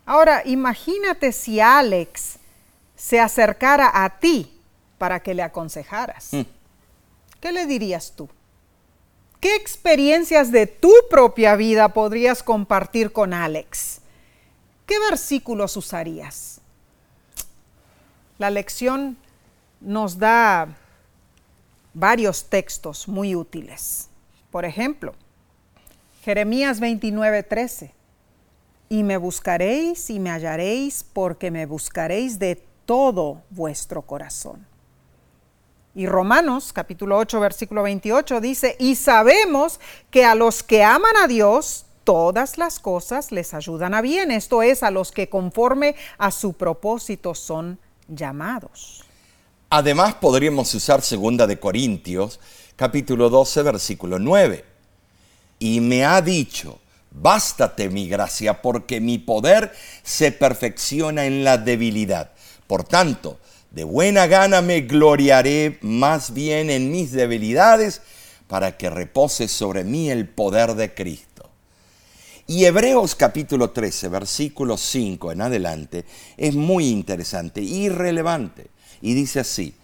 Ahora, 0.07 0.41
imagínate 0.45 1.33
si 1.33 1.59
Alex 1.59 2.37
se 2.95 3.19
acercara 3.19 3.91
a 3.93 4.09
ti 4.19 4.57
para 4.97 5.19
que 5.19 5.33
le 5.33 5.43
aconsejaras. 5.43 6.29
Mm. 6.31 6.41
¿Qué 7.41 7.51
le 7.51 7.65
dirías 7.65 8.13
tú? 8.15 8.29
¿Qué 9.41 9.57
experiencias 9.57 10.49
de 10.53 10.65
tu 10.65 10.93
propia 11.09 11.57
vida 11.57 11.89
podrías 11.89 12.41
compartir 12.41 13.11
con 13.11 13.33
Alex? 13.33 13.99
¿Qué 14.85 14.97
versículos 15.09 15.75
usarías? 15.75 16.61
La 18.37 18.49
lección 18.49 19.17
nos 19.81 20.17
da 20.17 20.69
varios 21.93 22.45
textos 22.45 23.09
muy 23.09 23.35
útiles. 23.35 24.07
Por 24.51 24.63
ejemplo, 24.63 25.15
Jeremías 26.23 26.79
29, 26.79 27.43
13 27.43 27.96
y 28.89 29.03
me 29.03 29.17
buscaréis 29.17 30.09
y 30.09 30.19
me 30.19 30.29
hallaréis 30.29 31.05
porque 31.13 31.51
me 31.51 31.65
buscaréis 31.65 32.39
de 32.39 32.63
todo 32.85 33.41
vuestro 33.49 34.01
corazón. 34.01 34.65
Y 35.93 36.05
Romanos 36.05 36.73
capítulo 36.73 37.17
8 37.17 37.39
versículo 37.39 37.83
28 37.83 38.39
dice, 38.39 38.75
y 38.79 38.95
sabemos 38.95 39.79
que 40.11 40.25
a 40.25 40.35
los 40.35 40.63
que 40.63 40.83
aman 40.83 41.17
a 41.21 41.27
Dios, 41.27 41.85
todas 42.03 42.57
las 42.57 42.79
cosas 42.79 43.31
les 43.31 43.53
ayudan 43.53 43.93
a 43.93 44.01
bien, 44.01 44.31
esto 44.31 44.61
es, 44.61 44.83
a 44.83 44.91
los 44.91 45.11
que 45.11 45.27
conforme 45.27 45.95
a 46.17 46.31
su 46.31 46.53
propósito 46.53 47.35
son 47.35 47.79
llamados. 48.07 49.03
Además 49.69 50.13
podríamos 50.15 50.73
usar 50.73 51.01
segunda 51.01 51.45
de 51.45 51.59
Corintios 51.59 52.39
capítulo 52.77 53.29
12 53.29 53.63
versículo 53.63 54.19
9. 54.19 54.63
Y 55.59 55.81
me 55.81 56.05
ha 56.05 56.21
dicho, 56.21 56.79
Bástate 57.19 57.89
mi 57.89 58.07
gracia, 58.07 58.61
porque 58.61 59.01
mi 59.01 59.17
poder 59.17 59.73
se 60.03 60.31
perfecciona 60.31 61.25
en 61.25 61.43
la 61.43 61.57
debilidad. 61.57 62.31
Por 62.67 62.83
tanto, 62.83 63.39
de 63.71 63.83
buena 63.83 64.27
gana 64.27 64.61
me 64.61 64.81
gloriaré 64.81 65.79
más 65.81 66.33
bien 66.33 66.69
en 66.69 66.91
mis 66.91 67.11
debilidades, 67.11 68.01
para 68.47 68.77
que 68.77 68.89
repose 68.89 69.47
sobre 69.47 69.83
mí 69.83 70.09
el 70.09 70.27
poder 70.27 70.75
de 70.75 70.93
Cristo. 70.93 71.49
Y 72.47 72.63
Hebreos 72.63 73.13
capítulo 73.15 73.71
13, 73.71 74.07
versículo 74.07 74.77
5 74.77 75.33
en 75.33 75.41
adelante, 75.41 76.05
es 76.37 76.55
muy 76.55 76.87
interesante 76.87 77.61
y 77.61 77.89
relevante. 77.89 78.67
Y 79.01 79.13
dice 79.15 79.41
así, 79.41 79.75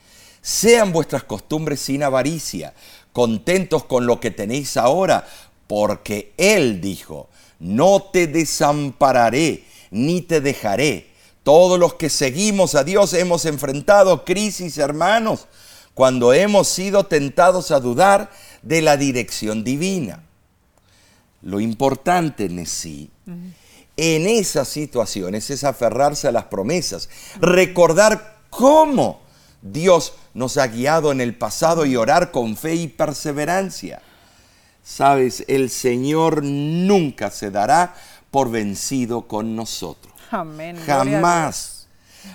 sean 0.42 0.94
vuestras 0.94 1.24
costumbres 1.24 1.82
sin 1.82 2.04
avaricia, 2.04 2.74
contentos 3.12 3.84
con 3.84 4.06
lo 4.06 4.20
que 4.22 4.32
tenéis 4.32 4.78
ahora, 4.78 5.28
porque 5.76 6.36
Él 6.38 6.82
dijo, 6.82 7.30
no 7.58 8.00
te 8.14 8.28
desampararé 8.28 9.64
ni 9.90 10.22
te 10.22 10.40
dejaré. 10.40 11.08
Todos 11.42 11.80
los 11.80 11.96
que 11.96 12.12
seguimos 12.12 12.76
a 12.76 12.84
Dios 12.84 13.12
hemos 13.16 13.46
enfrentado 13.46 14.24
crisis, 14.24 14.78
hermanos, 14.78 15.48
cuando 15.96 16.32
hemos 16.32 16.68
sido 16.68 17.08
tentados 17.08 17.72
a 17.72 17.80
dudar 17.80 18.30
de 18.62 18.84
la 18.84 18.98
dirección 18.98 19.64
divina. 19.64 20.22
Lo 21.42 21.60
importante, 21.60 22.50
Nesí, 22.50 23.10
en 23.98 24.28
esas 24.28 24.68
situaciones 24.68 25.50
es 25.50 25.64
aferrarse 25.64 26.28
a 26.28 26.32
las 26.32 26.46
promesas, 26.46 27.10
recordar 27.42 28.42
cómo 28.52 29.22
Dios 29.64 30.14
nos 30.36 30.58
ha 30.58 30.68
guiado 30.68 31.12
en 31.12 31.20
el 31.20 31.36
pasado 31.36 31.88
y 31.88 31.96
orar 31.96 32.30
con 32.30 32.58
fe 32.58 32.76
y 32.76 32.88
perseverancia. 32.90 34.04
Sabes, 34.84 35.46
el 35.48 35.70
Señor 35.70 36.44
nunca 36.44 37.32
se 37.32 37.50
dará 37.50 37.96
por 38.30 38.52
vencido 38.52 39.28
con 39.28 39.56
nosotros. 39.56 40.14
Amén. 40.30 40.78
Jamás. 40.86 41.88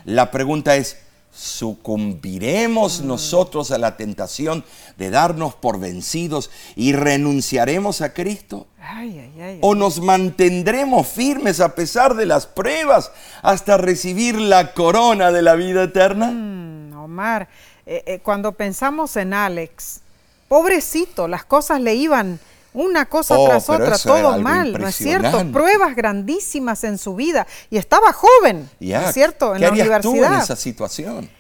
La 0.04 0.30
pregunta 0.30 0.76
es, 0.76 0.96
¿sucumbiremos 1.30 3.02
nosotros 3.02 3.70
a 3.70 3.78
la 3.78 3.96
tentación 3.96 4.64
de 4.96 5.10
darnos 5.10 5.54
por 5.54 5.78
vencidos 5.78 6.50
y 6.74 6.92
renunciaremos 6.92 8.00
a 8.00 8.14
Cristo? 8.14 8.66
Ay, 8.80 9.18
ay, 9.18 9.40
ay, 9.42 9.58
¿O 9.60 9.74
nos 9.74 10.00
mantendremos 10.00 11.06
firmes 11.06 11.60
a 11.60 11.74
pesar 11.74 12.14
de 12.14 12.26
las 12.26 12.46
pruebas 12.46 13.12
hasta 13.42 13.76
recibir 13.76 14.36
la 14.36 14.72
corona 14.72 15.32
de 15.32 15.42
la 15.42 15.54
vida 15.54 15.82
eterna? 15.82 16.30
Mm, 16.30 16.94
Omar, 16.94 17.48
eh, 17.84 18.02
eh, 18.06 18.20
cuando 18.20 18.52
pensamos 18.52 19.16
en 19.16 19.34
Alex, 19.34 20.00
pobrecito, 20.48 21.28
las 21.28 21.44
cosas 21.44 21.80
le 21.80 21.94
iban 21.94 22.40
una 22.74 23.06
cosa 23.06 23.36
Oh, 23.38 23.46
tras 23.46 23.68
otra, 23.68 23.98
todo 23.98 24.38
mal, 24.40 24.72
¿no 24.78 24.86
es 24.88 24.96
cierto? 24.96 25.50
Pruebas 25.52 25.96
grandísimas 25.96 26.84
en 26.84 26.98
su 26.98 27.14
vida 27.14 27.46
y 27.70 27.76
estaba 27.78 28.12
joven, 28.12 28.68
¿no 28.78 29.00
es 29.00 29.14
cierto? 29.14 29.54
En 29.54 29.60
¿Qué 29.60 29.66
la 29.66 29.68
harías 29.68 30.02
tú 30.02 30.10
en 30.10 30.18
universidad. 30.18 30.42
esa 30.44 30.56
situación? 30.56 31.30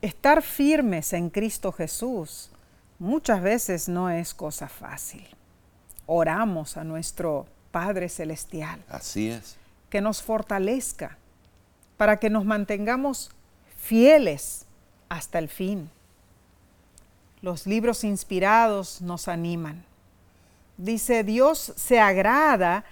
Estar 0.00 0.42
firmes 0.42 1.12
en 1.12 1.30
Cristo 1.30 1.72
Jesús 1.72 2.50
muchas 2.98 3.42
veces 3.42 3.88
no 3.88 4.10
es 4.10 4.34
cosa 4.34 4.68
fácil. 4.68 5.26
Oramos 6.06 6.76
a 6.76 6.84
nuestro 6.84 7.46
Padre 7.70 8.08
Celestial 8.08 8.82
Así 8.88 9.30
es. 9.30 9.56
que 9.88 10.00
nos 10.00 10.22
fortalezca 10.22 11.16
para 11.96 12.18
que 12.18 12.30
nos 12.30 12.44
mantengamos 12.44 13.30
fieles 13.78 14.66
hasta 15.08 15.38
el 15.38 15.48
fin. 15.48 15.90
Los 17.42 17.66
libros 17.66 18.04
inspirados 18.04 19.02
nos 19.02 19.28
animan. 19.28 19.84
Dice, 20.76 21.24
Dios 21.24 21.72
se 21.76 22.00
agrada 22.00 22.84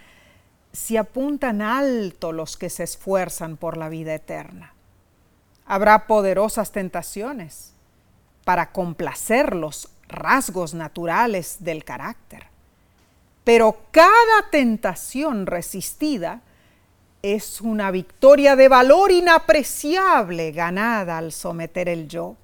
si 0.72 0.96
apuntan 0.96 1.62
alto 1.62 2.32
los 2.32 2.56
que 2.56 2.68
se 2.68 2.82
esfuerzan 2.82 3.56
por 3.56 3.76
la 3.76 3.88
vida 3.88 4.14
eterna. 4.14 4.74
Habrá 5.66 6.06
poderosas 6.06 6.72
tentaciones 6.72 7.72
para 8.44 8.72
complacer 8.72 9.54
los 9.54 9.88
rasgos 10.08 10.74
naturales 10.74 11.58
del 11.60 11.84
carácter. 11.84 12.46
Pero 13.44 13.78
cada 13.92 14.50
tentación 14.50 15.46
resistida 15.46 16.40
es 17.22 17.60
una 17.60 17.90
victoria 17.90 18.56
de 18.56 18.68
valor 18.68 19.12
inapreciable 19.12 20.52
ganada 20.52 21.18
al 21.18 21.32
someter 21.32 21.88
el 21.88 22.08
yo. 22.08 22.36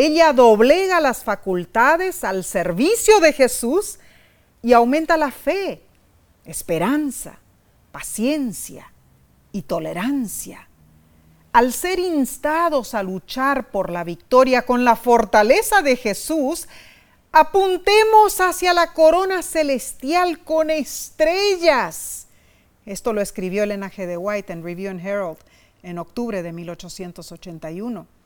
Ella 0.00 0.32
doblega 0.32 1.00
las 1.00 1.24
facultades 1.24 2.22
al 2.22 2.44
servicio 2.44 3.18
de 3.18 3.32
Jesús 3.32 3.98
y 4.62 4.72
aumenta 4.72 5.16
la 5.16 5.32
fe, 5.32 5.82
esperanza, 6.44 7.40
paciencia 7.90 8.92
y 9.50 9.62
tolerancia. 9.62 10.68
Al 11.52 11.72
ser 11.72 11.98
instados 11.98 12.94
a 12.94 13.02
luchar 13.02 13.72
por 13.72 13.90
la 13.90 14.04
victoria 14.04 14.64
con 14.64 14.84
la 14.84 14.94
fortaleza 14.94 15.82
de 15.82 15.96
Jesús, 15.96 16.68
apuntemos 17.32 18.40
hacia 18.40 18.74
la 18.74 18.92
corona 18.92 19.42
celestial 19.42 20.44
con 20.44 20.70
estrellas. 20.70 22.28
Esto 22.86 23.12
lo 23.12 23.20
escribió 23.20 23.64
Elena 23.64 23.90
G. 23.90 24.06
de 24.06 24.16
White 24.16 24.52
en 24.52 24.62
Review 24.62 24.92
and 24.92 25.04
Herald 25.04 25.38
en 25.82 25.98
octubre 25.98 26.44
de 26.44 26.52
1881. 26.52 28.17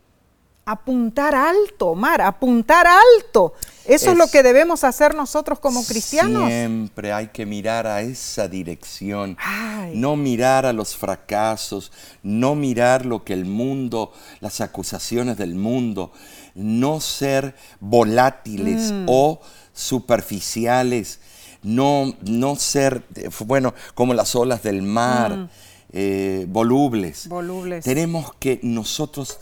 Apuntar 0.65 1.35
alto, 1.35 1.89
Omar, 1.89 2.21
apuntar 2.21 2.87
alto. 2.87 3.53
Eso 3.85 4.07
es, 4.07 4.13
Es- 4.13 4.17
lo 4.17 4.29
que 4.29 4.45
debemos 4.45 4.85
hacer 4.85 5.13
nosotros 5.17 5.59
como 5.59 5.85
cristianos. 5.85 6.49
Siempre 6.49 7.13
hay 7.13 7.29
que 7.29 7.45
mirar 7.47 7.89
a 7.89 8.01
esa 8.03 8.47
dirección. 8.47 9.37
Ay. 9.41 9.93
No 9.97 10.15
mirar 10.15 10.65
a 10.65 10.73
los 10.73 10.95
fracasos, 10.97 11.91
no 12.23 12.55
mirar 12.55 13.05
lo 13.07 13.25
que 13.25 13.33
el 13.33 13.45
mundo, 13.45 14.13
las 14.39 14.61
acusaciones 14.61 15.37
del 15.37 15.57
mundo, 15.57 16.13
no 16.55 17.01
ser 17.01 17.57
volátiles 17.81 18.93
Mm. 18.93 19.07
o 19.09 19.41
superficiales, 19.73 21.19
no, 21.65 22.15
no 22.23 22.55
ser, 22.55 23.03
bueno, 23.47 23.75
como 23.95 24.15
las 24.15 24.37
olas 24.37 24.63
del 24.63 24.83
mar, 24.83 25.49
eh, 25.93 26.47
volubles. 26.49 27.27
Mm. 27.27 27.31
Volubles. 27.31 27.85
Tenemos 27.85 28.33
que 28.39 28.61
nosotros 28.63 29.39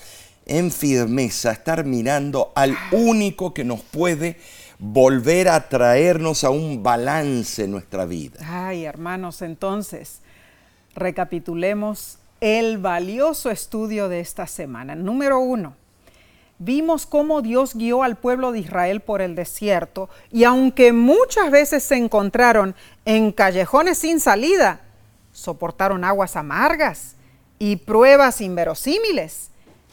en 0.50 0.72
firmeza 0.72 1.52
estar 1.52 1.84
mirando 1.84 2.52
al 2.56 2.76
único 2.90 3.54
que 3.54 3.64
nos 3.64 3.80
puede 3.82 4.36
volver 4.80 5.48
a 5.48 5.68
traernos 5.68 6.42
a 6.42 6.50
un 6.50 6.82
balance 6.82 7.64
en 7.64 7.70
nuestra 7.70 8.04
vida. 8.04 8.40
Ay, 8.44 8.84
hermanos, 8.84 9.42
entonces, 9.42 10.20
recapitulemos 10.94 12.18
el 12.40 12.78
valioso 12.78 13.50
estudio 13.50 14.08
de 14.08 14.18
esta 14.18 14.48
semana. 14.48 14.96
Número 14.96 15.38
uno, 15.38 15.76
vimos 16.58 17.06
cómo 17.06 17.42
Dios 17.42 17.76
guió 17.76 18.02
al 18.02 18.16
pueblo 18.16 18.50
de 18.50 18.58
Israel 18.58 19.00
por 19.00 19.22
el 19.22 19.36
desierto 19.36 20.10
y 20.32 20.42
aunque 20.42 20.92
muchas 20.92 21.52
veces 21.52 21.84
se 21.84 21.96
encontraron 21.96 22.74
en 23.04 23.30
callejones 23.30 23.98
sin 23.98 24.18
salida, 24.18 24.80
soportaron 25.32 26.02
aguas 26.02 26.34
amargas 26.34 27.14
y 27.60 27.76
pruebas 27.76 28.40
inverosímiles. 28.40 29.50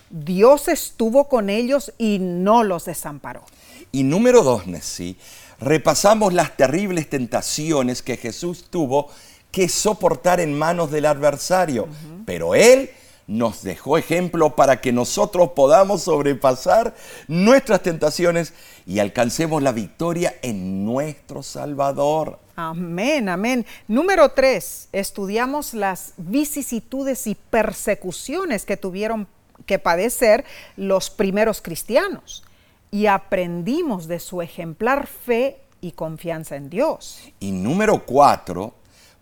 Dios 0.10 0.68
estuvo 0.68 1.28
con 1.28 1.50
ellos 1.50 1.94
y 1.98 2.20
no 2.20 2.64
los 2.64 2.86
desamparó. 2.86 3.44
Y 3.92 4.04
número 4.04 4.44
dos, 4.44 4.68
Nessie, 4.68 5.18
repasamos 5.60 6.34
las 6.34 6.56
terribles 6.56 7.10
tentaciones 7.10 8.02
que 8.02 8.18
Jesús 8.18 8.66
tuvo 8.70 9.10
que 9.52 9.70
soportar 9.70 10.40
en 10.40 10.58
manos 10.58 10.92
del 10.92 11.06
adversario, 11.06 11.88
pero 12.26 12.54
Él 12.54 12.92
nos 13.28 13.62
dejó 13.62 13.98
ejemplo 13.98 14.56
para 14.56 14.80
que 14.80 14.94
nosotros 14.94 15.52
podamos 15.56 16.04
sobrepasar 16.04 16.96
nuestras 17.28 17.84
tentaciones 17.84 18.54
y 18.86 19.00
alcancemos 19.00 19.62
la 19.62 19.74
victoria 19.74 20.36
en 20.42 20.86
nuestro 20.86 21.44
Salvador. 21.44 22.40
Amén, 22.56 23.30
amén. 23.30 23.66
Número 23.88 24.30
tres, 24.32 24.88
estudiamos 24.94 25.74
las 25.74 26.14
vicisitudes 26.18 27.28
y 27.28 27.36
persecuciones 27.36 28.66
que 28.66 28.78
tuvieron 28.78 29.28
que 29.66 29.80
padecer 29.80 30.46
los 30.76 31.10
primeros 31.10 31.62
cristianos 31.62 32.44
y 32.92 33.08
aprendimos 33.08 34.08
de 34.08 34.20
su 34.20 34.42
ejemplar 34.42 35.08
fe 35.08 35.62
y 35.82 35.92
confianza 35.92 36.56
en 36.56 36.70
Dios. 36.70 37.22
Y 37.40 37.52
número 37.52 38.06
cuatro, 38.06 38.74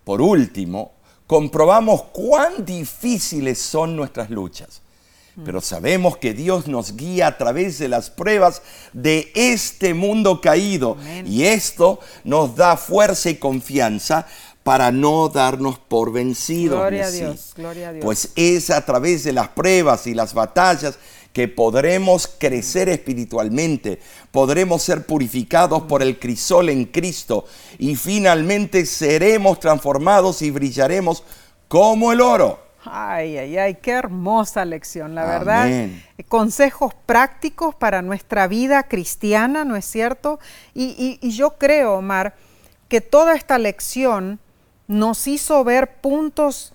por 0.03 0.21
último, 0.21 0.93
comprobamos 1.27 2.03
cuán 2.13 2.65
difíciles 2.65 3.59
son 3.59 3.95
nuestras 3.95 4.29
luchas. 4.29 4.81
Pero 5.43 5.59
sabemos 5.59 6.15
que 6.15 6.33
Dios 6.33 6.65
nos 6.67 6.95
guía 6.95 7.27
a 7.27 7.37
través 7.37 7.77
de 7.77 7.89
las 7.89 8.09
pruebas 8.09 8.61
de 8.93 9.33
este 9.35 9.93
mundo 9.93 10.39
caído. 10.39 10.95
Amén. 10.97 11.27
Y 11.27 11.43
esto 11.43 11.99
nos 12.23 12.55
da 12.55 12.77
fuerza 12.77 13.29
y 13.29 13.35
confianza 13.35 14.27
para 14.65 14.91
no 14.91 15.29
darnos 15.29 15.77
por 15.77 16.11
vencidos. 16.11 16.79
Gloria 16.79 17.05
a. 17.05 17.11
Dios, 17.11 17.53
gloria 17.55 17.89
a 17.89 17.93
Dios. 17.93 18.03
Pues 18.03 18.29
es 18.35 18.71
a 18.71 18.83
través 18.83 19.23
de 19.23 19.31
las 19.31 19.49
pruebas 19.49 20.07
y 20.07 20.15
las 20.15 20.33
batallas 20.33 20.97
que 21.33 21.47
podremos 21.47 22.25
crecer 22.39 22.89
espiritualmente, 22.89 23.99
podremos 24.31 24.81
ser 24.81 25.05
purificados 25.05 25.83
por 25.83 26.01
el 26.01 26.17
crisol 26.17 26.69
en 26.69 26.85
Cristo 26.85 27.45
y 27.77 27.95
finalmente 27.95 28.87
seremos 28.87 29.59
transformados 29.59 30.41
y 30.41 30.49
brillaremos 30.49 31.23
como 31.67 32.11
el 32.11 32.21
oro. 32.21 32.59
Ay, 32.85 33.37
ay, 33.37 33.57
ay, 33.59 33.75
qué 33.75 33.91
hermosa 33.91 34.65
lección, 34.65 35.13
la 35.13 35.25
verdad. 35.25 35.65
Amén. 35.65 36.03
Consejos 36.27 36.95
prácticos 37.05 37.75
para 37.75 38.01
nuestra 38.01 38.47
vida 38.47 38.81
cristiana, 38.87 39.63
¿no 39.63 39.75
es 39.75 39.85
cierto? 39.85 40.39
Y, 40.73 40.85
y- 40.97 41.19
y 41.21 41.31
yo 41.33 41.51
creo, 41.59 41.95
Omar, 41.97 42.35
que 42.87 42.99
toda 43.01 43.35
esta 43.35 43.59
lección 43.59 44.39
nos 44.87 45.27
hizo 45.27 45.63
ver 45.63 46.01
puntos 46.01 46.73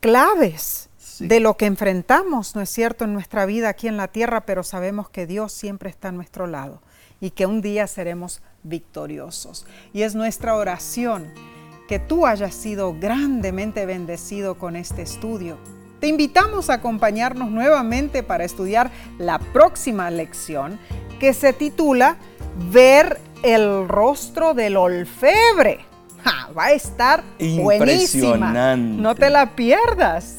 claves 0.00 0.84
Sí. 0.96 1.26
de 1.26 1.40
lo 1.40 1.56
que 1.56 1.66
enfrentamos, 1.66 2.54
¿no 2.54 2.60
es 2.60 2.70
cierto?, 2.70 3.04
en 3.04 3.12
nuestra 3.12 3.44
vida 3.44 3.68
aquí 3.70 3.88
en 3.88 3.96
la 3.96 4.06
tierra, 4.08 4.42
pero 4.42 4.62
sabemos 4.62 5.10
que 5.10 5.26
Dios 5.26 5.52
siempre 5.52 5.90
está 5.90 6.08
a 6.08 6.12
nuestro 6.12 6.46
lado 6.46 6.80
y 7.20 7.30
que 7.30 7.44
un 7.46 7.60
día 7.60 7.88
seremos 7.88 8.40
victoriosos. 8.62 9.66
Y 9.92 10.02
es 10.02 10.14
nuestra 10.14 10.54
oración 10.54 11.32
que 11.88 11.98
tú 11.98 12.24
hayas 12.26 12.54
sido 12.54 12.94
grandemente 13.00 13.84
bendecido 13.86 14.58
con 14.58 14.76
este 14.76 15.02
estudio 15.02 15.56
Te 16.00 16.06
invitamos 16.06 16.70
a 16.70 16.74
acompañarnos 16.74 17.50
nuevamente 17.50 18.22
para 18.22 18.44
estudiar 18.44 18.92
la 19.18 19.40
próxima 19.40 20.10
lección 20.10 20.78
que 21.18 21.34
se 21.34 21.52
titula 21.52 22.18
Ver 22.70 23.18
el 23.42 23.88
rostro 23.88 24.54
del 24.54 24.76
olfebre. 24.76 25.87
Va 26.56 26.66
a 26.66 26.72
estar 26.72 27.24
buenísima. 27.38 28.76
No 28.76 29.14
te 29.14 29.30
la 29.30 29.54
pierdas. 29.54 30.36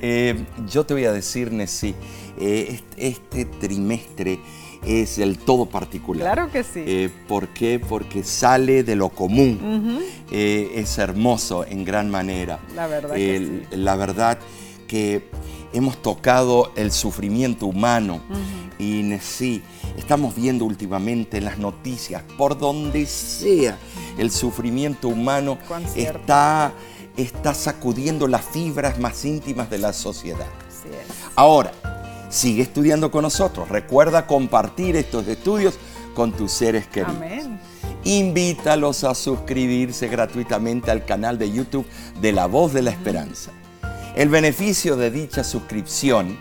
Eh, 0.00 0.44
yo 0.68 0.84
te 0.84 0.94
voy 0.94 1.04
a 1.04 1.12
decir, 1.12 1.52
Nessie, 1.52 1.94
eh, 2.38 2.80
este, 2.96 3.44
trimestre 3.44 4.38
es 4.86 5.18
el 5.18 5.38
todo 5.38 5.66
particular. 5.66 6.34
Claro 6.34 6.52
que 6.52 6.62
sí. 6.62 6.82
Eh, 6.86 7.10
¿Por 7.26 7.48
qué? 7.48 7.78
Porque 7.78 8.22
sale 8.22 8.84
de 8.84 8.96
lo 8.96 9.08
común. 9.08 10.02
es 10.30 10.98
hermoso 10.98 11.64
en 11.64 11.84
gran 11.84 12.10
manera. 12.10 12.58
La 12.74 12.86
verdad. 12.86 13.14
Que 13.14 13.38
sí. 13.70 13.76
La 13.76 13.96
verdad 13.96 14.38
que 14.86 15.28
hemos 15.76 16.00
tocado 16.00 16.72
el 16.74 16.90
sufrimiento 16.90 17.66
humano 17.66 18.20
y 18.78 19.18
sí, 19.20 19.62
estamos 19.96 20.34
viendo 20.34 20.64
últimamente 20.64 21.36
en 21.36 21.44
las 21.44 21.58
noticias, 21.58 22.22
por 22.38 22.58
donde 22.58 23.04
sea, 23.04 23.78
el 24.16 24.30
sufrimiento 24.30 25.08
humano 25.08 25.58
está, 25.94 26.72
está 27.16 27.52
sacudiendo 27.52 28.26
las 28.26 28.42
fibras 28.42 28.98
más 28.98 29.24
íntimas 29.26 29.68
de 29.68 29.78
la 29.78 29.92
sociedad. 29.92 30.46
Ahora, 31.34 31.72
sigue 32.30 32.62
estudiando 32.62 33.10
con 33.10 33.22
nosotros. 33.22 33.68
Recuerda 33.68 34.26
compartir 34.26 34.96
estos 34.96 35.28
estudios 35.28 35.74
con 36.14 36.32
tus 36.32 36.52
seres 36.52 36.86
queridos. 36.86 37.16
Amén. 37.16 37.60
Invítalos 38.04 39.04
a 39.04 39.14
suscribirse 39.14 40.08
gratuitamente 40.08 40.90
al 40.90 41.04
canal 41.04 41.38
de 41.38 41.50
YouTube 41.50 41.86
de 42.20 42.32
La 42.32 42.46
Voz 42.46 42.72
de 42.72 42.82
la 42.82 42.90
Esperanza. 42.90 43.52
El 44.16 44.30
beneficio 44.30 44.96
de 44.96 45.10
dicha 45.10 45.44
suscripción 45.44 46.38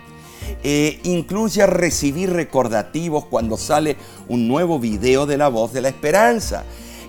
eh, 0.63 1.01
incluye 1.03 1.65
recibir 1.67 2.31
recordativos 2.31 3.25
cuando 3.25 3.57
sale 3.57 3.97
un 4.29 4.47
nuevo 4.47 4.79
video 4.79 5.25
de 5.25 5.37
la 5.37 5.49
voz 5.49 5.73
de 5.73 5.81
la 5.81 5.89
esperanza 5.89 6.63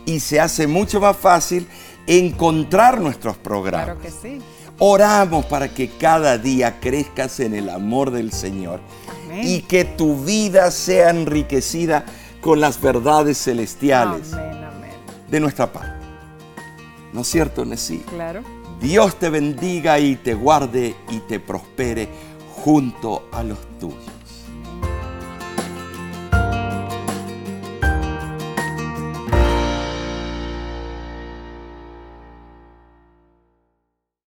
y 0.05 0.19
se 0.19 0.41
hace 0.41 0.67
mucho 0.67 1.01
más 1.01 1.17
fácil 1.17 1.69
encontrar 2.09 3.01
nuestros 3.01 3.37
programas. 3.37 3.97
Claro 3.97 4.01
que 4.01 4.11
sí. 4.11 4.43
Oramos 4.81 5.47
para 5.47 5.73
que 5.73 5.89
cada 5.89 6.37
día 6.37 6.81
crezcas 6.81 7.39
en 7.39 7.55
el 7.55 7.71
amor 7.71 8.11
del 8.11 8.33
Señor 8.33 8.81
y 9.43 9.63
que 9.63 9.85
tu 9.85 10.17
vida 10.25 10.73
sea 10.73 11.11
enriquecida 11.11 12.05
con 12.41 12.61
las 12.61 12.81
verdades 12.81 13.39
celestiales 13.39 14.33
de 15.31 15.41
nuestra 15.41 15.73
parte. 15.73 16.07
¿No 17.13 17.21
es 17.21 17.29
cierto, 17.29 17.65
Nesí? 17.65 17.99
Claro. 18.11 18.56
Dios 18.81 19.17
te 19.17 19.31
bendiga 19.31 19.99
y 19.99 20.17
te 20.17 20.35
guarde 20.35 20.95
y 21.11 21.19
te 21.21 21.41
prospere 21.41 22.09
junto 22.55 23.29
a 23.33 23.43
los 23.43 23.59
tuyos. 23.79 24.06